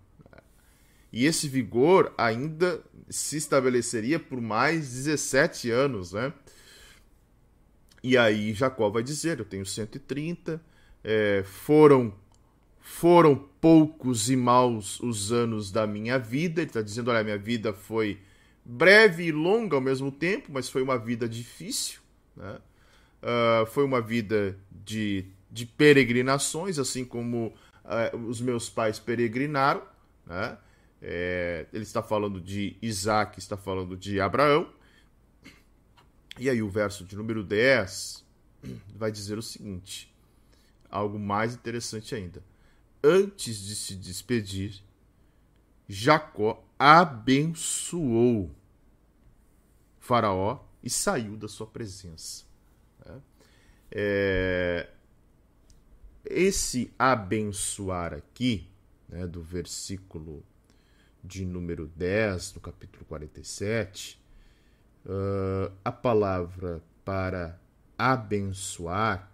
E 1.11 1.25
esse 1.25 1.47
vigor 1.47 2.13
ainda 2.17 2.81
se 3.09 3.37
estabeleceria 3.37 4.19
por 4.19 4.41
mais 4.41 4.93
17 4.93 5.71
anos, 5.71 6.11
né? 6.13 6.33
E 8.03 8.17
aí 8.17 8.53
Jacó 8.53 8.89
vai 8.89 9.03
dizer: 9.03 9.39
Eu 9.39 9.45
tenho 9.45 9.65
130, 9.65 10.61
é, 11.03 11.43
foram 11.45 12.13
foram 12.87 13.35
poucos 13.35 14.29
e 14.29 14.35
maus 14.35 14.99
os 15.01 15.33
anos 15.33 15.71
da 15.71 15.85
minha 15.85 16.17
vida. 16.17 16.61
Ele 16.61 16.69
está 16.69 16.81
dizendo: 16.81 17.11
olha, 17.11 17.23
minha 17.23 17.37
vida 17.37 17.73
foi 17.73 18.17
breve 18.63 19.25
e 19.25 19.31
longa 19.31 19.75
ao 19.75 19.81
mesmo 19.81 20.09
tempo, 20.09 20.49
mas 20.51 20.69
foi 20.69 20.81
uma 20.81 20.97
vida 20.97 21.27
difícil. 21.27 21.99
Né? 22.35 22.57
Uh, 23.21 23.65
foi 23.67 23.83
uma 23.83 24.01
vida 24.01 24.57
de, 24.71 25.25
de 25.51 25.65
peregrinações, 25.65 26.79
assim 26.79 27.03
como 27.03 27.53
uh, 27.83 28.17
os 28.27 28.39
meus 28.39 28.69
pais 28.69 28.99
peregrinaram. 28.99 29.81
Né? 30.25 30.57
É, 31.01 31.67
ele 31.71 31.83
está 31.83 32.01
falando 32.01 32.41
de 32.41 32.75
Isaac, 32.81 33.37
está 33.37 33.55
falando 33.55 33.95
de 33.95 34.19
Abraão. 34.19 34.71
E 36.39 36.49
aí, 36.49 36.61
o 36.61 36.69
verso 36.69 37.03
de 37.05 37.15
número 37.15 37.43
10 37.43 38.25
vai 38.95 39.11
dizer 39.11 39.37
o 39.37 39.43
seguinte: 39.43 40.13
algo 40.89 41.19
mais 41.19 41.55
interessante 41.55 42.15
ainda 42.15 42.43
antes 43.03 43.57
de 43.59 43.75
se 43.75 43.95
despedir, 43.95 44.83
Jacó 45.87 46.63
abençoou 46.77 48.51
Faraó 49.99 50.59
e 50.83 50.89
saiu 50.89 51.37
da 51.37 51.47
sua 51.47 51.67
presença. 51.67 52.45
Né? 53.05 53.21
É... 53.91 54.89
Esse 56.25 56.93
abençoar 56.99 58.13
aqui, 58.13 58.67
né, 59.07 59.25
do 59.25 59.41
versículo 59.41 60.43
de 61.27 61.45
número 61.45 61.87
10, 61.95 62.53
do 62.53 62.59
capítulo 62.59 63.05
47, 63.05 64.19
uh, 65.05 65.71
a 65.83 65.91
palavra 65.91 66.81
para 67.03 67.59
abençoar, 67.97 69.31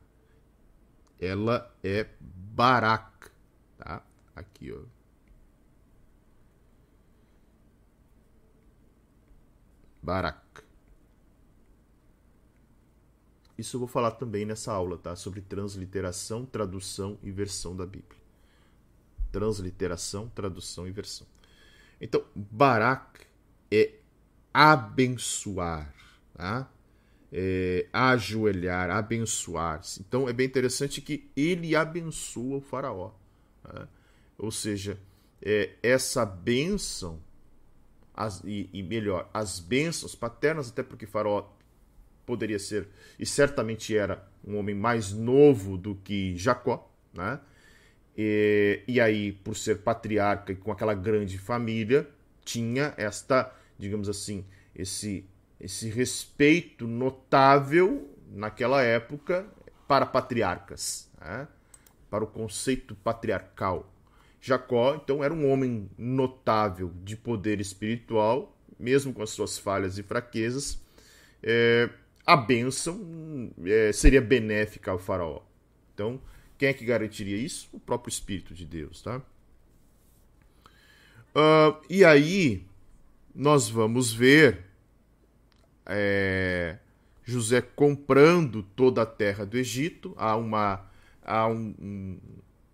ela 1.20 1.72
é 1.84 2.08
barak 2.20 3.32
tá? 3.78 4.04
Aqui, 4.36 4.72
ó. 4.72 4.82
Barak. 10.02 10.64
Isso 13.58 13.76
eu 13.76 13.80
vou 13.80 13.88
falar 13.88 14.12
também 14.12 14.46
nessa 14.46 14.74
aula, 14.74 14.98
tá? 14.98 15.16
Sobre 15.16 15.42
transliteração, 15.42 16.46
tradução 16.46 17.18
e 17.22 17.32
versão 17.32 17.76
da 17.76 17.86
Bíblia. 17.86 18.20
Transliteração, 19.32 20.28
tradução 20.30 20.88
e 20.88 20.92
versão. 20.92 21.28
Então, 22.04 22.22
Barak 22.36 23.22
é 23.72 23.94
abençoar, 24.54 25.96
tá? 26.34 26.70
É, 27.32 27.88
ajoelhar, 27.94 28.90
abençoar. 28.90 29.80
Então 30.02 30.28
é 30.28 30.34
bem 30.34 30.46
interessante 30.46 31.00
que 31.00 31.32
ele 31.34 31.78
abençoa 31.78 32.58
o 32.58 32.62
faraó. 32.62 33.12
Né? 33.64 33.88
Ou 34.38 34.52
seja, 34.52 35.00
é, 35.42 35.72
essa 35.82 36.26
bênção, 36.26 37.22
as, 38.14 38.42
e, 38.44 38.70
e, 38.74 38.84
melhor, 38.84 39.30
as 39.34 39.62
bênçãos 39.62 40.14
paternas, 40.14 40.70
até 40.70 40.84
porque 40.84 41.06
Faraó 41.06 41.50
poderia 42.26 42.60
ser, 42.60 42.90
e 43.18 43.26
certamente 43.26 43.96
era, 43.96 44.28
um 44.46 44.58
homem 44.58 44.76
mais 44.76 45.14
novo 45.14 45.78
do 45.78 45.96
que 45.96 46.36
Jacó, 46.36 46.92
né? 47.14 47.40
E, 48.18 48.82
e 48.88 49.02
aí, 49.02 49.32
por 49.32 49.56
ser 49.56 49.80
patriarca 49.80 50.52
e 50.52 50.56
com 50.56 50.72
aquela 50.72 50.94
grande 50.94 51.38
família, 51.38 52.08
tinha 52.46 52.94
esta, 52.98 53.54
digamos 53.78 54.08
assim, 54.08 54.46
esse, 54.76 55.26
esse 55.60 55.90
respeito 55.90 56.88
notável 56.88 58.10
naquela 58.32 58.82
época 58.82 59.46
para 59.88 60.06
patriarcas. 60.06 61.10
Né? 61.20 61.48
para 62.14 62.24
o 62.24 62.28
conceito 62.28 62.94
patriarcal. 62.94 63.92
Jacó, 64.40 64.94
então, 64.94 65.24
era 65.24 65.34
um 65.34 65.50
homem 65.50 65.90
notável 65.98 66.92
de 67.04 67.18
poder 67.18 67.60
espiritual, 67.60 68.56
mesmo 68.80 69.12
com 69.12 69.24
as 69.24 69.32
suas 69.32 69.58
falhas 69.58 69.98
e 69.98 70.04
fraquezas. 70.04 70.80
É, 71.42 71.90
a 72.24 72.38
bênção 72.38 73.52
é, 73.66 73.92
seria 73.92 74.22
benéfica 74.22 74.92
ao 74.92 75.00
faraó. 75.00 75.42
Então, 75.92 76.22
quem 76.58 76.70
é 76.70 76.74
que 76.74 76.86
garantiria 76.86 77.38
isso? 77.38 77.70
O 77.72 77.80
próprio 77.80 78.12
Espírito 78.12 78.54
de 78.54 78.66
Deus, 78.66 79.02
tá? 79.02 79.22
Uh, 81.36 81.84
e 81.90 82.06
aí, 82.06 82.64
nós 83.34 83.68
vamos 83.68 84.14
ver 84.14 84.66
é, 85.86 86.78
José 87.24 87.62
comprando 87.62 88.64
toda 88.76 89.02
a 89.02 89.06
terra 89.06 89.46
do 89.46 89.58
Egito. 89.58 90.14
Há 90.18 90.36
uma 90.36 90.86
há 91.24 91.48
um, 91.48 91.74
um, 91.80 92.20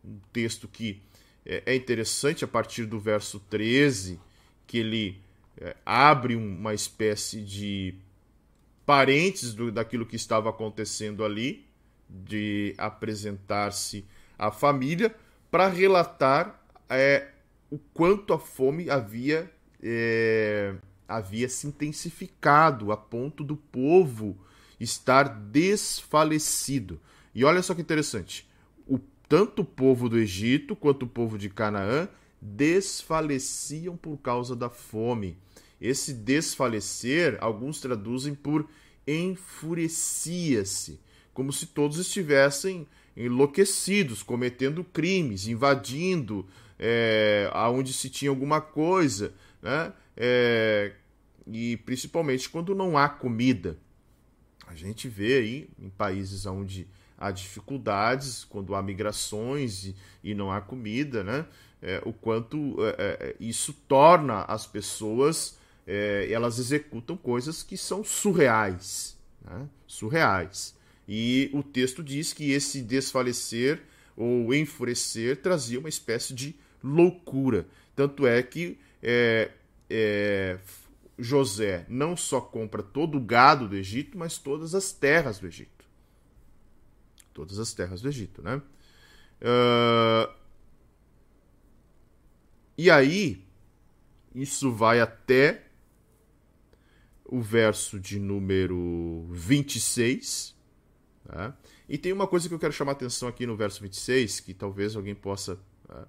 um 0.04 0.20
texto 0.34 0.68
que 0.68 1.02
é, 1.46 1.64
é 1.66 1.76
interessante 1.76 2.44
a 2.44 2.48
partir 2.48 2.86
do 2.86 3.00
verso 3.00 3.40
13, 3.40 4.20
que 4.68 4.80
ele 4.80 5.22
é, 5.58 5.76
abre 5.86 6.36
uma 6.36 6.74
espécie 6.74 7.42
de 7.42 7.96
parênteses 8.86 9.54
do, 9.54 9.72
daquilo 9.72 10.06
que 10.06 10.16
estava 10.16 10.50
acontecendo 10.50 11.24
ali, 11.24 11.66
de 12.10 12.74
apresentar-se 12.78 14.06
à 14.38 14.52
família, 14.52 15.16
para 15.52 15.68
relatar 15.68 16.64
é, 16.90 17.30
o 17.70 17.78
quanto 17.78 18.34
a 18.34 18.40
fome 18.40 18.90
havia, 18.90 19.52
é, 19.82 20.76
havia 21.08 21.48
se 21.48 21.68
intensificado 21.68 22.92
a 22.92 22.98
ponto 22.98 23.44
do 23.44 23.56
povo 23.56 24.38
estar 24.80 25.24
desfalecido. 25.28 27.00
E 27.34 27.44
olha 27.44 27.62
só 27.62 27.74
que 27.74 27.82
interessante. 27.82 28.48
O, 28.88 28.98
tanto 29.28 29.62
o 29.62 29.66
povo 29.66 30.10
do 30.10 30.18
Egito 30.18 30.76
quanto 30.76 31.04
o 31.04 31.08
povo 31.08 31.38
de 31.38 31.50
Canaã 31.50 32.08
desfaleciam 32.42 33.98
por 33.98 34.18
causa 34.18 34.56
da 34.56 34.70
fome. 34.70 35.38
Esse 35.80 36.14
desfalecer, 36.14 37.38
alguns 37.40 37.80
traduzem 37.80 38.34
por 38.34 38.68
enfurecia-se, 39.08 41.00
como 41.34 41.52
se 41.52 41.68
todos 41.68 41.98
estivessem 41.98 42.88
enlouquecidos, 43.16 44.24
cometendo 44.24 44.84
crimes, 44.84 45.48
invadindo 45.48 46.46
é, 46.78 47.50
aonde 47.54 47.92
se 47.92 48.10
tinha 48.10 48.32
alguma 48.32 48.62
coisa, 48.62 49.34
né? 49.62 49.92
É, 50.16 50.94
e 51.46 51.78
principalmente 51.78 52.50
quando 52.50 52.74
não 52.74 52.98
há 52.98 53.10
comida. 53.10 53.78
A 54.68 54.76
gente 54.76 55.08
vê 55.08 55.38
aí 55.38 55.70
em 55.80 55.90
países 55.90 56.46
onde 56.46 56.88
há 57.18 57.32
dificuldades, 57.32 58.46
quando 58.46 58.76
há 58.76 58.82
migrações 58.82 59.86
e, 59.86 59.96
e 60.24 60.34
não 60.34 60.52
há 60.52 60.62
comida, 60.62 61.24
né? 61.24 61.46
É, 61.82 62.02
o 62.06 62.14
quanto 62.14 62.76
é, 62.80 62.96
é, 62.98 63.36
isso 63.40 63.74
torna 63.88 64.44
as 64.44 64.68
pessoas, 64.68 65.58
é, 65.88 66.28
elas 66.32 66.60
executam 66.60 67.18
coisas 67.18 67.64
que 67.64 67.78
são 67.78 68.04
surreais, 68.04 69.18
né? 69.44 69.68
surreais. 69.88 70.76
E 71.12 71.50
o 71.54 71.64
texto 71.64 72.04
diz 72.04 72.34
que 72.34 72.52
esse 72.52 72.84
desfalecer 72.84 73.82
ou 74.16 74.54
enfurecer 74.54 75.38
trazia 75.38 75.80
uma 75.80 75.90
espécie 75.90 76.36
de 76.36 76.56
loucura. 76.84 77.66
Tanto 77.96 78.28
é 78.28 78.44
que 78.44 78.78
é, 79.02 79.50
é, 79.90 80.60
José 81.18 81.84
não 81.90 82.16
só 82.16 82.40
compra 82.40 82.84
todo 82.84 83.18
o 83.18 83.22
gado 83.22 83.68
do 83.68 83.76
Egito, 83.76 84.20
mas 84.20 84.38
todas 84.38 84.76
as 84.76 84.92
terras 84.92 85.40
do 85.40 85.48
Egito. 85.48 85.84
Todas 87.34 87.58
as 87.58 87.74
terras 87.74 88.04
do 88.04 88.08
Egito, 88.08 88.44
né? 88.44 88.62
Uh, 89.42 90.32
e 92.78 92.92
aí, 92.92 93.44
isso 94.36 94.72
vai 94.72 95.00
até 95.00 95.64
o 97.26 97.42
verso 97.42 98.00
de 98.00 98.20
número 98.20 99.26
26. 99.32 100.59
Tá? 101.30 101.56
E 101.88 101.96
tem 101.96 102.12
uma 102.12 102.26
coisa 102.26 102.48
que 102.48 102.56
eu 102.56 102.60
quero 102.60 102.74
chamar 102.74 102.94
a 102.94 102.96
atenção 102.96 103.30
aqui 103.30 103.46
no 103.46 103.56
verso 103.56 103.82
26, 103.84 104.40
que 104.40 104.52
talvez 104.52 104.96
alguém 104.96 105.14
possa. 105.14 105.60
Tá? 105.88 106.08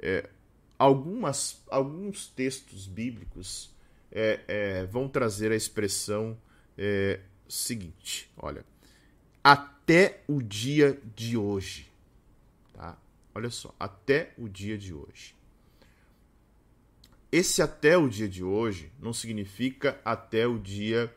É, 0.00 0.28
algumas, 0.76 1.62
alguns 1.70 2.26
textos 2.26 2.86
bíblicos 2.86 3.70
é, 4.10 4.40
é, 4.48 4.86
vão 4.86 5.08
trazer 5.08 5.52
a 5.52 5.56
expressão 5.56 6.36
é, 6.76 7.20
seguinte: 7.48 8.28
olha, 8.36 8.64
até 9.44 10.22
o 10.26 10.42
dia 10.42 11.00
de 11.14 11.36
hoje. 11.36 11.88
Tá? 12.74 12.98
Olha 13.32 13.50
só, 13.50 13.72
até 13.78 14.32
o 14.36 14.48
dia 14.48 14.76
de 14.76 14.92
hoje. 14.92 15.36
Esse 17.30 17.62
até 17.62 17.96
o 17.96 18.08
dia 18.08 18.28
de 18.28 18.42
hoje 18.42 18.90
não 18.98 19.12
significa 19.12 20.00
até 20.04 20.48
o 20.48 20.58
dia 20.58 21.14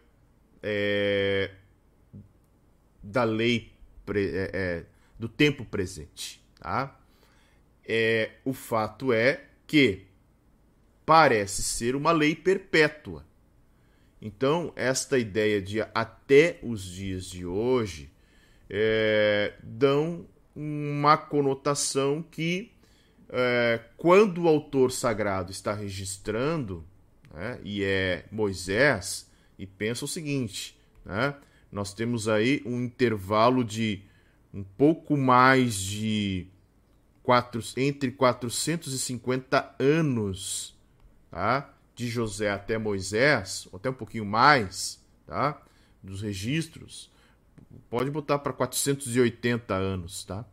é, 0.62 1.50
da 3.02 3.24
lei 3.24 3.72
é, 4.16 4.52
é, 4.54 4.86
do 5.18 5.30
tempo 5.30 5.66
presente. 5.66 6.44
Tá? 6.60 7.00
É, 7.86 8.32
o 8.44 8.54
fato 8.54 9.14
é 9.14 9.46
que 9.66 10.06
parece 11.06 11.64
ser 11.64 11.96
uma 11.96 12.12
lei 12.12 12.36
perpétua. 12.36 13.26
Então, 14.22 14.72
esta 14.76 15.18
ideia 15.18 15.62
de 15.62 15.82
até 15.82 16.60
os 16.62 16.84
dias 16.84 17.26
de 17.26 17.46
hoje 17.46 18.12
é, 18.70 19.54
dão 19.64 20.28
uma 20.56 21.18
conotação 21.18 22.22
que, 22.22 22.72
é, 23.30 23.80
quando 23.98 24.44
o 24.44 24.48
autor 24.48 24.92
sagrado 24.92 25.52
está 25.52 25.74
registrando, 25.74 26.86
né, 27.34 27.60
e 27.64 27.84
é 27.84 28.26
Moisés, 28.32 29.30
e 29.58 29.66
pensa 29.66 30.06
o 30.06 30.08
seguinte: 30.08 30.80
né, 31.04 31.36
nós 31.72 31.94
temos 31.94 32.28
aí 32.28 32.62
um 32.66 32.82
intervalo 32.82 33.64
de 33.64 34.04
um 34.54 34.64
pouco 34.64 35.16
mais 35.16 35.76
de 35.76 36.48
quatro, 37.24 37.62
entre 37.78 38.12
450 38.12 39.76
anos 39.80 40.78
tá? 41.30 41.74
de 41.96 42.10
José 42.10 42.52
até 42.52 42.78
Moisés, 42.78 43.68
ou 43.72 43.78
até 43.78 43.90
um 43.90 43.94
pouquinho 43.94 44.26
mais, 44.26 45.02
tá? 45.26 45.62
dos 46.04 46.22
registros, 46.22 47.10
pode 47.90 48.12
botar 48.12 48.40
para 48.40 48.52
480 48.52 49.74
anos, 49.74 50.26
tá? 50.26 50.44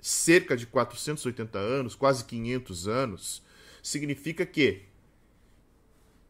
Cerca 0.00 0.54
de 0.54 0.66
480 0.66 1.58
anos, 1.58 1.94
quase 1.94 2.24
500 2.24 2.88
anos, 2.88 3.42
significa 3.82 4.44
que 4.44 4.82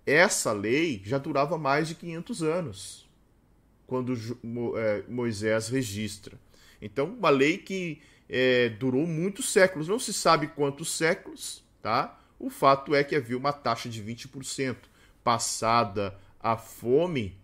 essa 0.06 0.52
lei 0.52 1.00
já 1.04 1.18
durava 1.18 1.58
mais 1.58 1.88
de 1.88 1.94
500 1.96 2.42
anos 2.42 3.03
quando 3.86 4.14
é, 4.76 5.04
Moisés 5.08 5.68
registra. 5.68 6.38
Então, 6.80 7.06
uma 7.06 7.30
lei 7.30 7.58
que 7.58 8.00
é, 8.28 8.68
durou 8.68 9.06
muitos 9.06 9.50
séculos, 9.50 9.88
não 9.88 9.98
se 9.98 10.12
sabe 10.12 10.48
quantos 10.48 10.90
séculos, 10.90 11.62
tá? 11.82 12.18
O 12.38 12.50
fato 12.50 12.94
é 12.94 13.04
que 13.04 13.14
havia 13.14 13.36
uma 13.36 13.52
taxa 13.52 13.88
de 13.88 14.02
20%. 14.02 14.76
Passada 15.22 16.18
a 16.40 16.56
fome, 16.56 17.38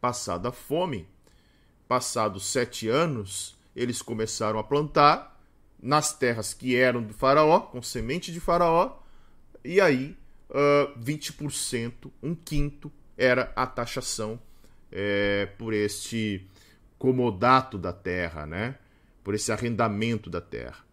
passada 0.00 0.48
a 0.48 0.52
fome, 0.52 1.06
passados 1.86 2.46
sete 2.46 2.88
anos, 2.88 3.56
eles 3.76 4.02
começaram 4.02 4.58
a 4.58 4.64
plantar 4.64 5.40
nas 5.80 6.12
terras 6.12 6.52
que 6.54 6.74
eram 6.74 7.02
do 7.02 7.12
faraó, 7.12 7.60
com 7.60 7.80
semente 7.82 8.32
de 8.32 8.40
faraó, 8.40 8.96
e 9.62 9.80
aí 9.80 10.16
uh, 10.50 10.98
20%, 10.98 12.10
um 12.22 12.34
quinto, 12.34 12.90
era 13.16 13.52
a 13.54 13.66
taxação 13.66 14.40
é, 14.94 15.46
por 15.58 15.74
este 15.74 16.46
comodato 16.96 17.76
da 17.76 17.92
terra, 17.92 18.46
né? 18.46 18.76
por 19.24 19.34
esse 19.34 19.50
arrendamento 19.50 20.28
da 20.28 20.40
terra. 20.40 20.84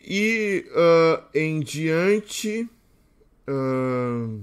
E 0.00 0.66
uh, 0.70 1.24
em 1.32 1.60
diante, 1.60 2.68
uh, 3.48 4.40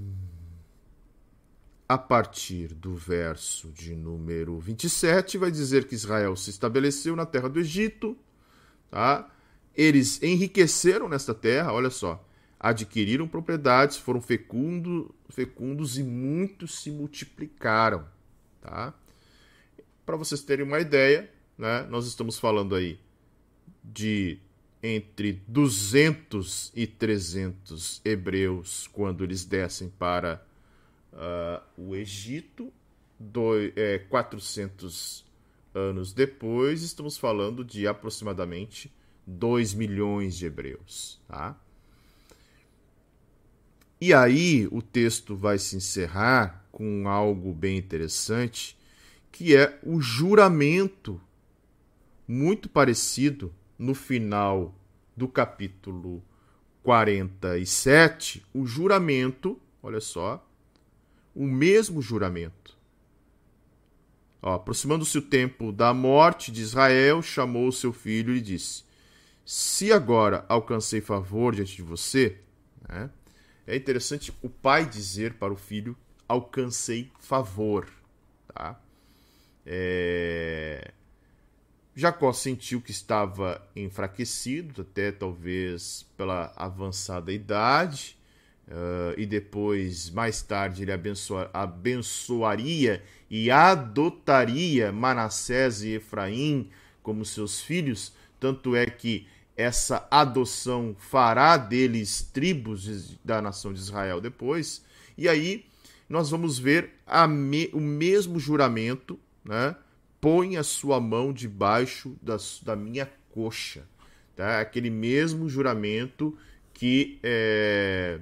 a 1.88 1.98
partir 1.98 2.74
do 2.76 2.96
verso 2.96 3.70
de 3.72 3.96
número 3.96 4.58
27, 4.60 5.38
vai 5.38 5.52
dizer 5.52 5.86
que 5.86 5.96
Israel 5.96 6.36
se 6.36 6.52
estabeleceu 6.52 7.16
na 7.16 7.26
terra 7.26 7.50
do 7.50 7.60
Egito, 7.60 8.16
tá? 8.90 9.30
Eles 9.76 10.22
enriqueceram 10.22 11.10
nesta 11.10 11.34
terra, 11.34 11.74
olha 11.74 11.90
só, 11.90 12.24
adquiriram 12.60 13.28
propriedades, 13.28 13.98
foram 13.98 14.22
fecundo, 14.22 15.16
fecundos 15.30 15.98
e 15.98 16.04
muitos 16.04 16.82
se 16.82 16.92
multiplicaram, 16.92 18.06
tá? 18.62 18.94
Para 20.06 20.18
vocês 20.18 20.42
terem 20.42 20.66
uma 20.66 20.80
ideia, 20.80 21.32
né, 21.58 21.84
nós 21.90 22.06
estamos 22.06 22.38
falando 22.38 22.76
aí 22.76 23.00
de 23.84 24.40
entre 24.82 25.34
200 25.48 26.72
e 26.76 26.88
300 26.88 28.02
hebreus 28.04 28.88
quando 28.88 29.24
eles 29.24 29.46
descem 29.46 29.90
para 29.90 30.44
uh, 31.14 31.62
o 31.78 31.96
Egito. 31.96 32.74
Do, 33.22 33.54
é, 33.76 34.00
400 34.10 35.26
anos 35.76 36.14
depois, 36.14 36.84
estamos 36.84 37.18
falando 37.18 37.66
de 37.66 37.86
aproximadamente 37.86 38.90
2 39.28 39.74
milhões 39.74 40.38
de 40.38 40.46
hebreus. 40.46 41.20
Tá? 41.28 41.60
E 44.02 44.14
aí 44.14 44.68
o 44.72 44.82
texto 44.82 45.36
vai 45.36 45.58
se 45.58 45.76
encerrar 45.76 46.66
com 46.72 47.08
algo 47.08 47.54
bem 47.54 47.78
interessante, 47.78 48.78
que 49.32 49.56
é 49.56 49.78
o 49.84 50.00
juramento 50.00 51.20
muito 52.26 52.70
parecido 52.70 53.54
no 53.78 53.94
final 53.94 54.74
do 55.18 55.28
capítulo 55.28 56.24
47, 56.82 58.46
o 58.54 58.66
juramento, 58.66 59.60
olha 59.84 60.00
só, 60.00 60.48
o 61.36 61.46
mesmo 61.46 62.02
juramento. 62.02 62.78
Aproximando-se 64.42 65.18
o 65.18 65.22
tempo 65.22 65.74
da 65.74 65.94
morte 65.94 66.52
de 66.52 66.62
Israel, 66.62 67.22
chamou 67.22 67.68
o 67.68 67.74
seu 67.74 67.92
filho 67.92 68.34
e 68.34 68.40
disse: 68.40 68.84
Se 69.46 69.92
agora 69.92 70.46
alcancei 70.48 71.02
favor 71.02 71.54
diante 71.54 71.76
de 71.76 71.82
você, 71.82 72.38
né, 72.88 73.10
é 73.70 73.76
interessante 73.76 74.34
o 74.42 74.50
pai 74.50 74.86
dizer 74.86 75.36
para 75.36 75.54
o 75.54 75.56
filho: 75.56 75.96
alcancei 76.28 77.12
favor. 77.20 77.88
Tá? 78.54 78.80
É... 79.66 80.92
Jacó 81.96 82.34
sentiu 82.34 82.82
que 82.82 82.92
estava 82.92 83.62
enfraquecido, 83.76 84.82
até 84.82 85.12
talvez 85.12 86.06
pela 86.18 86.52
avançada 86.56 87.32
idade, 87.32 88.18
uh, 88.68 89.20
e 89.20 89.26
depois, 89.26 90.10
mais 90.10 90.42
tarde, 90.42 90.84
ele 90.84 90.94
abençoa, 90.94 91.50
abençoaria 91.54 93.04
e 93.30 93.52
adotaria 93.52 94.92
Manassés 94.92 95.84
e 95.84 95.96
Efraim 95.96 96.70
como 97.04 97.26
seus 97.26 97.62
filhos, 97.62 98.14
tanto 98.40 98.76
é 98.76 98.86
que 98.86 99.28
essa 99.60 100.08
adoção 100.10 100.96
fará 100.98 101.58
deles 101.58 102.22
tribos 102.22 103.18
da 103.26 103.42
nação 103.42 103.74
de 103.74 103.80
Israel 103.80 104.22
depois, 104.22 104.82
e 105.18 105.28
aí 105.28 105.66
nós 106.08 106.30
vamos 106.30 106.58
ver 106.58 106.92
me, 107.28 107.70
o 107.74 107.80
mesmo 107.82 108.40
juramento, 108.40 109.20
né? 109.44 109.76
põe 110.22 110.56
a 110.56 110.64
sua 110.64 111.02
mão 111.02 111.34
debaixo 111.34 112.16
da, 112.22 112.38
da 112.64 112.74
minha 112.74 113.12
coxa. 113.32 113.84
Tá? 114.34 114.62
Aquele 114.62 114.90
mesmo 114.90 115.50
juramento 115.50 116.38
que 116.74 117.20
é, 117.22 118.22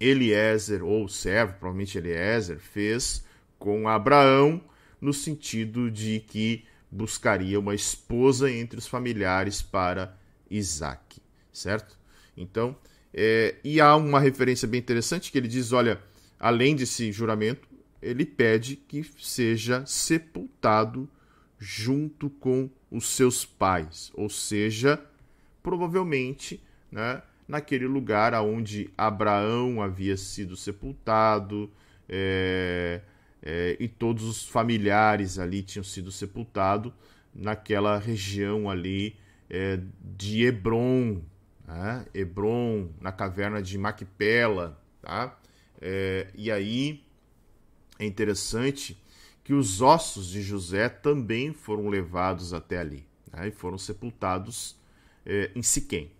Eliezer, 0.00 0.84
ou 0.84 1.04
o 1.04 1.08
servo, 1.08 1.52
provavelmente 1.52 1.96
Eliezer, 1.96 2.58
fez 2.58 3.24
com 3.60 3.88
Abraão, 3.88 4.60
no 5.00 5.12
sentido 5.12 5.88
de 5.88 6.18
que 6.18 6.64
buscaria 6.90 7.60
uma 7.60 7.76
esposa 7.76 8.50
entre 8.50 8.80
os 8.80 8.88
familiares 8.88 9.62
para 9.62 10.20
Isaac, 10.56 11.20
certo? 11.52 11.98
Então, 12.36 12.76
é, 13.12 13.56
e 13.62 13.80
há 13.80 13.94
uma 13.96 14.20
referência 14.20 14.66
bem 14.66 14.80
interessante 14.80 15.30
que 15.30 15.38
ele 15.38 15.48
diz: 15.48 15.72
olha, 15.72 16.00
além 16.38 16.74
desse 16.74 17.12
juramento, 17.12 17.68
ele 18.00 18.24
pede 18.24 18.76
que 18.76 19.04
seja 19.18 19.84
sepultado 19.86 21.08
junto 21.58 22.28
com 22.28 22.68
os 22.90 23.06
seus 23.06 23.44
pais, 23.44 24.10
ou 24.14 24.28
seja, 24.28 25.00
provavelmente, 25.62 26.60
né, 26.90 27.22
naquele 27.46 27.86
lugar 27.86 28.34
aonde 28.34 28.90
Abraão 28.98 29.80
havia 29.80 30.16
sido 30.16 30.56
sepultado 30.56 31.70
é, 32.08 33.00
é, 33.42 33.76
e 33.78 33.86
todos 33.86 34.24
os 34.24 34.48
familiares 34.48 35.38
ali 35.38 35.62
tinham 35.62 35.84
sido 35.84 36.10
sepultados 36.10 36.92
naquela 37.34 37.98
região 37.98 38.68
ali 38.68 39.16
é, 39.52 39.78
de 40.00 40.44
Hebron, 40.44 41.20
né? 41.68 42.06
Hebron, 42.14 42.88
na 42.98 43.12
caverna 43.12 43.62
de 43.62 43.76
Macpela, 43.76 44.82
tá? 45.02 45.38
É, 45.78 46.28
e 46.34 46.50
aí 46.50 47.04
é 47.98 48.06
interessante 48.06 49.00
que 49.44 49.52
os 49.52 49.82
ossos 49.82 50.28
de 50.28 50.40
José 50.40 50.88
também 50.88 51.52
foram 51.52 51.88
levados 51.88 52.54
até 52.54 52.78
ali 52.78 53.04
né? 53.32 53.48
e 53.48 53.50
foram 53.50 53.76
sepultados 53.76 54.76
é, 55.26 55.50
em 55.54 55.62
Siquém, 55.62 56.10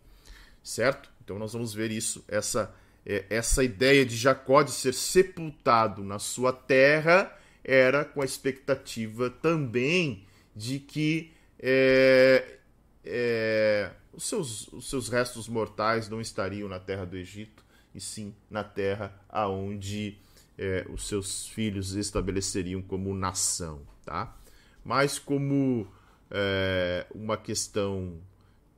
certo? 0.62 1.10
Então 1.24 1.38
nós 1.38 1.52
vamos 1.52 1.72
ver 1.72 1.90
isso, 1.90 2.24
essa 2.28 2.74
é, 3.06 3.24
essa 3.30 3.64
ideia 3.64 4.04
de 4.04 4.16
Jacó 4.16 4.62
de 4.62 4.72
ser 4.72 4.94
sepultado 4.94 6.04
na 6.04 6.18
sua 6.18 6.52
terra 6.52 7.36
era 7.64 8.04
com 8.04 8.20
a 8.20 8.24
expectativa 8.24 9.30
também 9.30 10.24
de 10.54 10.78
que 10.78 11.32
é, 11.58 12.58
é, 13.04 13.90
os, 14.12 14.24
seus, 14.24 14.68
os 14.68 14.88
seus 14.88 15.08
restos 15.08 15.48
mortais 15.48 16.08
não 16.08 16.20
estariam 16.20 16.68
na 16.68 16.78
terra 16.78 17.04
do 17.04 17.16
Egito, 17.16 17.64
e 17.94 18.00
sim 18.00 18.34
na 18.50 18.64
terra 18.64 19.14
aonde 19.28 20.18
é, 20.56 20.86
os 20.90 21.06
seus 21.06 21.46
filhos 21.48 21.94
estabeleceriam 21.94 22.80
como 22.80 23.14
nação, 23.14 23.82
tá? 24.04 24.36
Mas 24.84 25.18
como 25.18 25.86
é, 26.30 27.06
uma 27.14 27.36
questão 27.36 28.18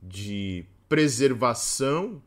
de 0.01 0.65
preservação 0.87 2.21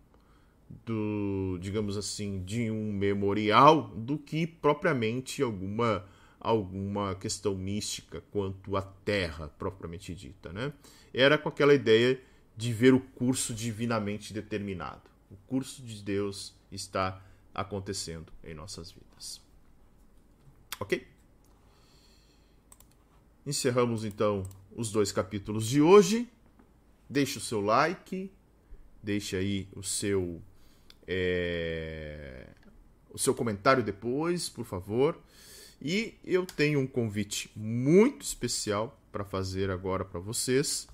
do, 0.85 1.59
digamos 1.61 1.97
assim, 1.97 2.43
de 2.45 2.71
um 2.71 2.93
memorial 2.93 3.89
do 3.95 4.19
que 4.19 4.47
propriamente 4.47 5.43
alguma 5.43 6.05
alguma 6.41 7.17
questão 7.17 7.57
mística 7.57 8.23
quanto 8.31 8.77
à 8.77 8.83
terra 8.83 9.49
propriamente 9.59 10.15
dita, 10.15 10.53
né? 10.53 10.73
Era 11.13 11.39
com 11.39 11.49
aquela 11.49 11.75
ideia 11.75 12.21
de 12.57 12.73
ver 12.73 12.95
o 12.95 13.01
curso 13.01 13.55
divinamente 13.55 14.33
determinado. 14.33 15.03
O 15.31 15.37
curso 15.47 15.83
de 15.83 16.03
Deus 16.03 16.55
está 16.71 17.23
acontecendo 17.55 18.33
em 18.43 18.55
nossas 18.55 18.91
vidas. 18.91 19.41
OK? 20.81 21.07
Encerramos 23.47 24.05
então 24.05 24.45
os 24.75 24.91
dois 24.91 25.11
capítulos 25.11 25.67
de 25.67 25.81
hoje. 25.81 26.29
Deixe 27.09 27.39
o 27.39 27.41
seu 27.41 27.61
like, 27.61 28.31
deixe 29.03 29.37
aí 29.37 29.69
o 29.75 29.83
seu 29.83 30.43
é, 31.07 32.47
o 33.11 33.19
seu 33.19 33.35
comentário 33.35 33.83
depois, 33.83 34.49
por 34.49 34.65
favor. 34.65 35.19
E 35.81 36.15
eu 36.25 36.45
tenho 36.45 36.81
um 36.81 36.87
convite 36.87 37.51
muito 37.57 38.23
especial 38.23 39.01
para 39.11 39.25
fazer 39.25 39.71
agora 39.71 40.05
para 40.05 40.21
vocês, 40.21 40.87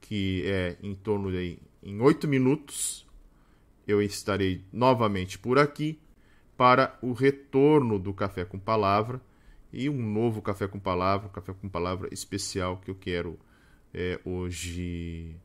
que 0.00 0.42
é 0.46 0.76
em 0.82 0.94
torno 0.94 1.30
de 1.30 1.58
em 1.82 2.00
oito 2.00 2.26
minutos 2.26 3.06
eu 3.86 4.02
estarei 4.02 4.64
novamente 4.72 5.38
por 5.38 5.58
aqui 5.58 5.98
para 6.56 6.98
o 7.00 7.12
retorno 7.12 7.98
do 7.98 8.12
Café 8.12 8.44
com 8.44 8.58
Palavra 8.58 9.20
e 9.72 9.88
um 9.88 10.02
novo 10.02 10.42
Café 10.42 10.66
com 10.66 10.78
Palavra, 10.78 11.28
Café 11.28 11.54
com 11.54 11.68
Palavra 11.68 12.08
especial 12.12 12.78
que 12.78 12.90
eu 12.90 12.94
quero 12.94 13.38
é, 13.94 14.20
hoje 14.24 15.36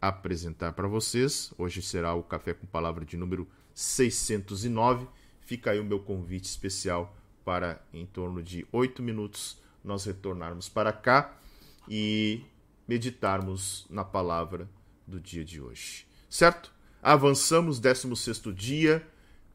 apresentar 0.00 0.72
para 0.72 0.86
vocês. 0.86 1.52
Hoje 1.58 1.82
será 1.82 2.14
o 2.14 2.22
Café 2.22 2.54
com 2.54 2.66
Palavra 2.66 3.04
de 3.04 3.16
número 3.16 3.48
609. 3.74 5.06
Fica 5.40 5.70
aí 5.70 5.80
o 5.80 5.84
meu 5.84 5.98
convite 6.00 6.44
especial 6.44 7.16
para, 7.44 7.82
em 7.92 8.04
torno 8.04 8.42
de 8.42 8.66
oito 8.70 9.02
minutos, 9.02 9.58
nós 9.82 10.04
retornarmos 10.04 10.68
para 10.68 10.92
cá 10.92 11.36
e 11.88 12.42
meditarmos 12.88 13.86
na 13.90 14.02
palavra 14.02 14.68
do 15.06 15.20
dia 15.20 15.44
de 15.44 15.60
hoje. 15.60 16.06
Certo? 16.28 16.72
Avançamos, 17.02 17.78
16 17.78 18.42
dia, 18.54 19.06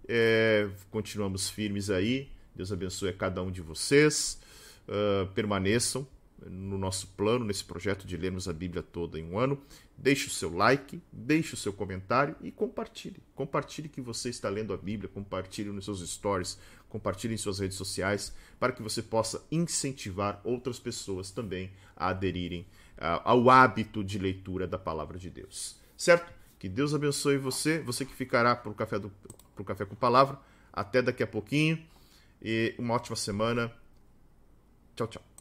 é, 0.08 0.70
continuamos 0.92 1.50
firmes 1.50 1.90
aí. 1.90 2.32
Deus 2.56 2.72
abençoe 2.72 3.10
a 3.10 3.14
cada 3.14 3.42
um 3.42 3.52
de 3.52 3.62
vocês. 3.62 4.40
Uh, 4.88 5.26
permaneçam 5.34 6.06
no 6.46 6.78
nosso 6.78 7.08
plano, 7.08 7.46
nesse 7.46 7.64
projeto 7.64 8.06
de 8.06 8.18
lermos 8.18 8.48
a 8.48 8.54
Bíblia 8.54 8.84
toda 8.84 9.20
em 9.20 9.24
um 9.24 9.40
ano. 9.40 9.60
Deixe 9.98 10.28
o 10.28 10.30
seu 10.30 10.54
like, 10.54 11.02
deixe 11.12 11.54
o 11.54 11.58
seu 11.58 11.72
comentário 11.72 12.36
e 12.42 12.52
compartilhe. 12.52 13.22
Compartilhe 13.34 13.88
que 13.88 14.02
você 14.02 14.30
está 14.30 14.50
lendo 14.50 14.74
a 14.74 14.78
Bíblia, 14.78 15.10
compartilhe 15.10 15.72
nos 15.72 15.86
seus 15.86 16.08
stories, 16.08 16.60
compartilhe 16.90 17.34
em 17.34 17.38
suas 17.38 17.60
redes 17.60 17.78
sociais, 17.78 18.34
para 18.60 18.74
que 18.74 18.82
você 18.82 19.02
possa 19.02 19.44
incentivar 19.52 20.42
outras 20.44 20.80
pessoas 20.80 21.32
também 21.32 21.72
a 21.96 22.10
aderirem 22.10 22.66
ao 23.04 23.50
hábito 23.50 24.04
de 24.04 24.18
leitura 24.18 24.68
da 24.68 24.78
palavra 24.78 25.18
de 25.18 25.30
Deus. 25.30 25.80
Certo? 25.98 26.32
Que 26.58 26.70
Deus 26.70 26.94
abençoe 26.94 27.38
você, 27.38 27.80
você 27.80 28.06
que 28.06 28.14
ficará 28.14 28.56
para 28.56 28.72
o 28.72 28.74
café, 28.74 28.98
do, 28.98 29.12
pro 29.54 29.66
café 29.66 29.86
com 29.86 29.96
palavra. 29.96 30.40
Até 30.72 31.02
daqui 31.02 31.22
a 31.22 31.28
pouquinho 31.28 31.84
e 32.42 32.74
uma 32.78 32.94
ótima 32.94 33.16
semana. 33.16 33.72
Tchau, 34.96 35.08
tchau. 35.08 35.33